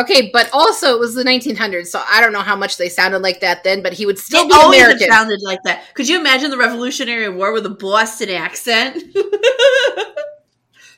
Okay, 0.01 0.31
but 0.33 0.49
also 0.53 0.95
it 0.95 0.99
was 1.01 1.15
the 1.15 1.23
1900s, 1.25 1.87
so 1.89 2.03
I 2.11 2.21
don't 2.21 2.33
know 2.33 2.41
how 2.41 2.57
much 2.57 2.77
they 2.79 2.89
sounded 2.89 3.21
like 3.23 3.41
that 3.41 3.63
then, 3.65 3.83
but 3.83 3.93
he 3.93 4.07
would 4.07 4.19
still 4.19 4.45
It 4.45 4.49
be 4.49 4.55
always 4.55 4.81
American. 4.81 5.09
sounded 5.11 5.41
like 5.43 5.59
that. 5.65 5.95
Could 5.95 6.09
you 6.09 6.19
imagine 6.19 6.51
the 6.51 6.57
Revolutionary 6.57 7.29
War 7.29 7.53
with 7.53 7.67
a 7.67 7.71
Boston 7.71 8.31
accent? 8.31 8.97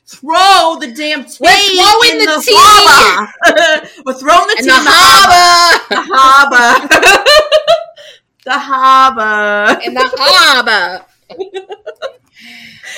Throw 0.05 0.77
the 0.79 0.91
damn 0.95 1.23
tea 1.25 1.37
We're 1.39 1.49
throwing 1.55 2.11
in 2.11 2.17
the 2.19 2.25
the, 2.25 2.53
harbor. 2.55 3.89
We're 4.05 4.13
throwing 4.13 4.47
the 4.47 4.55
tea 4.59 4.67
the 4.67 4.77
in 4.77 4.83
the 4.83 4.91
harbor. 4.91 6.11
harbor, 6.13 6.87
The 8.43 8.51
harbor. 8.59 9.73
the 9.79 9.79
harbor. 9.79 9.81
in 9.85 9.93
the 9.93 10.09
harbor. 10.17 11.05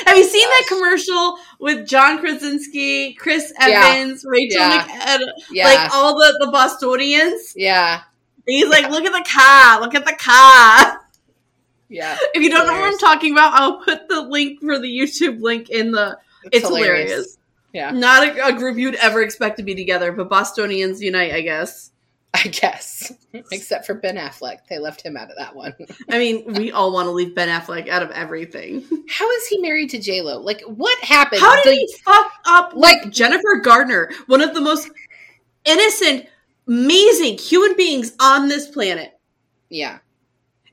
Have 0.08 0.18
you 0.18 0.24
seen 0.24 0.48
that 0.50 0.66
commercial 0.68 1.38
with 1.66 1.88
John 1.88 2.20
Krasinski, 2.20 3.16
Chris 3.16 3.52
Yeah. 3.60 3.82
Evans, 3.84 4.24
Rachel 4.24 4.60
Yeah. 4.62 5.18
Yeah, 5.52 5.66
like 5.66 5.94
all 5.96 6.14
the 6.20 6.38
the 6.40 6.52
Bostonians? 6.52 7.54
yeah, 7.56 8.02
And 8.48 8.56
he's 8.56 8.70
like, 8.70 8.88
"Look 8.92 9.04
at 9.04 9.12
the 9.12 9.28
car! 9.28 9.82
Look 9.82 9.96
at 9.96 10.06
the 10.06 10.14
car!" 10.14 11.02
yeah. 11.90 12.18
If 12.36 12.44
you 12.44 12.52
don't 12.52 12.68
know 12.68 12.74
what 12.80 12.94
I'm 12.94 13.00
talking 13.00 13.32
about, 13.32 13.54
I'll 13.60 13.80
put 13.82 14.08
the 14.08 14.22
link 14.22 14.60
for 14.62 14.78
the 14.78 14.88
YouTube 14.88 15.42
link 15.42 15.72
in 15.72 15.92
the. 15.92 16.20
It's, 16.52 16.68
hilarious. 16.68 17.36
Yeah. 17.74 17.90
Not 17.90 18.28
a, 18.28 18.48
a 18.50 18.54
group 18.54 18.78
you'd 18.78 18.96
ever 18.96 19.24
expect 19.24 19.58
to 19.58 19.64
be 19.64 19.74
together, 19.74 20.12
but 20.12 20.30
Bostonians 20.30 21.02
unite, 21.02 21.34
I 21.34 21.42
guess. 21.42 21.90
I 22.46 22.48
guess, 22.50 23.12
except 23.52 23.86
for 23.86 23.94
Ben 23.96 24.18
Affleck, 24.18 24.60
they 24.70 24.78
left 24.80 25.02
him 25.02 25.16
out 25.18 25.30
of 25.30 25.38
that 25.38 25.56
one. 25.56 25.74
I 26.10 26.18
mean, 26.18 26.54
we 26.54 26.72
all 26.72 26.92
want 26.92 27.08
to 27.08 27.12
leave 27.12 27.34
Ben 27.36 27.48
Affleck 27.50 27.88
out 27.88 28.04
of 28.04 28.12
everything. 28.12 28.84
How 29.10 29.30
is 29.32 29.48
he 29.48 29.60
married 29.60 29.90
to 29.92 30.00
J 30.00 30.22
Lo? 30.22 30.40
Like, 30.40 30.62
what 30.62 30.98
happened? 31.04 31.42
How 31.42 31.56
did 31.64 31.66
The- 31.72 31.76
he 31.76 31.96
fuck 32.04 32.32
up 32.48 32.74
Like- 32.76 33.12
Jennifer 33.12 33.62
Garner, 33.64 34.12
one 34.28 34.42
of 34.42 34.54
the 34.54 34.62
most 34.62 34.90
innocent, 35.66 36.26
amazing 36.68 37.38
human 37.38 37.76
beings 37.78 38.14
on 38.20 38.48
this 38.50 38.68
planet, 38.68 39.18
Yeah. 39.70 40.00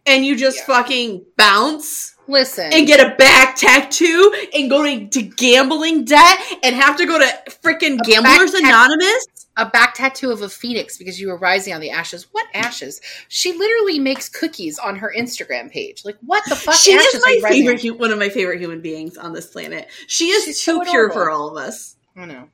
and 0.07 0.25
you 0.27 0.37
just 0.37 0.59
Yeah. 0.59 0.65
fucking 0.67 1.25
bounce 1.37 2.15
Listen, 2.29 2.73
and 2.73 2.87
get 2.87 3.01
a 3.01 3.15
back 3.17 3.57
tattoo 3.57 4.33
and 4.55 4.71
go 4.71 4.83
to, 4.85 5.09
to 5.09 5.23
gambling 5.23 6.05
debt 6.05 6.39
and 6.63 6.75
have 6.77 6.97
to 6.97 7.05
go 7.07 7.19
to 7.19 7.27
freaking 7.65 7.99
Gamblers 8.05 8.53
back 8.53 8.63
Anonymous? 8.63 9.27
A 9.57 9.69
back 9.69 9.95
tattoo 9.95 10.31
of 10.31 10.43
a 10.43 10.49
phoenix 10.49 10.97
because 10.97 11.21
you 11.21 11.29
were 11.29 11.37
rising 11.37 11.75
on 11.75 11.81
the 11.81 11.91
ashes. 11.91 12.27
What 12.33 12.47
ashes? 12.55 13.01
She 13.29 13.53
literally 13.53 13.99
makes 13.99 14.29
cookies 14.29 14.79
on 14.79 14.97
her 14.97 15.13
Instagram 15.17 15.71
page. 15.71 16.05
Like, 16.05 16.17
what 16.25 16.43
the 16.49 16.57
fuck? 16.57 16.75
She 16.75 16.93
is 16.93 17.23
my 17.25 17.51
favorite, 17.51 17.83
hu- 17.83 17.95
one 17.95 18.13
of 18.13 18.19
my 18.19 18.29
favorite 18.29 18.61
human 18.61 18.81
beings 18.81 19.17
on 19.17 19.33
this 19.33 19.47
planet. 19.47 19.89
She 20.07 20.31
is 20.31 20.45
She's 20.45 20.63
too 20.63 20.85
so 20.85 20.91
pure 20.91 21.11
for 21.11 21.31
all 21.31 21.51
of 21.51 21.63
us. 21.63 21.97
I 22.17 22.25
know. 22.25 22.49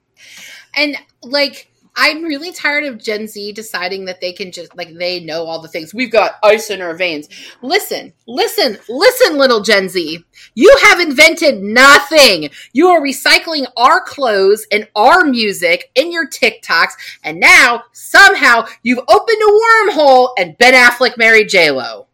And 0.74 0.96
like, 1.22 1.70
I'm 2.00 2.22
really 2.22 2.52
tired 2.52 2.84
of 2.84 3.02
Gen 3.02 3.26
Z 3.26 3.52
deciding 3.54 4.04
that 4.04 4.20
they 4.20 4.32
can 4.32 4.52
just 4.52 4.74
like 4.76 4.94
they 4.94 5.18
know 5.18 5.46
all 5.46 5.60
the 5.60 5.66
things. 5.66 5.92
We've 5.92 6.12
got 6.12 6.36
ice 6.44 6.70
in 6.70 6.80
our 6.80 6.94
veins. 6.94 7.28
Listen, 7.60 8.12
listen, 8.28 8.78
listen, 8.88 9.36
little 9.36 9.62
Gen 9.62 9.88
Z. 9.88 10.24
You 10.54 10.76
have 10.84 11.00
invented 11.00 11.60
nothing. 11.60 12.50
You 12.72 12.86
are 12.90 13.00
recycling 13.00 13.66
our 13.76 14.00
clothes 14.00 14.64
and 14.70 14.86
our 14.94 15.24
music 15.24 15.90
in 15.96 16.12
your 16.12 16.28
TikToks, 16.28 16.92
and 17.24 17.40
now 17.40 17.82
somehow 17.90 18.66
you've 18.84 19.00
opened 19.08 19.42
a 19.42 19.90
wormhole 19.90 20.30
and 20.38 20.56
Ben 20.56 20.74
Affleck 20.74 21.18
married 21.18 21.48
J 21.48 21.72
Lo. 21.72 22.06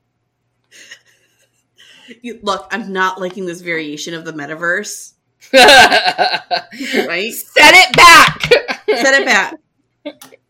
You, 2.23 2.39
look, 2.43 2.69
I'm 2.71 2.91
not 2.91 3.21
liking 3.21 3.45
this 3.45 3.61
variation 3.61 4.15
of 4.15 4.25
the 4.25 4.33
metaverse, 4.33 5.13
right? 5.53 7.33
Set 7.35 7.75
it 7.75 7.95
back. 7.95 8.43
Set 8.89 9.21
it 9.21 9.27
back. 9.27 9.55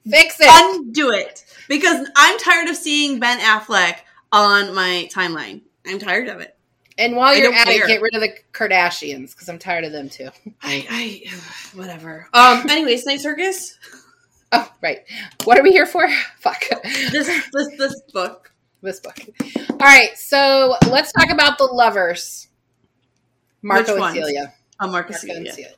Fix 0.09 0.41
it. 0.41 0.49
Undo 0.51 1.11
it. 1.11 1.45
Because 1.69 2.09
I'm 2.17 2.39
tired 2.39 2.69
of 2.69 2.77
seeing 2.77 3.21
Ben 3.21 3.39
Affleck 3.41 3.97
on 4.33 4.75
my 4.75 5.09
timeline. 5.13 5.63
I'm 5.87 5.99
tired 5.99 6.29
of 6.29 6.41
it. 6.41 6.57
And 6.97 7.17
while 7.17 7.33
I 7.33 7.35
you're 7.35 7.53
at 7.53 7.67
it, 7.67 7.87
get 7.87 8.01
rid 8.01 8.15
of 8.15 8.21
the 8.21 8.33
Kardashians 8.53 9.33
because 9.33 9.49
I'm 9.49 9.59
tired 9.59 9.85
of 9.85 9.93
them 9.93 10.09
too. 10.09 10.29
I, 10.63 10.87
I 10.89 11.77
whatever. 11.77 12.29
Um. 12.33 12.69
Anyways, 12.71 13.05
Night 13.05 13.21
Circus. 13.21 13.79
Oh, 14.53 14.73
right. 14.81 15.01
What 15.43 15.59
are 15.59 15.65
we 15.65 15.73
here 15.73 15.87
for? 15.87 16.09
Fuck. 16.39 16.63
This 17.11 17.27
this 17.53 17.69
this 17.79 18.01
book. 18.13 18.53
this 18.83 19.01
book. 19.01 19.19
All 19.71 19.77
right, 19.79 20.17
so 20.17 20.77
let's 20.89 21.13
talk 21.13 21.31
about 21.31 21.59
the 21.59 21.65
lovers. 21.65 22.49
Marco 23.63 24.01
and? 24.01 24.15
Celia. 24.15 24.55
Oh, 24.81 24.89
Marcus. 24.89 25.25
Marco 25.25 25.39
and 25.39 25.49
Celia. 25.49 25.73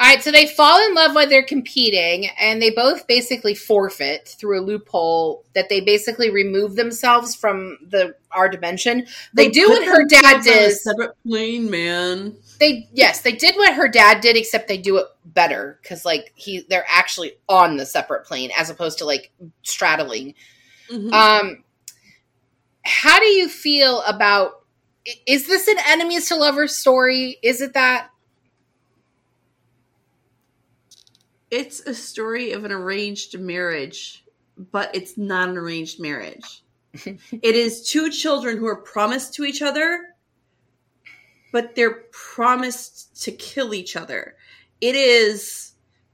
All 0.00 0.06
right, 0.06 0.22
so 0.22 0.30
they 0.30 0.46
fall 0.46 0.80
in 0.86 0.94
love 0.94 1.16
while 1.16 1.28
they're 1.28 1.42
competing, 1.42 2.28
and 2.38 2.62
they 2.62 2.70
both 2.70 3.08
basically 3.08 3.56
forfeit 3.56 4.28
through 4.38 4.60
a 4.60 4.62
loophole 4.62 5.44
that 5.54 5.68
they 5.68 5.80
basically 5.80 6.30
remove 6.30 6.76
themselves 6.76 7.34
from 7.34 7.78
the 7.84 8.14
our 8.30 8.48
dimension. 8.48 9.08
They, 9.34 9.48
do 9.48 9.68
what 9.68 9.84
her 9.84 10.04
dad 10.06 10.36
themselves 10.36 10.46
on 10.46 10.52
a 10.52 10.66
did. 10.68 10.76
Separate 10.76 11.22
plane, 11.26 11.68
man. 11.68 12.36
They 12.60 12.88
yes, 12.92 13.22
they 13.22 13.32
did 13.32 13.56
what 13.56 13.74
her 13.74 13.88
dad 13.88 14.20
did, 14.20 14.36
except 14.36 14.68
they 14.68 14.78
do 14.78 14.98
it 14.98 15.06
better 15.24 15.80
because 15.82 16.04
like 16.04 16.32
he 16.36 16.64
they're 16.68 16.86
actually 16.88 17.32
on 17.48 17.76
the 17.76 17.84
separate 17.84 18.24
plane 18.24 18.50
as 18.56 18.70
opposed 18.70 18.98
to 18.98 19.04
like 19.04 19.32
straddling. 19.62 20.34
Mhm. 20.90 21.12
Um, 21.12 21.64
how 22.82 23.18
do 23.18 23.26
you 23.26 23.48
feel 23.48 24.02
about? 24.02 24.62
Is 25.26 25.48
this 25.48 25.66
an 25.66 25.78
enemies 25.88 26.28
to 26.28 26.36
lovers 26.36 26.76
story? 26.76 27.38
Is 27.42 27.60
it 27.60 27.74
that? 27.74 28.10
It's 31.50 31.80
a 31.80 31.94
story 31.94 32.52
of 32.52 32.64
an 32.64 32.72
arranged 32.72 33.38
marriage, 33.38 34.24
but 34.56 34.94
it's 34.94 35.16
not 35.16 35.48
an 35.48 35.56
arranged 35.56 36.00
marriage. 36.00 36.62
it 36.92 37.54
is 37.54 37.88
two 37.88 38.10
children 38.10 38.56
who 38.58 38.66
are 38.66 38.80
promised 38.80 39.34
to 39.34 39.44
each 39.44 39.62
other, 39.62 40.14
but 41.52 41.74
they're 41.74 42.04
promised 42.12 43.22
to 43.24 43.32
kill 43.32 43.74
each 43.74 43.96
other. 43.96 44.36
It 44.80 44.94
is 44.94 45.72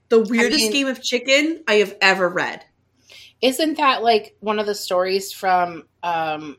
the 0.09 0.20
weirdest 0.20 0.64
mean- 0.64 0.72
game 0.72 0.87
of 0.87 1.03
chicken 1.03 1.62
I 1.66 1.74
have 1.74 1.97
ever 2.01 2.28
read. 2.28 2.64
Isn't 3.41 3.76
that 3.76 4.03
like 4.03 4.37
one 4.41 4.59
of 4.59 4.66
the 4.66 4.74
stories 4.74 5.30
from 5.30 5.85
um, 6.03 6.57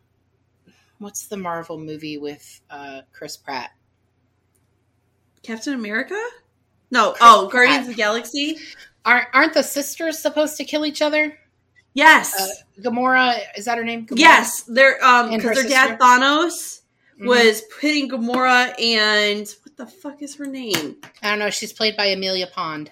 what's 1.00 1.28
the 1.28 1.38
Marvel 1.38 1.80
movie 1.80 2.18
with 2.18 2.62
uh, 2.70 3.02
Chris 3.12 3.38
Pratt? 3.38 3.72
Captain 5.42 5.74
America? 5.74 6.22
No. 6.92 7.16
Oh, 7.22 7.48
Pratt. 7.50 7.52
Guardians 7.52 7.88
of 7.90 7.96
the 7.96 8.02
Galaxy? 8.02 8.58
Aren't 9.06 9.28
aren't 9.34 9.54
the 9.54 9.64
sisters 9.64 10.18
supposed 10.20 10.58
to 10.58 10.64
kill 10.66 10.86
each 10.86 11.02
other? 11.02 11.38
Yes. 11.94 12.34
Uh, 12.40 12.82
Gamora 12.82 13.38
is 13.58 13.66
that 13.66 13.78
her 13.78 13.84
name? 13.84 14.06
Gamora? 14.06 14.20
yes. 14.20 14.62
They're 14.64 15.04
um 15.04 15.30
because 15.32 15.56
their 15.62 15.70
dad 15.70 15.88
sister? 15.90 15.98
Thanos 15.98 16.82
Mhm. 17.22 17.28
was 17.28 17.62
pitting 17.80 18.10
Gamora 18.10 18.74
and 18.82 19.48
what 19.64 19.78
the 19.78 19.86
fuck 19.86 20.22
is 20.22 20.36
her 20.36 20.46
name? 20.46 20.98
I 21.22 21.30
don't 21.30 21.40
know. 21.40 21.50
She's 21.50 21.72
played 21.72 21.96
by 21.96 22.06
Amelia 22.08 22.48
Pond. 22.48 22.92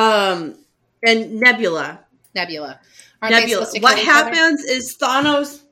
Um 0.00 0.56
and 1.04 1.40
Nebula. 1.40 2.00
Nebula. 2.34 2.80
Aren't 3.22 3.34
Nebula. 3.34 3.62
What 3.62 3.72
kill 3.72 3.86
other? 3.88 4.00
happens 4.30 4.62
is 4.64 4.96
Thanos. 4.96 5.62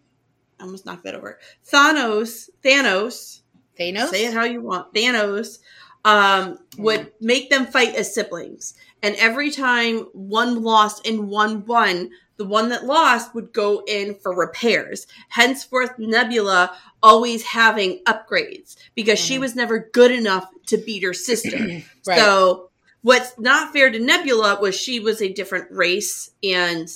I 0.59 0.64
almost 0.64 0.87
knocked 0.87 1.05
that 1.05 1.14
over. 1.14 1.39
Thanos. 1.70 2.49
Thanos. 2.64 3.41
Thanos. 3.79 4.09
Say 4.09 4.27
it 4.27 4.35
how 4.35 4.45
you 4.45 4.61
want. 4.62 4.93
Thanos 4.95 5.59
um, 6.05 6.59
would 6.79 7.12
make 7.20 7.51
them 7.51 7.66
fight 7.66 7.95
as 7.95 8.14
siblings, 8.14 8.74
and 9.03 9.14
every 9.16 9.51
time 9.51 10.01
one 10.12 10.62
lost 10.62 11.07
and 11.07 11.29
one 11.29 11.64
won, 11.66 12.11
the 12.37 12.45
one 12.45 12.68
that 12.68 12.85
lost 12.85 13.35
would 13.35 13.53
go 13.53 13.83
in 13.89 14.14
for 14.14 14.35
repairs. 14.35 15.07
Henceforth, 15.31 15.99
Nebula 15.99 16.77
always 17.03 17.43
having 17.43 18.03
upgrades 18.05 18.77
because 18.95 19.18
she 19.18 19.37
Mhm. 19.37 19.41
was 19.41 19.57
never 19.57 19.91
good 19.93 20.11
enough 20.11 20.49
to 20.66 20.77
beat 20.77 21.03
her 21.03 21.14
sister. 21.14 21.57
Right. 22.07 22.18
So, 22.20 22.70
what's 23.03 23.37
not 23.39 23.72
fair 23.72 23.91
to 23.91 23.99
Nebula 23.99 24.61
was 24.61 24.77
she 24.77 25.01
was 25.01 25.20
a 25.20 25.33
different 25.33 25.66
race 25.72 26.31
and 26.45 26.89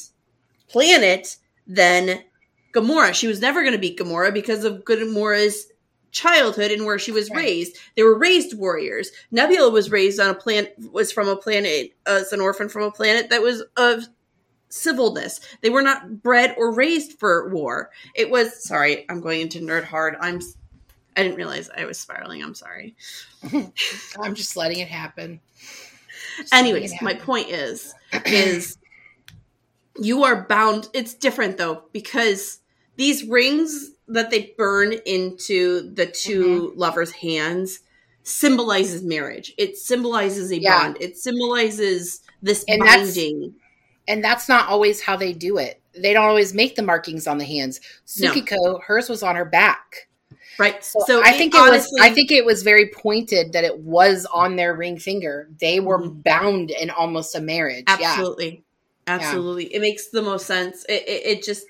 planet 0.69 1.37
than 1.67 2.23
Gamora. 2.73 3.13
She 3.15 3.27
was 3.27 3.41
never 3.41 3.63
going 3.63 3.73
to 3.73 3.79
beat 3.79 3.99
Gamora 3.99 4.33
because 4.33 4.63
of 4.65 4.85
Gamora's 4.85 5.67
childhood 6.13 6.71
and 6.71 6.85
where 6.87 6.99
she 6.99 7.13
was 7.13 7.31
Right. 7.31 7.39
raised. 7.45 7.77
They 7.97 8.03
were 8.03 8.19
raised 8.19 8.57
warriors. 8.59 9.11
Nebula 9.31 9.71
was 9.71 9.91
raised 9.91 10.19
on 10.21 10.31
a 10.31 10.35
planet 10.35 10.75
was 10.93 11.13
from 11.13 11.29
a 11.29 11.37
planet 11.37 11.93
uh, 12.07 12.19
as 12.23 12.33
an 12.33 12.41
orphan 12.41 12.69
from 12.69 12.83
a 12.83 12.91
planet 12.91 13.31
that 13.31 13.43
was 13.43 13.63
of 13.77 14.05
civilness. 14.69 15.41
They 15.63 15.71
were 15.71 15.83
not 15.83 16.23
bred 16.23 16.55
or 16.57 16.73
raised 16.73 17.19
for 17.19 17.49
war. 17.49 17.91
It 18.15 18.31
was 18.31 18.63
sorry, 18.65 19.05
I'm 19.09 19.21
going 19.21 19.41
into 19.41 19.61
nerd 19.61 19.85
hard. 19.85 20.17
I'm 20.21 20.41
I 21.17 21.23
didn't 21.25 21.37
realize 21.37 21.69
I 21.77 21.85
was 21.85 21.99
spiraling. 21.99 22.43
I'm 22.43 22.55
sorry. 22.55 22.95
I'm 24.21 24.35
just 24.35 24.57
letting 24.57 24.79
it 24.79 24.89
happen. 24.89 25.41
Just 26.39 26.55
Anyways, 26.55 26.93
it 26.93 27.03
my 27.03 27.15
point 27.15 27.49
is 27.49 27.95
is 28.27 28.79
you 30.01 30.23
are 30.25 30.47
bound 30.47 30.89
it's 30.95 31.15
different 31.15 31.59
though 31.59 31.83
because 31.93 32.61
these 32.97 33.25
rings 33.25 33.91
that 34.13 34.31
they 34.31 34.55
burn 34.59 34.93
into 35.07 35.91
the 35.95 36.07
2 36.07 36.45
Mm-hmm. 36.71 36.79
lovers 36.79 37.11
hands 37.13 37.81
symbolizes 38.23 39.03
marriage. 39.03 39.53
It 39.59 39.77
symbolizes 39.77 40.51
a 40.51 40.61
Yeah. 40.61 40.79
bond. 40.83 40.99
It 41.01 41.17
symbolizes 41.19 42.21
this 42.43 42.65
And 42.69 42.83
that's- 42.83 43.15
binding. 43.15 43.55
and 44.09 44.23
that's 44.23 44.49
not 44.49 44.69
always 44.69 45.01
how 45.01 45.17
they 45.17 45.33
do 45.33 45.59
it. 45.59 45.81
They 45.97 46.13
don't 46.13 46.27
always 46.27 46.55
make 46.55 46.77
the 46.77 46.83
markings 46.83 47.27
on 47.27 47.39
the 47.39 47.45
hands. 47.45 47.81
No. 48.19 48.31
Sukiko, 48.33 48.83
hers 48.83 49.09
was 49.09 49.23
on 49.23 49.37
her 49.37 49.45
back. 49.45 50.09
Right. 50.59 50.85
So, 50.85 51.01
So, 51.07 51.23
I 51.25 51.33
think 51.33 51.55
it 51.55 51.59
was 51.71 51.89
I 52.01 52.11
think 52.11 52.31
it 52.31 52.45
was 52.45 52.63
very 52.63 52.89
pointed 52.89 53.53
that 53.55 53.65
it 53.65 53.79
was 53.79 54.27
on 54.33 54.57
their 54.57 54.75
ring 54.75 54.99
finger. 54.99 55.49
They 55.59 55.81
were 55.81 55.99
Mhm. 55.99 56.23
bound 56.23 56.71
in 56.71 56.91
almost 56.91 57.35
a 57.35 57.41
marriage. 57.41 57.85
Yeah. 57.89 57.97
Absolutely. 58.11 58.63
Absolutely. 59.07 59.75
It 59.75 59.81
makes 59.81 60.09
the 60.09 60.23
most 60.23 60.47
sense. 60.47 60.85
It, 60.89 61.03
it, 61.09 61.23
it 61.27 61.43
just, 61.43 61.67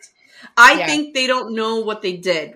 I 0.57 0.74
Yeah. 0.74 0.86
think 0.86 1.14
they 1.14 1.26
don't 1.26 1.55
know 1.55 1.80
what 1.80 2.03
they 2.03 2.16
did. 2.16 2.55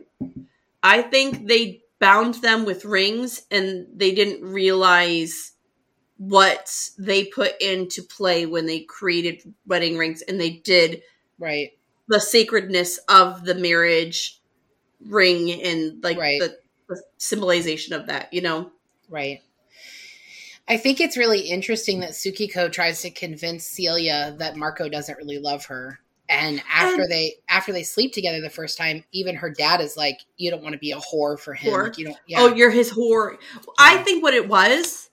I 0.82 1.02
think 1.02 1.46
they 1.46 1.82
bound 1.98 2.34
them 2.36 2.64
with 2.64 2.84
rings 2.84 3.42
and 3.50 3.86
they 3.94 4.12
didn't 4.14 4.42
realize 4.42 5.52
what 6.16 6.70
they 6.98 7.24
put 7.24 7.60
into 7.60 8.02
play 8.02 8.46
when 8.46 8.66
they 8.66 8.80
created 8.80 9.42
wedding 9.66 9.96
rings 9.96 10.22
and 10.22 10.40
they 10.40 10.50
did 10.50 11.02
Right. 11.38 11.70
the 12.08 12.20
sacredness 12.20 12.98
of 13.08 13.44
the 13.44 13.54
marriage 13.54 14.40
ring 15.00 15.50
and 15.62 16.02
like 16.02 16.18
Right. 16.18 16.40
the, 16.40 16.56
the 16.88 17.02
symbolization 17.18 17.94
of 17.94 18.06
that, 18.06 18.32
you 18.32 18.40
know? 18.42 18.70
Right. 19.08 19.42
I 20.66 20.76
think 20.78 21.00
it's 21.00 21.16
really 21.16 21.40
interesting 21.40 22.00
that 22.00 22.12
Sukiko 22.12 22.70
tries 22.72 23.02
to 23.02 23.10
convince 23.10 23.66
Celia 23.66 24.34
that 24.38 24.56
Marco 24.56 24.88
doesn't 24.88 25.18
really 25.18 25.38
love 25.38 25.66
her. 25.66 26.00
And 26.28 26.62
after 26.72 27.02
And- 27.02 27.10
they 27.12 27.36
after 27.48 27.72
they 27.72 27.82
sleep 27.82 28.12
together 28.12 28.40
the 28.40 28.48
first 28.50 28.78
time, 28.78 29.04
even 29.12 29.36
her 29.36 29.50
dad 29.50 29.80
is 29.80 29.96
like, 29.96 30.20
"You 30.36 30.50
don't 30.50 30.62
want 30.62 30.72
to 30.72 30.78
be 30.78 30.92
a 30.92 30.96
whore 30.96 31.38
for 31.38 31.52
him. 31.54 31.72
Whore? 31.72 31.82
Like, 31.84 31.98
you 31.98 32.06
don't." 32.06 32.16
Yeah. 32.26 32.40
Oh, 32.40 32.54
you're 32.54 32.70
his 32.70 32.90
whore. 32.92 33.36
I 33.78 33.98
think 33.98 34.22
what 34.22 34.32
it 34.34 34.48
was 34.48 35.10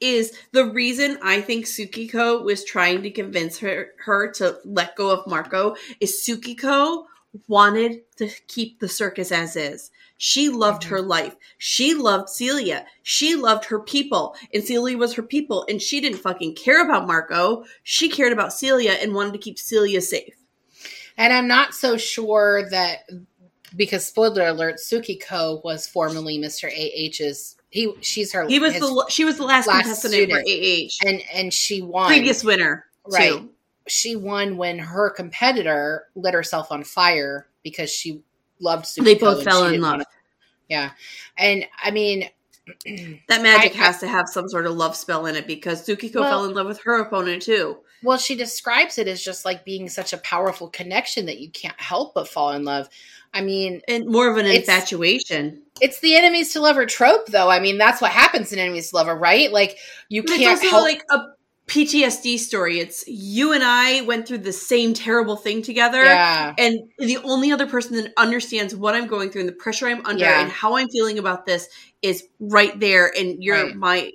is 0.00 0.32
the 0.52 0.64
reason 0.64 1.18
I 1.22 1.40
think 1.40 1.66
Sukiko 1.66 2.42
was 2.42 2.64
trying 2.64 3.02
to 3.02 3.10
convince 3.10 3.58
her 3.58 3.90
her 4.06 4.32
to 4.32 4.58
let 4.64 4.96
go 4.96 5.10
of 5.10 5.26
Marco 5.26 5.76
is 6.00 6.24
Sukiko 6.26 7.04
wanted 7.46 8.00
to 8.16 8.28
keep 8.48 8.80
the 8.80 8.88
circus 8.88 9.30
as 9.30 9.54
is. 9.54 9.92
She 10.18 10.48
loved 10.48 10.82
Mhm. 10.82 10.88
her 10.88 11.00
life. 11.02 11.36
She 11.58 11.94
loved 11.94 12.28
Celia. 12.28 12.86
She 13.04 13.36
loved 13.36 13.66
her 13.66 13.78
people. 13.78 14.34
And 14.52 14.64
Celia 14.64 14.98
was 14.98 15.14
her 15.14 15.22
people. 15.22 15.64
And 15.68 15.80
she 15.80 16.00
didn't 16.00 16.18
fucking 16.18 16.56
care 16.56 16.84
about 16.84 17.06
Marco. 17.06 17.64
She 17.84 18.08
cared 18.08 18.32
about 18.32 18.52
Celia 18.52 18.92
and 18.92 19.14
wanted 19.14 19.32
to 19.34 19.38
keep 19.38 19.58
Celia 19.60 20.00
safe. 20.00 20.34
And 21.20 21.32
I'm 21.32 21.46
not 21.46 21.74
so 21.74 21.96
sure 21.96 22.68
that 22.70 23.08
because 23.76 24.06
spoiler 24.06 24.46
alert, 24.46 24.76
Sukiko 24.76 25.62
was 25.62 25.86
formerly 25.86 26.38
Mr. 26.38 26.64
AH's. 26.66 27.56
He 27.68 27.92
she's 28.00 28.32
her. 28.32 28.48
He 28.48 28.58
was 28.58 28.72
the 28.74 29.06
she 29.10 29.24
was 29.24 29.36
the 29.36 29.44
last, 29.44 29.68
last 29.68 29.82
contestant 29.82 30.14
student. 30.14 30.40
for 30.48 31.06
AH. 31.06 31.08
and 31.08 31.22
and 31.32 31.54
she 31.54 31.82
won. 31.82 32.08
Previous 32.08 32.42
winner. 32.42 32.86
Right. 33.06 33.32
Too. 33.32 33.50
She 33.86 34.16
won 34.16 34.56
when 34.56 34.78
her 34.78 35.10
competitor 35.10 36.06
lit 36.14 36.34
herself 36.34 36.72
on 36.72 36.84
fire 36.84 37.46
because 37.62 37.90
she 37.90 38.22
loved 38.60 38.86
Sukiko. 38.86 39.04
They 39.04 39.14
both 39.14 39.44
fell 39.44 39.66
in 39.66 39.80
love. 39.80 40.02
yeah, 40.68 40.90
and 41.38 41.64
I 41.82 41.90
mean, 41.90 42.28
That 43.28 43.42
magic 43.42 43.76
I- 43.76 43.82
I- 43.82 43.84
has 43.86 43.98
to 44.00 44.08
have 44.08 44.28
some 44.28 44.48
sort 44.48 44.66
of 44.66 44.72
love 44.76 44.96
spell 44.96 45.26
in 45.26 45.36
it 45.36 45.46
because 45.46 45.86
Tsukiko 45.86 46.20
Well- 46.20 46.30
fell 46.30 46.44
in 46.46 46.54
love 46.54 46.66
with 46.66 46.80
her 46.82 47.00
opponent 47.00 47.42
too. 47.42 47.78
Well, 48.02 48.18
she 48.18 48.34
describes 48.34 48.98
it 48.98 49.06
as 49.08 49.22
just 49.22 49.44
like 49.44 49.64
being 49.64 49.88
such 49.88 50.12
a 50.12 50.18
powerful 50.18 50.68
connection 50.68 51.26
that 51.26 51.38
you 51.40 51.50
can't 51.50 51.80
help 51.80 52.14
but 52.14 52.28
fall 52.28 52.52
in 52.52 52.64
love. 52.64 52.88
I 53.32 53.42
mean, 53.42 53.80
And 53.86 54.06
more 54.06 54.28
of 54.30 54.36
an 54.38 54.46
It's- 54.46 54.60
infatuation. 54.60 55.62
it's 55.80 56.00
the 56.00 56.16
enemies 56.16 56.52
to 56.54 56.60
lover 56.60 56.84
trope, 56.86 57.26
though. 57.26 57.48
I 57.48 57.60
mean, 57.60 57.78
that's 57.78 58.00
what 58.00 58.10
happens 58.10 58.52
in 58.52 58.58
enemies 58.58 58.90
to 58.90 58.96
lover, 58.96 59.14
right? 59.14 59.52
Like 59.52 59.76
you 60.08 60.22
But 60.22 60.30
can't 60.38 60.42
it's 60.42 60.64
also 60.64 60.70
help. 60.70 60.82
like 60.84 61.02
a 61.10 61.18
PTSD 61.68 62.36
story. 62.36 62.80
It's 62.80 63.04
you 63.06 63.52
and 63.52 63.62
I 63.62 64.00
went 64.00 64.26
through 64.26 64.38
the 64.38 64.52
same 64.52 64.92
terrible 64.92 65.36
thing 65.36 65.62
together. 65.62 66.02
yeah, 66.02 66.52
And 66.58 66.80
the 66.98 67.18
only 67.18 67.52
other 67.52 67.68
person 67.68 67.94
that 67.98 68.12
understands 68.16 68.74
what 68.74 68.96
I'm 68.96 69.06
going 69.06 69.30
through 69.30 69.42
and 69.42 69.48
the 69.48 69.52
pressure 69.54 69.86
I'm 69.86 70.04
under 70.04 70.24
Yeah. 70.24 70.40
and 70.42 70.50
how 70.50 70.76
I'm 70.76 70.88
feeling 70.88 71.16
about 71.20 71.46
this 71.46 71.68
is 72.02 72.24
right 72.40 72.78
there. 72.80 73.12
And 73.16 73.36
you're 73.44 73.66
Right. 73.66 73.76
my 73.76 74.12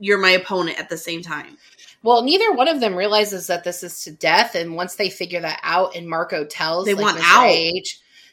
you're 0.00 0.18
my 0.18 0.30
opponent 0.30 0.78
at 0.78 0.88
the 0.90 0.96
same 0.98 1.22
time. 1.22 1.56
Well, 2.02 2.22
neither 2.22 2.52
one 2.52 2.68
of 2.68 2.80
them 2.80 2.94
realizes 2.94 3.48
that 3.48 3.64
this 3.64 3.82
is 3.82 4.04
to 4.04 4.12
death, 4.12 4.54
and 4.54 4.76
once 4.76 4.94
they 4.94 5.10
figure 5.10 5.40
that 5.40 5.60
out, 5.62 5.96
and 5.96 6.08
Marco 6.08 6.44
tells 6.44 6.86
They 6.86 6.94
like, 6.94 7.02
want 7.02 7.20
out. 7.22 7.84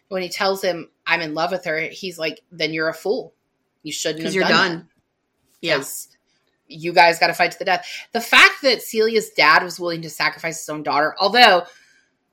When 0.08 0.22
he 0.22 0.30
tells 0.30 0.62
him, 0.62 0.92
"I'm 1.08 1.22
in 1.22 1.34
love 1.34 1.52
with 1.52 1.66
her," 1.66 1.80
he's 1.80 2.20
like, 2.20 2.42
"Then 2.52 2.74
you're 2.74 2.90
a 2.90 2.94
fool. 2.94 3.34
You 3.82 3.92
shouldn't 3.92 4.20
have 4.20 4.24
Because 4.24 4.36
you're 4.36 4.44
done, 4.44 4.72
done. 4.72 4.90
Yeah. 5.62 5.84
You 6.68 6.94
guys 6.94 7.18
got 7.18 7.28
to 7.28 7.34
fight 7.34 7.52
to 7.54 7.60
the 7.60 7.66
death." 7.66 7.88
The 8.12 8.22
fact 8.22 8.62
that 8.62 8.84
Celia's 8.84 9.32
dad 9.32 9.64
was 9.64 9.80
willing 9.80 10.04
to 10.04 10.10
sacrifice 10.12 10.60
his 10.60 10.70
own 10.70 10.84
daughter, 10.84 11.16
although 11.20 11.64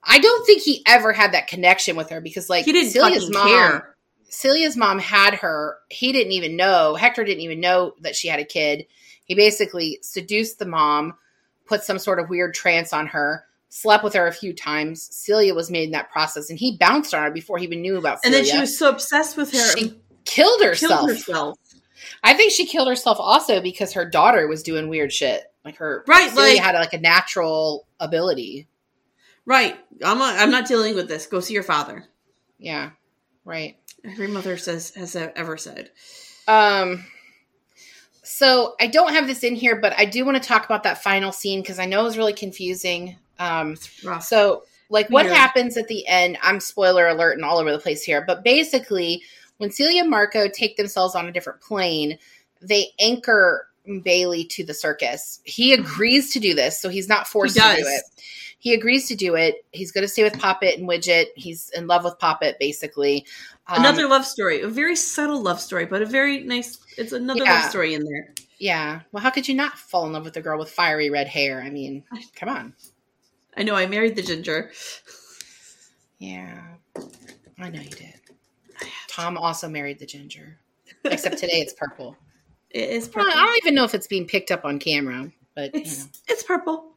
I 0.02 0.18
don't 0.18 0.44
think 0.44 0.60
he 0.60 0.82
ever 0.86 1.12
had 1.14 1.32
that 1.32 1.46
connection 1.46 1.96
with 1.96 2.10
her, 2.10 2.20
because 2.20 2.50
like 2.50 2.66
He 2.66 2.72
didn't 2.72 2.92
Celia's 2.92 3.30
mom, 3.30 3.48
care. 3.48 3.96
Celia's 4.28 4.76
mom 4.76 4.98
had 4.98 5.36
her. 5.36 5.78
He 5.88 6.12
didn't 6.12 6.32
even 6.32 6.56
know. 6.56 6.94
Hector 6.94 7.24
didn't 7.24 7.42
even 7.42 7.60
know 7.60 7.94
that 8.00 8.16
she 8.16 8.28
had 8.28 8.40
a 8.40 8.44
kid. 8.44 8.86
He 9.24 9.34
basically 9.34 9.98
seduced 10.02 10.58
the 10.58 10.66
mom, 10.66 11.14
put 11.72 11.82
some 11.84 11.98
sort 11.98 12.18
of 12.20 12.28
weird 12.28 12.52
trance 12.54 12.92
on 12.92 13.06
her, 13.06 13.44
slept 13.70 14.04
with 14.04 14.12
her 14.12 14.26
a 14.26 14.32
few 14.32 14.52
times. 14.52 15.02
Celia 15.14 15.54
was 15.54 15.70
made 15.70 15.84
in 15.84 15.90
that 15.92 16.10
process, 16.10 16.50
and 16.50 16.58
he 16.58 16.76
bounced 16.76 17.14
on 17.14 17.22
her 17.22 17.30
before 17.30 17.56
he 17.56 17.64
even 17.64 17.80
knew 17.80 17.96
about 17.96 18.18
And 18.24 18.34
then 18.34 18.44
she 18.44 18.58
was 18.58 18.78
so 18.78 18.90
obsessed 18.90 19.36
with 19.38 19.52
her 19.52 19.76
She 19.78 19.98
killed 20.26 20.62
herself. 20.62 21.00
killed 21.06 21.10
herself. 21.10 21.58
I 22.22 22.34
think 22.34 22.52
she 22.52 22.66
killed 22.66 22.88
herself 22.88 23.16
also 23.18 23.62
because 23.62 23.92
her 23.94 24.04
daughter 24.04 24.46
was 24.48 24.62
doing 24.62 24.88
weird 24.88 25.12
shit. 25.12 25.44
Like 25.64 25.76
her, 25.76 26.04
Right, 26.06 26.30
Celia 26.30 26.54
like- 26.56 26.62
had 26.62 26.74
like 26.74 26.92
a 26.92 26.98
natural 27.00 27.86
ability. 28.00 28.68
Right. 29.46 29.76
I'm 30.04 30.20
a, 30.20 30.24
I'm 30.24 30.50
not 30.50 30.66
dealing 30.68 30.94
with 30.94 31.08
this. 31.08 31.26
Go 31.26 31.40
see 31.40 31.54
your 31.54 31.62
father. 31.62 32.04
Yeah, 32.58 32.90
right. 33.44 33.76
Every 34.04 34.28
mother 34.28 34.56
says 34.56 34.92
has 34.94 35.16
ever 35.16 35.56
said. 35.56 35.90
Um, 36.46 37.04
so 38.22 38.74
I 38.80 38.86
don't 38.86 39.12
have 39.12 39.26
this 39.26 39.42
in 39.42 39.54
here, 39.54 39.76
but 39.76 39.92
I 39.98 40.04
do 40.04 40.24
want 40.24 40.40
to 40.40 40.48
talk 40.48 40.64
about 40.64 40.84
that 40.84 41.02
final 41.02 41.32
scene 41.32 41.60
because 41.60 41.78
I 41.78 41.86
know 41.86 42.00
it 42.00 42.04
was 42.04 42.18
really 42.18 42.32
confusing. 42.32 43.16
Um, 43.38 43.76
so 44.20 44.64
like 44.90 45.08
what 45.08 45.24
Weird. 45.24 45.36
happens 45.36 45.76
at 45.76 45.88
the 45.88 46.06
end? 46.06 46.38
I'm 46.42 46.60
spoiler 46.60 47.08
alert 47.08 47.36
and 47.36 47.44
all 47.44 47.58
over 47.58 47.72
the 47.72 47.78
place 47.78 48.02
here, 48.02 48.22
but 48.24 48.44
basically, 48.44 49.22
when 49.56 49.70
Celia 49.70 50.02
and 50.02 50.10
Marco 50.10 50.48
take 50.48 50.76
themselves 50.76 51.14
on 51.14 51.26
a 51.26 51.32
different 51.32 51.60
plane, 51.60 52.18
they 52.60 52.88
anchor 53.00 53.68
Bailey 54.02 54.44
to 54.44 54.64
the 54.64 54.74
circus. 54.74 55.40
He 55.44 55.72
agrees 55.72 56.32
to 56.32 56.40
do 56.40 56.54
this, 56.54 56.80
so 56.80 56.88
he's 56.88 57.08
not 57.08 57.26
forced 57.26 57.56
He 57.56 57.60
to 57.60 57.76
do 57.76 57.86
it. 57.86 58.02
He 58.58 58.74
agrees 58.74 59.08
to 59.08 59.16
do 59.16 59.34
it. 59.34 59.64
He's 59.72 59.90
going 59.90 60.02
to 60.02 60.08
stay 60.08 60.22
with 60.22 60.38
Poppet 60.38 60.78
and 60.78 60.88
Widget. 60.88 61.26
He's 61.34 61.70
in 61.70 61.88
love 61.88 62.04
with 62.04 62.18
Poppet, 62.20 62.58
basically. 62.60 63.26
Um, 63.66 63.80
another 63.80 64.06
love 64.06 64.24
story, 64.24 64.60
a 64.60 64.68
very 64.68 64.94
subtle 64.94 65.42
love 65.42 65.60
story, 65.60 65.86
but 65.86 66.02
a 66.02 66.06
very 66.06 66.44
nice. 66.44 66.78
It's 66.96 67.12
another 67.12 67.44
Yeah. 67.44 67.60
love 67.60 67.70
story 67.70 67.94
in 67.94 68.04
there. 68.04 68.34
Yeah. 68.58 69.00
Well, 69.12 69.22
how 69.22 69.30
could 69.30 69.48
you 69.48 69.54
not 69.54 69.78
fall 69.78 70.06
in 70.06 70.12
love 70.12 70.24
with 70.24 70.36
a 70.36 70.40
girl 70.40 70.58
with 70.58 70.70
fiery 70.70 71.10
red 71.10 71.26
hair? 71.26 71.60
I 71.62 71.70
mean, 71.70 72.04
come 72.34 72.48
on. 72.48 72.74
I 73.56 73.62
know. 73.62 73.74
I 73.74 73.86
married 73.86 74.16
the 74.16 74.22
ginger. 74.22 74.70
Yeah. 76.18 76.62
I 77.58 77.70
know 77.70 77.80
you 77.80 77.90
did. 77.90 78.14
Tom 79.08 79.36
also 79.36 79.68
married 79.68 79.98
the 79.98 80.06
ginger. 80.06 80.58
Except 81.04 81.38
today 81.38 81.60
it's 81.60 81.74
purple. 81.74 82.16
It 82.74 82.88
is 82.88 83.06
purple. 83.06 83.30
I 83.30 83.44
don't 83.44 83.58
even 83.58 83.74
know 83.74 83.84
if 83.84 83.94
it's 83.94 84.06
being 84.06 84.26
picked 84.26 84.50
up 84.50 84.64
on 84.64 84.78
camera, 84.78 85.30
but 85.54 85.74
you 85.74 85.82
know. 85.82 86.04
it's 86.26 86.42
purple. 86.42 86.94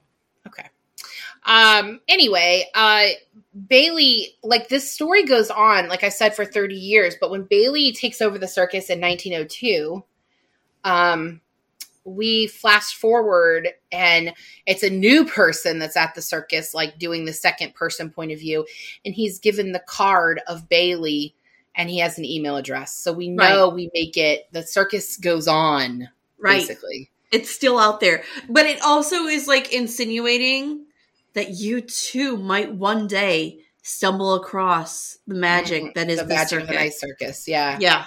Okay. 0.48 0.70
Um 1.46 2.02
anyway, 2.08 2.66
uh 2.74 3.08
Bailey 3.68 4.36
like 4.44 4.68
this 4.70 4.92
story 4.92 5.24
goes 5.24 5.50
on 5.50 5.88
like 5.88 6.04
I 6.04 6.10
said 6.10 6.36
for 6.36 6.46
30 6.46 6.76
years, 6.76 7.16
but 7.20 7.32
when 7.32 7.44
Bailey 7.44 7.92
takes 7.94 8.22
over 8.22 8.38
the 8.38 8.48
circus 8.48 8.90
in 8.90 9.00
1902, 9.00 10.04
um 10.84 11.42
we 12.04 12.46
flash 12.46 12.94
forward 12.94 13.68
and 13.92 14.32
it's 14.68 14.84
a 14.84 14.90
new 14.90 15.26
person 15.26 15.80
that's 15.80 15.98
at 15.98 16.14
the 16.14 16.22
circus 16.22 16.74
like 16.74 17.00
doing 17.00 17.26
the 17.26 17.34
second 17.34 17.74
person 17.74 18.12
point 18.12 18.32
of 18.32 18.40
view 18.40 18.66
and 19.04 19.16
he's 19.16 19.40
given 19.40 19.72
the 19.72 19.84
card 19.88 20.40
of 20.48 20.70
Bailey 20.70 21.34
and 21.76 21.90
he 21.90 22.00
has 22.00 22.18
an 22.18 22.26
email 22.26 22.56
address. 22.56 22.96
So 22.96 23.12
we 23.12 23.28
know 23.28 23.70
we 23.70 23.90
make 23.94 24.18
it 24.18 24.48
the 24.52 24.64
circus 24.64 25.18
goes 25.18 25.48
on 25.48 26.10
Right. 26.38 26.60
basically. 26.60 27.10
It's 27.32 27.50
still 27.50 27.80
out 27.80 28.00
there, 28.00 28.24
but 28.50 28.66
it 28.66 28.82
also 28.82 29.26
is 29.26 29.48
like 29.48 29.74
insinuating 29.74 30.86
that 31.36 31.52
you 31.52 31.82
too 31.82 32.38
might 32.38 32.74
one 32.74 33.08
day 33.08 33.60
stumble 33.84 34.34
across 34.34 35.20
the 35.28 35.36
magic 35.36 35.94
that 35.94 36.10
is 36.10 36.18
the 36.18 36.24
the, 36.26 36.34
magic 36.34 36.62
of 36.62 36.68
the 36.68 36.74
night 36.74 36.94
circus. 36.94 37.48
Yeah. 37.48 37.78
Yeah, 37.80 38.06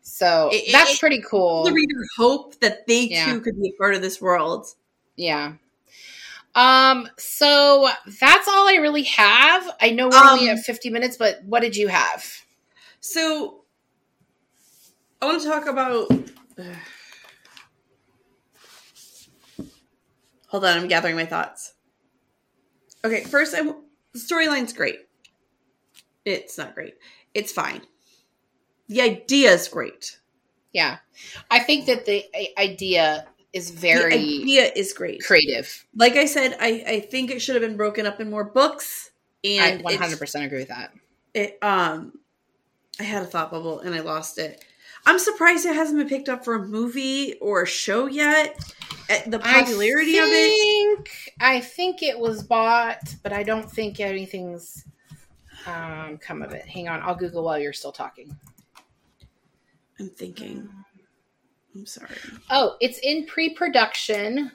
So 0.00 0.48
It- 0.52 0.72
that's 0.72 0.94
it- 0.94 1.00
pretty 1.00 1.20
cool. 1.20 1.64
the 1.64 1.72
reader 1.72 2.02
hope 2.16 2.58
that 2.60 2.86
they 2.86 3.02
Yeah. 3.02 3.26
too 3.26 3.40
could 3.42 3.60
be 3.60 3.68
a 3.68 3.72
part 3.78 3.94
of 3.94 4.00
this 4.02 4.20
world. 4.20 4.66
yeah. 5.16 5.52
Um, 6.54 7.08
so 7.16 7.88
that's 8.20 8.48
all 8.48 8.68
I 8.68 8.76
really 8.80 9.04
have. 9.04 9.70
I 9.80 9.90
know 9.90 10.08
we're 10.08 10.16
only 10.24 10.50
Um, 10.50 10.56
at 10.58 10.64
50 10.64 10.90
minutes, 10.90 11.16
but 11.16 11.42
what 11.44 11.60
did 11.60 11.76
you 11.76 11.86
have? 11.88 12.24
So 13.00 13.62
I 15.22 15.26
want 15.26 15.42
to 15.42 15.48
talk 15.48 15.66
about 15.66 16.08
Hold 20.48 20.64
on, 20.64 20.76
I'm 20.78 20.88
gathering 20.88 21.14
my 21.14 21.26
thoughts. 21.26 21.74
Okay, 23.04 23.24
first, 23.24 23.54
I 23.54 23.62
the 23.62 24.18
storyline's 24.18 24.72
great. 24.72 25.00
It's 26.24 26.58
not 26.58 26.74
great. 26.74 26.94
It's 27.34 27.52
fine. 27.52 27.82
The 28.88 29.00
idea 29.00 29.52
is 29.52 29.68
great. 29.68 30.18
Yeah. 30.72 30.98
I 31.50 31.60
think 31.60 31.86
that 31.86 32.06
the 32.06 32.24
idea 32.58 33.26
is 33.52 33.70
very 33.70 34.16
the 34.16 34.42
idea 34.42 34.72
is 34.74 34.92
great. 34.92 35.22
creative. 35.24 35.86
Like 35.94 36.14
I 36.14 36.26
said, 36.26 36.56
I, 36.60 36.84
I 36.86 37.00
think 37.00 37.30
it 37.30 37.40
should 37.40 37.54
have 37.56 37.62
been 37.62 37.76
broken 37.76 38.06
up 38.06 38.20
in 38.20 38.30
more 38.30 38.44
books. 38.44 39.10
And 39.44 39.86
I 39.86 39.96
100% 39.96 40.44
agree 40.44 40.58
with 40.58 40.68
that. 40.68 40.92
it 41.34 41.58
um 41.62 42.12
I 42.98 43.04
had 43.04 43.22
a 43.22 43.26
thought 43.26 43.50
bubble 43.50 43.80
and 43.80 43.94
I 43.94 44.00
lost 44.00 44.38
it. 44.38 44.64
I'm 45.06 45.18
surprised 45.18 45.66
it 45.66 45.74
hasn't 45.74 45.98
been 45.98 46.08
picked 46.08 46.28
up 46.28 46.44
for 46.44 46.54
a 46.54 46.66
movie 46.66 47.34
or 47.40 47.62
a 47.62 47.66
show 47.66 48.06
yet. 48.06 48.58
Uh, 49.10 49.18
The 49.28 49.38
popularity 49.38 50.18
I 50.18 50.22
of 50.22 50.28
it. 50.30 50.50
think, 50.96 51.32
I 51.40 51.60
think 51.60 52.02
it 52.02 52.18
was 52.18 52.42
bought, 52.42 53.14
but 53.22 53.32
I 53.32 53.42
don't 53.42 53.70
think 53.70 53.98
anything's 54.00 54.84
um, 55.66 56.18
come 56.18 56.42
of 56.42 56.52
it. 56.52 56.66
Hang 56.66 56.88
on, 56.88 57.00
I'll 57.02 57.14
Google 57.16 57.42
while 57.44 57.58
you're 57.58 57.72
still 57.72 57.92
talking. 57.92 58.36
I'm 59.98 60.10
thinking. 60.10 60.68
I'm 61.74 61.86
sorry. 61.86 62.14
Oh, 62.50 62.76
it's 62.80 62.98
in 62.98 63.26
pre-production. 63.26 64.52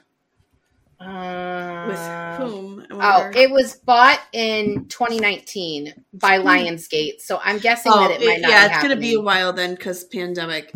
With 0.98 1.08
Uh, 1.08 2.36
whom? 2.38 2.86
Oh, 2.90 3.30
it 3.34 3.50
was 3.50 3.74
bought 3.76 4.20
in 4.32 4.86
2019 4.88 5.92
by 6.14 6.38
Lionsgate, 6.38 7.20
so 7.20 7.38
I'm 7.44 7.58
guessing 7.58 7.92
Oh, 7.94 8.08
that 8.08 8.22
it 8.22 8.24
might 8.26 8.38
it- 8.38 8.42
not. 8.42 8.50
yeah, 8.50 8.66
it's 8.74 8.82
gonna 8.82 8.96
be 8.96 9.14
a 9.14 9.20
while 9.20 9.52
then 9.52 9.74
because 9.74 10.04
pandemic. 10.04 10.72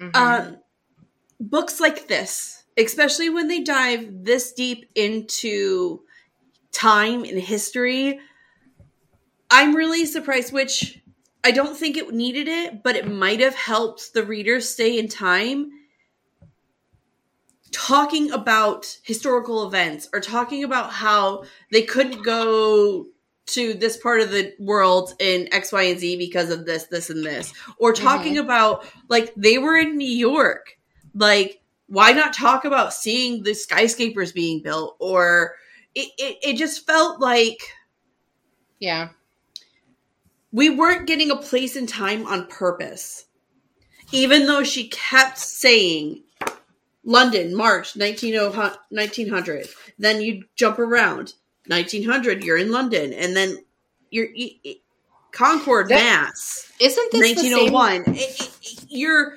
Mhm. 0.00 0.16
Um, 0.16 0.56
books 1.40 1.80
like 1.80 2.06
this, 2.06 2.62
especially 2.76 3.28
when 3.30 3.48
they 3.48 3.60
dive 3.60 4.08
this 4.24 4.52
deep 4.52 4.88
into 4.94 6.02
time 6.72 7.24
and 7.24 7.38
history, 7.38 8.20
I'm 9.50 9.74
really 9.74 10.06
surprised. 10.06 10.52
Which 10.52 11.00
I 11.42 11.50
don't 11.50 11.76
think 11.76 11.96
it 11.96 12.12
needed 12.12 12.46
it, 12.48 12.82
but 12.84 12.96
it 12.96 13.08
might 13.10 13.40
have 13.40 13.54
helped 13.56 14.14
the 14.14 14.22
reader 14.24 14.60
stay 14.60 14.98
in 14.98 15.08
time. 15.08 15.70
Talking 17.74 18.30
about 18.30 18.98
historical 19.02 19.66
events 19.66 20.08
or 20.12 20.20
talking 20.20 20.62
about 20.62 20.92
how 20.92 21.44
they 21.72 21.82
couldn't 21.82 22.22
go 22.22 23.06
to 23.46 23.74
this 23.74 23.96
part 23.96 24.20
of 24.20 24.30
the 24.30 24.54
world 24.60 25.14
in 25.18 25.52
X, 25.52 25.72
Y, 25.72 25.82
and 25.82 25.98
Z 25.98 26.16
because 26.16 26.50
of 26.50 26.66
this, 26.66 26.84
this, 26.84 27.10
and 27.10 27.24
this. 27.24 27.52
Or 27.78 27.92
talking 27.92 28.34
mm-hmm. 28.34 28.44
about 28.44 28.86
like 29.08 29.34
they 29.34 29.58
were 29.58 29.76
in 29.76 29.96
New 29.96 30.08
York. 30.08 30.78
Like, 31.14 31.60
why 31.88 32.12
not 32.12 32.32
talk 32.32 32.64
about 32.64 32.94
seeing 32.94 33.42
the 33.42 33.54
skyscrapers 33.54 34.30
being 34.30 34.62
built? 34.62 34.96
Or 35.00 35.54
it, 35.96 36.10
it, 36.16 36.38
it 36.42 36.56
just 36.56 36.86
felt 36.86 37.20
like 37.20 37.60
yeah, 38.78 39.08
we 40.52 40.70
weren't 40.70 41.06
getting 41.08 41.32
a 41.32 41.36
place 41.36 41.74
in 41.74 41.86
time 41.86 42.26
on 42.26 42.46
purpose. 42.46 43.26
Even 44.12 44.46
though 44.46 44.62
she 44.62 44.88
kept 44.88 45.38
saying 45.38 46.22
London, 47.04 47.54
March 47.54 47.96
1900, 47.96 48.76
1900. 48.88 49.66
Then 49.98 50.20
you 50.22 50.44
jump 50.56 50.78
around 50.78 51.34
1900, 51.66 52.42
you're 52.44 52.56
in 52.56 52.70
London. 52.70 53.12
And 53.12 53.36
then 53.36 53.58
you're 54.10 54.28
you, 54.34 54.50
you- 54.62 54.74
Concord, 55.32 55.88
That- 55.88 55.96
Mass. 55.96 56.70
isn't 56.80 57.10
this 57.12 57.34
the 57.34 57.42
same? 57.42 57.72
1901 57.72 58.14
It- 58.14 58.20
it- 58.20 58.50
it- 58.62 58.84
you're 58.88 59.36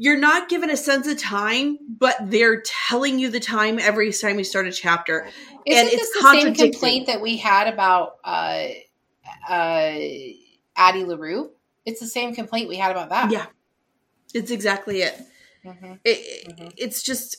you're 0.00 0.16
not 0.16 0.48
given 0.48 0.70
a 0.70 0.76
sense 0.76 1.06
of 1.06 1.18
time 1.18 1.76
but 1.98 2.16
they're 2.30 2.62
telling 2.62 3.18
you 3.18 3.28
the 3.28 3.40
time 3.40 3.78
every 3.78 4.10
time 4.12 4.38
you 4.38 4.44
start 4.44 4.66
a 4.66 4.72
chapter 4.72 5.26
Isn't 5.66 5.78
and 5.80 5.88
this 5.88 6.00
it's 6.00 6.12
the 6.22 6.30
same 6.30 6.54
complaint 6.54 7.08
that 7.08 7.20
we 7.20 7.36
had 7.36 7.66
about 7.72 8.16
uh, 8.24 8.68
uh, 9.50 9.98
Addie 10.76 11.04
LaRue? 11.04 11.50
It's 11.84 12.00
the 12.00 12.06
same 12.06 12.34
complaint 12.34 12.68
we 12.68 12.76
had 12.76 12.90
about 12.92 13.10
that. 13.10 13.30
yeah 13.30 13.46
it's 14.32 14.50
exactly 14.50 15.02
it, 15.02 15.14
Mhm. 15.64 15.98
it, 16.04 16.48
Mhm. 16.48 16.72
it's 16.76 17.02
just 17.02 17.38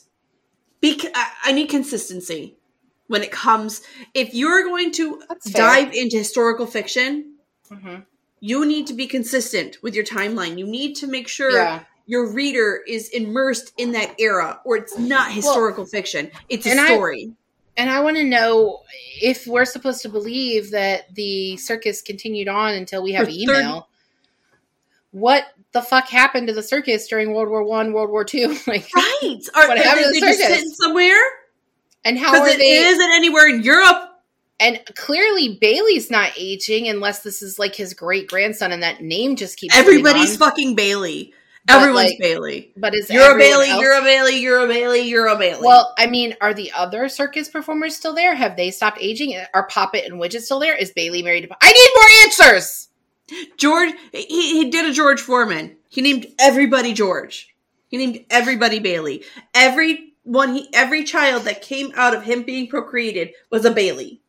bec- 0.82 1.12
I, 1.16 1.32
I 1.46 1.52
need 1.52 1.68
consistency 1.70 2.58
when 3.08 3.24
it 3.24 3.32
comes 3.32 3.82
if 4.14 4.34
you're 4.34 4.64
going 4.64 4.92
to 4.92 5.22
dive 5.52 5.94
into 5.94 6.18
historical 6.18 6.66
fiction 6.68 7.36
Mhm. 7.72 8.06
you 8.40 8.66
need 8.66 8.88
to 8.88 8.94
be 8.94 9.08
consistent 9.08 9.78
with 9.82 9.96
your 9.96 10.06
timeline 10.06 10.58
you 10.58 10.66
need 10.68 10.96
to 10.96 11.08
make 11.08 11.28
sure 11.28 11.52
Yeah. 11.52 11.84
your 12.06 12.32
reader 12.32 12.82
is 12.88 13.10
immersed 13.10 13.74
in 13.78 13.92
that 13.94 14.16
era 14.20 14.60
or 14.66 14.78
it's 14.78 14.98
not 14.98 15.32
historical 15.32 15.86
fiction 15.86 16.32
it's 16.50 16.66
a 16.66 16.72
and 16.72 16.80
I- 16.80 16.88
story 16.88 17.34
And 17.78 17.90
I 17.90 18.02
want 18.02 18.18
to 18.18 18.26
know 18.26 18.84
if 19.22 19.48
we're 19.48 19.64
supposed 19.64 20.02
to 20.02 20.10
believe 20.10 20.72
that 20.72 21.16
the 21.16 21.56
circus 21.56 22.02
continued 22.02 22.50
on 22.50 22.74
until 22.74 23.02
we 23.02 23.14
have 23.14 23.28
For 23.28 23.32
email. 23.34 23.88
What 25.12 25.46
the 25.74 25.82
fuck 25.82 26.08
happened 26.08 26.48
to 26.48 26.54
the 26.54 26.64
circus 26.64 27.08
during 27.08 27.34
World 27.34 27.50
War 27.50 27.64
One, 27.64 27.94
World 27.94 28.10
War 28.10 28.24
Two? 28.26 28.58
Like, 28.68 28.88
Right. 28.96 29.40
Are, 29.56 29.68
What 29.68 29.78
are 29.78 29.84
happened 29.84 30.06
to 30.06 30.12
they 30.14 30.20
the 30.20 30.26
just 30.26 30.40
circus? 30.40 30.56
sitting 30.56 30.72
somewhere? 30.82 31.18
and 32.06 32.18
how 32.18 32.32
Because 32.32 32.48
are 32.48 32.52
it 32.54 32.58
they? 32.60 32.72
isn't 32.78 33.12
anywhere 33.14 33.48
in 33.50 33.62
Europe. 33.64 34.10
and 34.60 34.80
clearly, 34.96 35.58
Bailey's 35.60 36.10
not 36.10 36.32
aging 36.38 36.88
unless 36.88 37.24
this 37.24 37.42
is 37.42 37.60
like 37.60 37.76
his 37.76 37.94
great 37.94 38.28
grandson, 38.30 38.72
and 38.72 38.84
that 38.84 39.02
name 39.02 39.36
just 39.36 39.58
keeps. 39.58 39.76
Everybody's 39.76 40.38
fucking 40.38 40.76
Bailey. 40.76 41.34
But, 41.66 41.76
Everyone's 41.76 42.10
like, 42.12 42.20
Bailey. 42.20 42.74
But 42.78 42.96
is 42.96 43.10
You're 43.12 43.36
a 43.36 43.38
Bailey, 43.38 43.70
else- 43.70 43.82
you're 43.82 43.94
a 43.94 44.02
Bailey, 44.02 44.38
you're 44.40 44.64
a 44.64 44.68
Bailey, 44.68 45.02
you're 45.02 45.28
a 45.28 45.38
Bailey. 45.38 45.68
Well, 45.68 45.94
I 46.00 46.08
mean, 46.08 46.36
are 46.42 46.54
the 46.54 46.72
other 46.72 47.08
circus 47.10 47.48
performers 47.50 47.96
still 47.96 48.16
there? 48.16 48.34
Have 48.34 48.56
they 48.56 48.72
stopped 48.72 48.98
aging? 49.00 49.40
Are 49.54 49.68
Poppet 49.68 50.06
and 50.06 50.20
Widget 50.20 50.42
still 50.42 50.60
there? 50.60 50.76
Is 50.76 50.92
Bailey 50.92 51.22
married 51.22 51.42
to? 51.48 51.56
I 51.62 51.72
need 51.72 51.90
more 51.96 52.50
answers. 52.50 52.88
George, 53.58 53.92
he, 54.12 54.26
he 54.64 54.70
did 54.70 54.86
a 54.90 54.94
George 54.94 55.22
Foreman. 55.22 55.78
He 55.90 56.02
named 56.02 56.28
everybody 56.40 56.94
George. 56.94 57.54
He 57.88 57.98
named 57.98 58.26
everybody 58.30 58.80
Bailey. 58.80 59.24
Every 59.54 60.14
one, 60.24 60.54
he, 60.54 60.70
every 60.74 61.04
child 61.04 61.44
that 61.44 61.62
came 61.62 61.92
out 61.96 62.16
of 62.16 62.24
him 62.24 62.44
being 62.44 62.68
procreated 62.68 63.32
was 63.50 63.66
a 63.66 63.72
Bailey. 63.72 64.22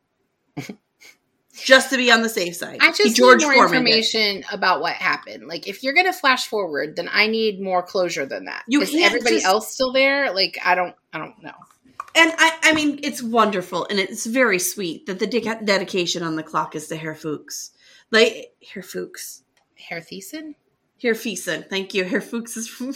Just 1.52 1.90
to 1.90 1.98
be 1.98 2.10
on 2.10 2.22
the 2.22 2.28
safe 2.30 2.56
side. 2.56 2.78
I 2.80 2.90
just 2.92 3.16
George 3.16 3.40
need 3.40 3.48
more 3.48 3.68
Foremaned 3.68 3.72
it. 3.72 3.76
information 3.98 4.44
about 4.50 4.80
what 4.80 4.94
happened. 4.94 5.46
Like, 5.46 5.68
if 5.68 5.82
you're 5.82 5.92
gonna 5.92 6.12
flash 6.12 6.46
forward, 6.46 6.96
then 6.96 7.10
I 7.12 7.26
need 7.26 7.60
more 7.60 7.82
closure 7.82 8.24
than 8.24 8.46
that. 8.46 8.64
You 8.66 8.80
Is 8.80 8.94
everybody 8.94 9.36
just- 9.36 9.46
else 9.46 9.74
still 9.74 9.92
there? 9.92 10.32
Like, 10.32 10.58
I 10.64 10.74
don't, 10.74 10.94
I 11.12 11.18
don't 11.18 11.42
know. 11.42 11.52
And 12.16 12.32
I, 12.38 12.58
I 12.62 12.72
mean, 12.72 13.00
it's 13.02 13.22
wonderful 13.22 13.86
and 13.90 13.98
it's 13.98 14.24
very 14.26 14.58
sweet 14.58 15.04
that 15.06 15.18
the 15.18 15.26
de- 15.26 15.60
dedication 15.62 16.22
on 16.22 16.36
the 16.36 16.42
clock 16.42 16.74
is 16.74 16.88
to 16.88 16.96
Herr 16.96 17.14
Fuchs. 17.14 17.72
Like, 18.10 18.52
Herr 18.72 18.82
Fuchs. 18.82 19.42
Herr 19.76 20.00
Thiessen? 20.00 20.54
Herr 21.02 21.14
Fiesen. 21.14 21.68
Thank 21.68 21.94
you. 21.94 22.04
Herr 22.04 22.20
Fuchs 22.20 22.56
is 22.56 22.68
from 22.68 22.92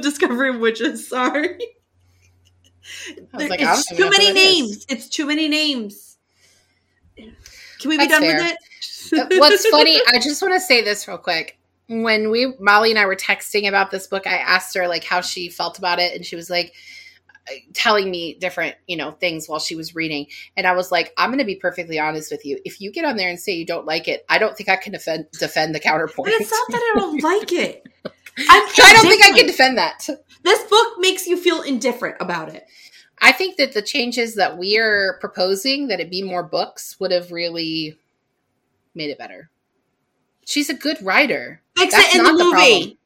Discovery 0.00 0.50
of 0.50 0.58
Witches. 0.60 1.08
Sorry. 1.08 1.58
Like, 3.32 3.60
it's 3.60 3.86
too 3.88 4.10
many 4.10 4.26
who 4.28 4.34
that 4.34 4.40
is. 4.40 4.60
names. 4.60 4.86
It's 4.88 5.08
too 5.08 5.26
many 5.26 5.48
names. 5.48 6.18
Can 7.16 7.88
we 7.88 7.96
be 7.98 8.06
That's 8.06 8.12
done 8.12 8.22
fair. 8.22 8.36
with 8.42 8.52
Uh, 9.22 9.26
it? 9.30 9.40
What's 9.40 9.66
funny, 9.68 10.00
I 10.08 10.18
just 10.18 10.40
want 10.42 10.54
to 10.54 10.60
say 10.60 10.82
this 10.82 11.06
real 11.08 11.18
quick. 11.18 11.58
When 11.88 12.30
we 12.30 12.54
Molly 12.58 12.90
and 12.90 12.98
I 12.98 13.06
were 13.06 13.16
texting 13.16 13.68
about 13.68 13.90
this 13.90 14.06
book, 14.06 14.26
I 14.26 14.36
asked 14.36 14.74
her 14.76 14.88
like 14.88 15.04
how 15.04 15.20
she 15.20 15.48
felt 15.48 15.78
about 15.78 15.98
it, 15.98 16.14
and 16.14 16.24
she 16.24 16.36
was 16.36 16.48
like 16.48 16.68
uh, 16.68 16.72
telling 17.74 18.10
me 18.10 18.34
different, 18.34 18.76
you 18.86 18.96
know, 18.96 19.12
things 19.12 19.48
while 19.48 19.58
she 19.58 19.76
was 19.76 19.94
reading. 19.94 20.26
And 20.56 20.66
I 20.66 20.72
was 20.72 20.92
like, 20.92 21.12
I'm 21.16 21.30
going 21.30 21.38
to 21.38 21.44
be 21.44 21.56
perfectly 21.56 21.98
honest 21.98 22.30
with 22.30 22.44
you. 22.44 22.58
If 22.64 22.80
you 22.80 22.92
get 22.92 23.04
on 23.04 23.16
there 23.16 23.28
and 23.28 23.38
say 23.38 23.52
you 23.52 23.66
don't 23.66 23.86
like 23.86 24.08
it, 24.08 24.24
I 24.28 24.38
don't 24.38 24.56
think 24.56 24.68
I 24.68 24.76
can 24.76 24.92
defend 24.92 25.26
defend 25.32 25.74
the 25.74 25.80
counterpoint. 25.80 26.26
But 26.26 26.40
it's 26.40 26.50
not 26.50 26.70
that 26.70 26.92
I 26.94 26.98
don't 26.98 27.22
like 27.22 27.52
it. 27.52 27.86
I'm 28.04 28.12
I 28.38 28.92
don't 28.94 29.08
think 29.08 29.24
I 29.24 29.36
can 29.36 29.46
defend 29.46 29.78
that. 29.78 30.08
This 30.42 30.64
book 30.64 30.94
makes 30.98 31.26
you 31.26 31.36
feel 31.36 31.62
indifferent 31.62 32.16
about 32.20 32.54
it. 32.54 32.66
I 33.20 33.30
think 33.32 33.56
that 33.56 33.72
the 33.72 33.82
changes 33.82 34.34
that 34.34 34.58
we 34.58 34.78
are 34.78 35.18
proposing, 35.20 35.88
that 35.88 36.00
it 36.00 36.10
be 36.10 36.22
more 36.22 36.42
books, 36.42 36.96
would 36.98 37.12
have 37.12 37.30
really 37.30 37.96
made 38.94 39.10
it 39.10 39.18
better. 39.18 39.50
She's 40.44 40.68
a 40.68 40.74
good 40.74 41.00
writer. 41.02 41.62
Fix 41.78 41.94
That's 41.94 42.14
it 42.14 42.18
in 42.18 42.24
the 42.24 42.32
not 42.32 42.38
the 42.38 42.44
movie. 42.44 42.52
problem. 42.54 42.98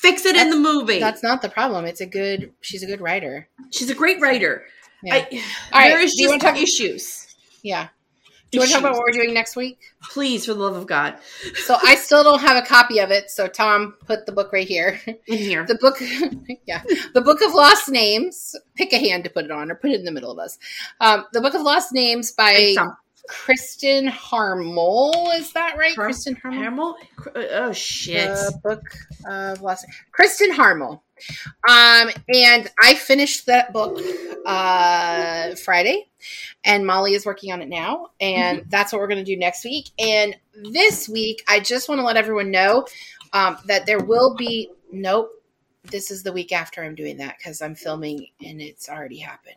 Fix 0.00 0.24
it 0.24 0.34
in 0.36 0.50
the 0.50 0.56
movie. 0.56 0.98
That's 0.98 1.22
not 1.22 1.42
the 1.42 1.48
problem. 1.48 1.84
It's 1.84 2.00
a 2.00 2.06
good. 2.06 2.52
She's 2.60 2.82
a 2.82 2.86
good 2.86 3.00
writer. 3.00 3.48
She's 3.70 3.90
a 3.90 3.94
great 3.94 4.20
writer. 4.20 4.64
Yeah. 5.02 5.14
I, 5.14 5.42
All 5.72 5.80
right, 5.80 5.88
there 5.90 6.00
is 6.00 6.14
do 6.14 6.22
you 6.22 6.28
just 6.30 6.40
talk- 6.40 6.56
issues. 6.58 7.34
yeah. 7.62 7.88
Do 8.50 8.56
you 8.56 8.60
want 8.62 8.68
to 8.70 8.74
talk 8.74 8.80
about 8.82 8.94
what 8.96 9.02
we're 9.06 9.22
doing 9.22 9.32
next 9.32 9.54
week? 9.54 9.78
Please, 10.10 10.44
for 10.46 10.54
the 10.54 10.60
love 10.60 10.74
of 10.74 10.88
God, 10.88 11.18
So 11.66 11.76
I 11.80 11.94
still 11.94 12.24
don't 12.24 12.40
have 12.40 12.56
a 12.56 12.66
copy 12.66 12.98
of 12.98 13.12
it. 13.12 13.30
So 13.30 13.46
Tom 13.46 13.94
put 14.06 14.26
the 14.26 14.32
book 14.32 14.52
right 14.52 14.66
here. 14.66 15.00
in 15.06 15.38
here. 15.38 15.64
The 15.64 15.76
book, 15.76 16.00
yeah, 16.66 16.82
the 17.14 17.20
Book 17.20 17.42
of 17.42 17.54
Lost 17.54 17.88
Names. 17.88 18.56
Pick 18.74 18.92
a 18.92 18.98
hand 18.98 19.22
to 19.24 19.30
put 19.30 19.44
it 19.44 19.52
on, 19.52 19.70
or 19.70 19.76
put 19.76 19.90
it 19.92 20.00
in 20.00 20.04
the 20.04 20.10
middle 20.10 20.32
of 20.32 20.38
us. 20.40 20.58
Um, 20.98 21.26
the 21.32 21.40
Book 21.40 21.54
of 21.54 21.62
Lost 21.62 21.92
Names 21.92 22.32
by. 22.32 22.74
Kristin 23.30 24.08
Harmel. 24.08 25.30
Is 25.36 25.52
that 25.52 25.76
right? 25.78 25.94
Har- 25.94 26.08
Kristin 26.08 26.40
Harmel. 26.40 26.62
Hamel? 26.62 26.96
Oh 27.36 27.72
shit! 27.72 28.30
The 28.30 28.60
book 28.62 28.82
of 29.26 29.62
lost. 29.62 29.86
Kristin 30.12 30.50
Harmel. 30.50 31.02
Um, 31.68 32.10
and 32.34 32.70
I 32.82 32.94
finished 32.94 33.46
that 33.46 33.72
book 33.72 34.00
uh 34.44 35.54
Friday, 35.56 36.08
and 36.64 36.86
Molly 36.86 37.14
is 37.14 37.24
working 37.24 37.52
on 37.52 37.62
it 37.62 37.68
now, 37.68 38.08
and 38.20 38.64
that's 38.68 38.92
what 38.92 39.00
we're 39.00 39.08
going 39.08 39.24
to 39.24 39.32
do 39.32 39.38
next 39.38 39.64
week. 39.64 39.90
And 39.98 40.36
this 40.72 41.08
week, 41.08 41.42
I 41.48 41.60
just 41.60 41.88
want 41.88 42.00
to 42.00 42.04
let 42.04 42.16
everyone 42.16 42.50
know 42.50 42.86
um, 43.32 43.58
that 43.66 43.86
there 43.86 44.00
will 44.00 44.34
be 44.34 44.70
nope. 44.92 45.30
This 45.84 46.10
is 46.10 46.22
the 46.22 46.32
week 46.32 46.52
after 46.52 46.82
I'm 46.82 46.94
doing 46.94 47.16
that 47.18 47.36
because 47.38 47.62
I'm 47.62 47.74
filming 47.74 48.26
and 48.44 48.60
it's 48.60 48.88
already 48.88 49.18
happened. 49.18 49.56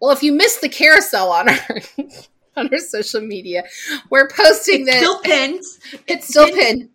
Well, 0.00 0.10
if 0.10 0.22
you 0.22 0.32
missed 0.32 0.60
the 0.60 0.68
carousel 0.68 1.30
on 1.30 1.48
our 1.48 1.80
on 2.56 2.68
our 2.72 2.78
social 2.78 3.20
media, 3.20 3.64
we're 4.10 4.28
posting 4.28 4.84
this. 4.84 4.96
it's 4.96 5.02
that 5.02 5.02
still 5.02 5.20
pinned. 5.20 5.60
it's 6.06 6.28
still 6.28 6.46
pinned. 6.46 6.58
pinned. 6.80 6.88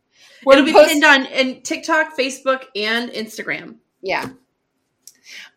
We're 0.45 0.53
It'll 0.53 0.65
be 0.65 0.73
post- 0.73 0.89
pinned 0.89 1.03
on 1.03 1.25
in 1.27 1.61
TikTok, 1.61 2.17
Facebook, 2.17 2.63
and 2.75 3.09
Instagram. 3.11 3.75
Yeah. 4.01 4.29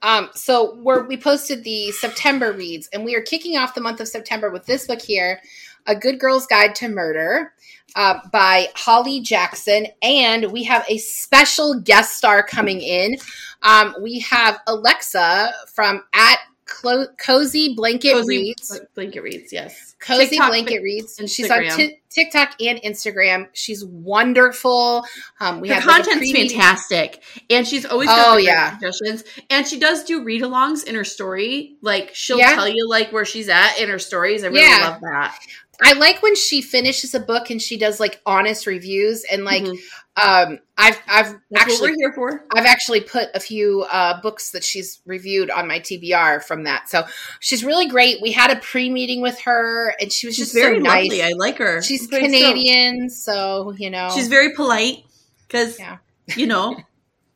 Um, 0.03 0.30
so 0.34 0.74
we're, 0.82 1.05
we 1.07 1.16
posted 1.16 1.62
the 1.64 1.92
September 1.92 2.53
reads, 2.53 2.88
and 2.92 3.05
we 3.05 3.14
are 3.14 3.22
kicking 3.22 3.57
off 3.57 3.74
the 3.74 3.80
month 3.80 4.00
of 4.00 4.09
September 4.09 4.50
with 4.50 4.66
this 4.66 4.86
book 4.86 5.00
here, 5.00 5.40
A 5.86 5.94
Good 5.94 6.18
Girl's 6.18 6.46
Guide 6.46 6.74
to 6.76 6.88
Murder 6.88 7.53
uh, 7.94 8.18
by 8.32 8.66
Holly 8.74 9.20
Jackson. 9.20 9.86
And 10.03 10.50
we 10.50 10.64
have 10.64 10.84
a 10.88 10.98
special 10.98 11.80
guest 11.80 12.16
star 12.16 12.42
coming 12.42 12.80
in. 12.80 13.16
Um, 13.62 13.94
we 14.03 14.18
have 14.20 14.59
Alexa 14.66 15.53
from 15.72 16.03
at 16.12 16.38
Clo- 16.64 17.08
Cozy 17.18 17.74
Blanket 17.74 18.12
Cozy 18.12 18.26
Reads. 18.28 18.80
blanket 18.94 19.22
reads. 19.22 19.52
Yes, 19.52 19.94
Cozy 20.00 20.28
TikTok, 20.28 20.48
Blanket 20.50 20.82
Reads. 20.82 21.18
And 21.18 21.28
she's 21.28 21.50
on. 21.50 21.62
Ti- 21.64 21.98
TikTok 22.10 22.60
and 22.60 22.78
Instagram. 22.82 23.48
She's 23.54 23.84
wonderful. 23.84 25.04
Um, 25.40 25.60
we 25.60 25.68
Her 25.68 25.74
have 25.76 25.86
like, 25.86 26.04
content's 26.04 26.30
pre- 26.30 26.48
fantastic, 26.48 27.22
and 27.50 27.66
she's 27.66 27.84
always 27.86 28.08
Oh, 28.10 28.14
got 28.16 28.32
great 28.34 28.44
yeah. 28.46 28.78
suggestions. 28.78 29.24
And 29.50 29.66
she 29.66 29.78
does 29.78 30.04
do 30.04 30.22
read-alongs 30.22 30.84
in 30.84 30.94
her 30.94 31.04
story. 31.04 31.76
Like 31.82 32.14
she'll 32.14 32.38
Yeah. 32.38 32.54
tell 32.54 32.68
you 32.68 32.88
like 32.88 33.12
where 33.12 33.24
she's 33.24 33.48
at 33.48 33.78
in 33.78 33.88
her 33.88 33.98
stories. 33.98 34.44
I 34.44 34.48
really 34.48 34.60
Yeah. 34.62 34.90
love 34.90 35.00
that. 35.00 35.38
I 35.84 35.94
like 35.94 36.22
when 36.22 36.36
she 36.36 36.62
finishes 36.62 37.14
a 37.14 37.18
book 37.20 37.50
and 37.50 37.60
she 37.60 37.76
does 37.76 37.98
like 37.98 38.20
honest 38.24 38.66
reviews 38.66 39.24
and 39.24 39.44
like 39.44 39.64
Mhm. 39.64 39.78
Um 40.20 40.58
I've 40.76 41.00
I've 41.08 41.34
That's 41.50 41.64
actually 41.72 41.92
we're 41.92 41.96
here 41.96 42.12
for. 42.12 42.44
I've 42.54 42.66
actually 42.66 43.00
put 43.00 43.28
a 43.34 43.40
few 43.40 43.82
uh 43.90 44.20
books 44.20 44.50
that 44.50 44.62
she's 44.64 45.00
reviewed 45.06 45.50
on 45.50 45.66
my 45.68 45.80
TBR 45.80 46.42
from 46.44 46.64
that. 46.64 46.88
So 46.88 47.04
she's 47.40 47.64
really 47.64 47.88
great. 47.88 48.20
We 48.20 48.32
had 48.32 48.50
a 48.50 48.56
pre-meeting 48.60 49.22
with 49.22 49.40
her 49.40 49.94
and 50.00 50.12
she 50.12 50.26
was 50.26 50.36
She's 50.36 50.46
just 50.52 50.54
very 50.54 50.76
so 50.78 50.82
nice. 50.82 51.04
lovely. 51.08 51.22
I 51.22 51.32
like 51.36 51.58
her. 51.58 51.80
she's 51.82 52.02
I'm 52.02 52.08
pretty 52.08 52.28
stoked. 52.28 52.42
Canadian, 52.44 53.10
so 53.10 53.72
you 53.78 53.90
know. 53.90 54.10
She's 54.14 54.28
very 54.28 54.54
polite 54.54 55.04
because 55.46 55.78
Yeah. 55.78 55.98
you 56.36 56.46
know, 56.46 56.76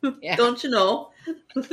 Yeah. 0.22 0.36
don't 0.36 0.62
you 0.62 0.70
know? 0.70 1.10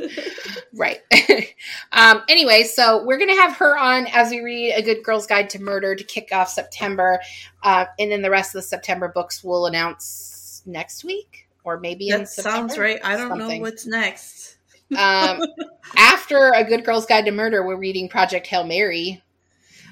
Right. 0.75 0.99
um, 1.91 2.23
anyway, 2.27 2.63
so 2.63 3.03
we're 3.03 3.17
going 3.17 3.29
to 3.29 3.35
have 3.35 3.55
her 3.57 3.77
on 3.77 4.07
as 4.07 4.31
we 4.31 4.39
read 4.41 4.73
A 4.73 4.81
Good 4.81 5.03
Girl's 5.03 5.27
Guide 5.27 5.51
to 5.51 5.61
Murder 5.61 5.95
to 5.95 6.03
kick 6.03 6.29
off 6.31 6.49
September. 6.49 7.19
Uh, 7.61 7.85
and 7.99 8.11
then 8.11 8.21
the 8.23 8.31
rest 8.31 8.55
of 8.55 8.59
the 8.61 8.67
September 8.67 9.07
books 9.07 9.43
we'll 9.43 9.67
announce 9.67 10.32
next 10.65 11.03
week 11.03 11.47
or 11.63 11.79
maybe 11.79 12.09
in 12.09 12.19
that 12.19 12.29
sounds 12.29 12.77
right. 12.77 12.99
I 13.03 13.15
don't 13.15 13.37
know 13.37 13.57
what's 13.57 13.85
next. 13.85 14.57
Um, 14.97 15.41
after 15.97 16.51
A 16.55 16.63
Good 16.63 16.83
Girl's 16.85 17.05
Guide 17.05 17.25
to 17.25 17.31
Murder, 17.31 17.65
we're 17.65 17.77
reading 17.77 18.09
Project 18.09 18.47
Hail 18.47 18.65
Mary. 18.65 19.21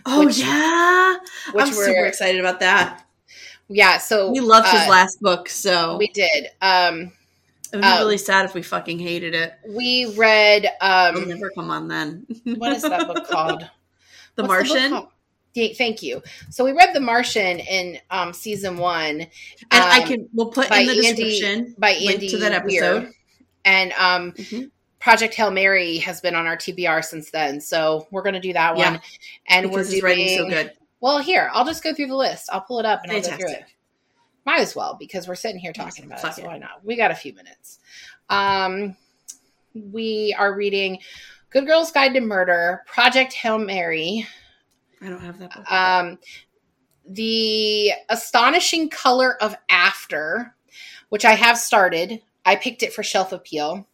Oh 0.05 0.25
Which- 0.25 0.39
yeah, 0.39 1.17
Which 1.53 1.65
I'm 1.65 1.75
we're, 1.75 1.85
super 1.85 2.05
excited 2.05 2.39
about 2.39 2.59
that. 2.59 3.05
Yeah, 3.69 3.99
so 3.99 4.31
We 4.31 4.41
loved 4.41 4.67
his 4.67 4.81
uh, 4.81 4.89
last 4.89 5.21
book, 5.21 5.47
so 5.47 5.97
We 5.97 6.09
did. 6.09 6.47
Um, 6.61 7.11
it 7.71 7.77
would 7.77 7.81
be 7.83 7.87
um, 7.87 7.99
really 7.99 8.17
sad 8.17 8.43
if 8.45 8.53
we 8.53 8.61
fucking 8.61 8.99
hated 8.99 9.33
it. 9.33 9.53
we 9.65 10.13
read. 10.17 10.67
Um, 10.81 11.29
never 11.29 11.49
come 11.51 11.69
on 11.71 11.87
then. 11.87 12.25
what 12.57 12.73
is 12.73 12.81
that 12.81 13.07
book 13.07 13.25
called? 13.29 13.61
The 14.35 14.43
What's 14.43 14.63
book 14.69 14.69
Martian. 14.77 14.89
called? 14.91 15.07
Thank 15.53 16.01
you. 16.01 16.21
So 16.49 16.63
we 16.63 16.71
read 16.71 16.93
The 16.93 16.99
Martian 17.01 17.59
in 17.59 17.99
um, 18.09 18.33
season 18.33 18.77
one. 18.77 19.21
and 19.21 19.29
I 19.71 20.01
um, 20.01 20.07
can 20.07 20.29
we'll 20.33 20.47
put 20.51 20.65
in 20.71 20.85
the 20.87 20.91
Andy- 21.07 21.23
description 21.23 21.75
by 21.77 21.91
link 21.93 22.11
Andy 22.13 22.29
to 22.29 22.37
that 22.37 22.65
Weir. 22.65 22.83
episode. 22.83 23.13
And 23.65 23.91
um, 23.93 24.31
Mhm. 24.33 24.71
Project 24.99 25.33
Hail 25.33 25.51
Mary 25.51 25.97
has 25.97 26.21
been 26.21 26.35
on 26.35 26.45
our 26.47 26.55
TBR 26.55 27.03
since 27.03 27.31
then, 27.31 27.59
so 27.59 28.07
we're 28.11 28.21
going 28.21 28.35
to 28.35 28.39
do 28.39 28.53
that 28.53 28.77
Yeah, 28.77 28.91
one. 28.91 29.01
And 29.47 29.69
because 29.69 29.91
we're 29.91 30.01
writing's 30.03 30.35
so 30.37 30.47
good. 30.47 30.71
Well, 30.99 31.17
here 31.19 31.49
I'll 31.53 31.65
just 31.65 31.83
go 31.83 31.93
through 31.93 32.07
the 32.07 32.15
list. 32.15 32.49
I'll 32.51 32.61
pull 32.61 32.79
it 32.79 32.85
up 32.85 33.01
and 33.03 33.11
I'll 33.11 33.17
go 33.21 33.27
through 33.27 33.35
it. 33.35 33.39
Fantastic. 33.41 33.75
Might 34.45 34.59
as 34.59 34.75
well 34.75 34.95
because 34.99 35.27
we're 35.27 35.35
sitting 35.35 35.59
here 35.59 35.73
talking 35.73 36.05
about 36.05 36.23
it. 36.23 36.33
So 36.35 36.45
why 36.45 36.59
not? 36.59 36.83
We 36.85 36.95
got 36.95 37.09
a 37.11 37.15
few 37.15 37.33
minutes. 37.33 37.79
Um, 38.29 38.95
we 39.73 40.35
are 40.37 40.55
reading 40.55 40.99
Good 41.49 41.65
Girl's 41.65 41.91
Guide 41.91 42.13
to 42.13 42.21
Murder, 42.21 42.83
Project 42.85 43.33
Hail 43.33 43.57
Mary, 43.57 44.27
I 45.01 45.09
don't 45.09 45.21
have 45.21 45.39
that 45.39 45.53
book. 45.53 45.71
um, 45.71 46.19
the 47.07 47.91
astonishing 48.09 48.89
color 48.89 49.35
of 49.41 49.55
after 49.69 50.55
which 51.09 51.25
i 51.25 51.33
have 51.33 51.57
started 51.57 52.21
i 52.45 52.55
picked 52.55 52.83
it 52.83 52.93
for 52.93 53.03
shelf 53.03 53.31
appeal 53.31 53.87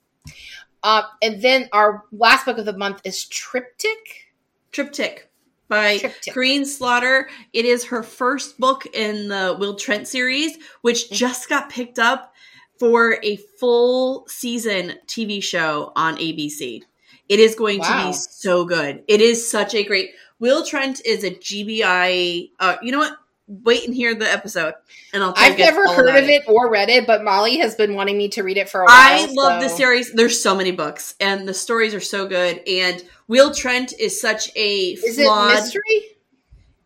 uh, 0.84 1.04
and 1.22 1.42
then 1.42 1.68
our 1.74 2.04
last 2.12 2.46
book 2.46 2.58
of 2.58 2.66
the 2.66 2.78
month 2.78 3.02
is 3.04 3.26
triptych 3.26 4.28
Triptych 4.72 5.28
by 5.70 5.98
Triptych. 5.98 6.66
Slaughter. 6.66 7.30
It 7.54 7.66
is 7.66 7.86
her 7.86 8.04
first 8.04 8.60
book 8.60 8.86
in 8.94 9.28
the 9.28 9.56
Will 9.60 9.76
Trent 9.76 10.08
series, 10.08 10.58
which 10.82 11.10
just 11.10 11.50
got 11.50 11.70
picked 11.70 11.98
up 12.00 12.34
for 12.80 13.18
a 13.24 13.38
full 13.60 14.28
season 14.28 14.94
TV 15.08 15.42
show 15.42 15.92
on 15.96 16.18
ABC. 16.18 16.84
It 17.28 17.40
is 17.40 17.56
going 17.56 17.82
to 17.82 18.06
be 18.06 18.14
so 18.14 18.66
good. 18.66 19.04
It 19.08 19.20
is 19.20 19.50
such 19.50 19.74
a 19.74 19.84
great. 19.84 20.12
Will 20.40 20.66
Trent 20.66 21.02
is 21.06 21.24
a 21.24 21.32
GBI. 21.32 22.52
Uh, 22.60 22.78
you 22.82 22.92
know 22.92 23.00
what? 23.00 23.18
Wait 23.48 23.86
and 23.86 23.96
hear 23.96 24.14
the 24.14 24.30
episode, 24.30 24.74
and 25.14 25.24
I'll. 25.24 25.32
tell 25.32 25.46
you. 25.46 25.52
i've 25.54 25.58
never 25.58 25.88
heard 25.88 26.22
of 26.22 26.30
it 26.30 26.44
or 26.48 26.70
read 26.70 26.90
it 26.90 27.08
but 27.08 27.24
molly 27.24 27.60
has 27.60 27.76
been 27.76 27.96
wanting 27.96 28.18
me 28.18 28.28
to 28.28 28.44
read 28.44 28.58
it 28.58 28.68
for 28.68 28.82
a 28.82 28.84
while 28.84 28.94
I 28.94 29.26
love 29.32 29.62
the 29.62 29.70
series. 29.70 30.12
There's 30.12 30.42
so 30.42 30.54
many 30.54 30.72
books, 30.72 31.16
and 31.22 31.48
the 31.48 31.54
stories 31.54 31.94
are 31.94 32.02
so 32.02 32.28
good. 32.28 32.62
And 32.68 33.02
Will 33.30 33.54
Trent 33.54 33.94
is 33.98 34.20
such 34.20 34.54
a 34.58 34.90
is 34.92 35.18
it 35.18 35.48
mystery 35.54 36.18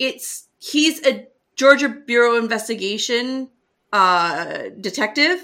it's 0.01 0.47
he's 0.57 1.05
a 1.05 1.27
Georgia 1.55 1.87
Bureau 1.87 2.35
investigation 2.37 3.49
uh, 3.93 4.69
detective, 4.79 5.39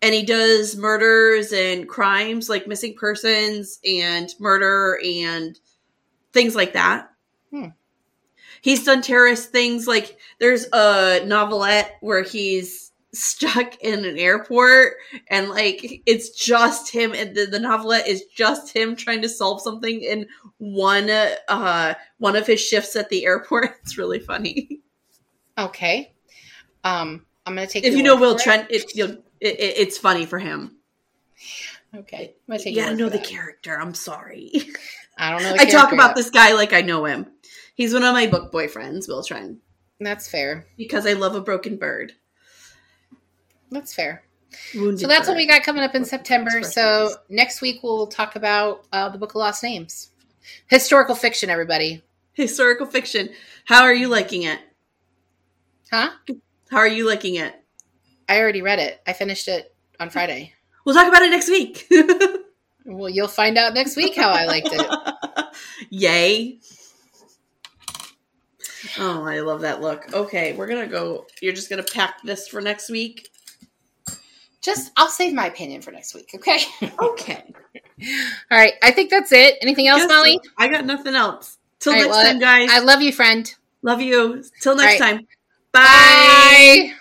and 0.00 0.14
he 0.14 0.22
does 0.22 0.76
murders 0.76 1.52
and 1.52 1.88
crimes 1.88 2.48
like 2.48 2.68
missing 2.68 2.94
persons 2.94 3.80
and 3.84 4.32
murder 4.38 5.00
and 5.04 5.58
things 6.32 6.54
like 6.54 6.74
that. 6.74 7.10
Hmm. 7.50 7.68
He's 8.60 8.84
done 8.84 9.02
terrorist 9.02 9.50
things 9.50 9.86
like 9.86 10.18
there's 10.38 10.66
a 10.72 11.24
novelette 11.24 11.96
where 12.00 12.22
he's 12.22 12.92
stuck 13.16 13.76
in 13.80 14.04
an 14.04 14.18
airport 14.18 14.94
and 15.28 15.48
like 15.48 16.02
it's 16.06 16.30
just 16.30 16.92
him 16.92 17.14
and 17.14 17.34
the, 17.34 17.46
the 17.46 17.58
novelette 17.58 18.06
is 18.06 18.24
just 18.26 18.74
him 18.74 18.94
trying 18.94 19.22
to 19.22 19.28
solve 19.28 19.62
something 19.62 20.02
in 20.02 20.26
one 20.58 21.08
uh 21.48 21.94
one 22.18 22.36
of 22.36 22.46
his 22.46 22.60
shifts 22.60 22.94
at 22.96 23.08
the 23.08 23.24
airport. 23.24 23.70
It's 23.82 23.96
really 23.96 24.18
funny. 24.18 24.80
Okay. 25.56 26.14
Um 26.84 27.24
i'm 27.46 27.54
gonna 27.54 27.66
take 27.66 27.84
if 27.84 27.94
you 27.94 28.02
know 28.02 28.16
will 28.16 28.38
trent 28.38 28.70
it, 28.70 28.94
you'll, 28.94 29.12
it, 29.40 29.58
it 29.60 29.74
it's 29.78 29.98
funny 29.98 30.26
for 30.26 30.38
him. 30.38 30.76
Okay. 31.94 32.34
Take 32.50 32.76
you 32.76 32.82
your 32.82 32.94
know 32.94 33.08
the 33.08 33.18
character. 33.18 33.80
I'm 33.80 33.94
sorry. 33.94 34.52
I 35.16 35.30
don't 35.30 35.42
know 35.42 35.52
the 35.52 35.62
i 35.62 35.64
talk 35.64 35.92
about 35.92 36.14
this 36.14 36.28
guy 36.28 36.52
like 36.52 36.74
i 36.74 36.82
know 36.82 37.06
him 37.06 37.26
he's 37.76 37.94
one 37.94 38.02
of 38.02 38.12
my 38.12 38.26
book 38.26 38.52
boyfriends 38.52 39.08
will 39.08 39.22
trent 39.22 39.58
that's 40.00 40.28
fair 40.28 40.66
because 40.76 41.06
i 41.06 41.12
love 41.12 41.36
a 41.36 41.40
broken 41.40 41.76
bird 41.76 42.12
that's 43.70 43.94
fair 43.94 44.22
Wounded 44.74 45.00
So 45.00 45.06
that's 45.06 45.28
what 45.28 45.36
we 45.36 45.46
got 45.46 45.64
coming 45.64 45.82
up 45.82 45.94
in 45.96 46.04
September. 46.04 46.62
So 46.62 47.10
next 47.28 47.60
week 47.60 47.82
we'll 47.82 48.06
talk 48.06 48.36
about 48.36 48.86
uh, 48.90 49.08
the 49.10 49.18
Book 49.18 49.30
of 49.30 49.36
Lost 49.36 49.62
Names, 49.62 50.12
historical 50.68 51.16
fiction. 51.16 51.50
Everybody, 51.50 52.04
historical 52.36 52.86
fiction 52.86 53.30
how 53.64 53.82
are 53.82 53.94
you 53.94 54.08
liking 54.08 54.42
it 54.42 54.60
huh? 55.90 56.10
how 56.70 56.76
are 56.76 56.86
you 56.86 57.06
liking 57.06 57.36
it 57.36 57.54
I 58.28 58.40
already 58.40 58.60
read 58.60 58.80
it. 58.80 59.00
I 59.06 59.12
finished 59.12 59.46
it 59.46 59.72
on 60.00 60.10
Friday. 60.10 60.52
we'll 60.84 60.94
talk 60.94 61.08
about 61.08 61.22
it 61.22 61.30
next 61.30 61.48
week 61.48 61.88
Well, 62.88 63.08
you'll 63.08 63.26
find 63.26 63.58
out 63.58 63.74
next 63.74 63.96
week 63.96 64.14
how 64.14 64.30
I 64.30 64.44
liked 64.44 64.68
it. 64.70 65.56
Yay. 65.90 66.60
Oh, 68.98 69.24
I 69.24 69.40
love 69.40 69.60
that 69.62 69.80
look. 69.80 70.12
Okay, 70.12 70.54
we're 70.54 70.66
gonna 70.66 70.86
go. 70.86 71.26
You're 71.40 71.52
just 71.52 71.70
gonna 71.70 71.82
pack 71.82 72.22
this 72.22 72.48
for 72.48 72.60
next 72.60 72.90
week. 72.90 73.30
Just, 74.62 74.90
I'll 74.96 75.08
save 75.08 75.32
my 75.32 75.46
opinion 75.46 75.80
for 75.80 75.92
next 75.92 76.14
week. 76.14 76.30
Okay. 76.34 76.58
Okay. 77.00 77.44
All 78.50 78.58
right. 78.58 78.74
I 78.82 78.90
think 78.90 79.10
that's 79.10 79.32
it. 79.32 79.56
Anything 79.62 79.86
else, 79.86 80.02
Guess 80.02 80.08
Molly? 80.08 80.40
I 80.58 80.68
got 80.68 80.84
nothing 80.84 81.14
else. 81.14 81.58
Till 81.78 81.92
All 81.92 81.98
right, 81.98 82.04
next 82.06 82.16
well, 82.16 82.24
time, 82.24 82.40
guys. 82.40 82.68
I 82.70 82.80
love 82.80 83.00
you, 83.00 83.12
friend. 83.12 83.54
Love 83.82 84.00
you. 84.00 84.42
Till 84.60 84.76
next 84.76 85.00
All 85.00 85.06
right. 85.06 85.16
time. 85.18 85.26
Bye. 85.72 86.90
Bye. 86.90 86.94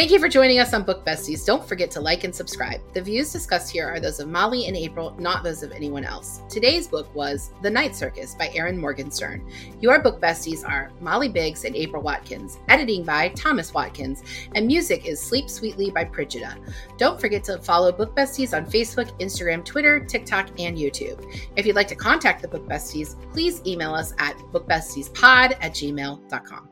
Thank 0.00 0.12
you 0.12 0.18
for 0.18 0.28
joining 0.28 0.60
us 0.60 0.72
on 0.72 0.84
Book 0.84 1.04
Besties. 1.04 1.44
Don't 1.44 1.62
forget 1.62 1.90
to 1.90 2.00
like 2.00 2.24
and 2.24 2.34
subscribe. 2.34 2.80
The 2.94 3.02
views 3.02 3.30
discussed 3.34 3.70
here 3.70 3.86
are 3.86 4.00
those 4.00 4.18
of 4.18 4.28
Molly 4.28 4.64
and 4.66 4.74
April, 4.74 5.14
not 5.18 5.44
those 5.44 5.62
of 5.62 5.72
anyone 5.72 6.04
else. 6.04 6.40
Today's 6.48 6.88
book 6.88 7.14
was 7.14 7.50
The 7.60 7.68
Night 7.68 7.94
Circus 7.94 8.34
by 8.34 8.48
Erin 8.54 8.78
Morgenstern. 8.78 9.46
Your 9.78 9.98
book 9.98 10.18
besties 10.18 10.66
are 10.66 10.90
Molly 11.02 11.28
Biggs 11.28 11.66
and 11.66 11.76
April 11.76 12.02
Watkins. 12.02 12.56
Editing 12.68 13.04
by 13.04 13.28
Thomas 13.36 13.74
Watkins. 13.74 14.22
And 14.54 14.66
music 14.66 15.04
is 15.04 15.20
Sleep 15.20 15.50
Sweetly 15.50 15.90
by 15.90 16.06
Prigida. 16.06 16.56
Don't 16.96 17.20
forget 17.20 17.44
to 17.44 17.58
follow 17.58 17.92
Book 17.92 18.16
Besties 18.16 18.56
on 18.56 18.64
Facebook, 18.64 19.10
Instagram, 19.20 19.62
Twitter, 19.66 20.00
TikTok, 20.00 20.48
and 20.58 20.78
YouTube. 20.78 21.22
If 21.56 21.66
you'd 21.66 21.76
like 21.76 21.88
to 21.88 21.94
contact 21.94 22.40
the 22.40 22.48
Book 22.48 22.66
Besties, 22.66 23.20
please 23.34 23.60
email 23.66 23.94
us 23.94 24.14
at 24.18 24.34
bookbestiespod 24.50 25.58
at 25.60 25.74
gmail.com. 25.74 26.70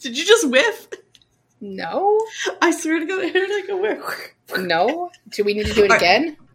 Did 0.00 0.16
you 0.16 0.24
just 0.24 0.48
whiff? 0.48 0.88
No? 1.60 2.20
I 2.60 2.70
swear 2.70 3.00
to 3.00 3.06
God, 3.06 3.24
I 3.24 3.28
heard 3.28 3.50
like 3.50 3.68
a 3.68 3.76
whiff. 3.76 4.32
No? 4.60 5.10
Do 5.30 5.42
we 5.42 5.54
need 5.54 5.66
to 5.66 5.74
do 5.74 5.84
it 5.84 5.90
right. 5.90 6.00
again? 6.00 6.36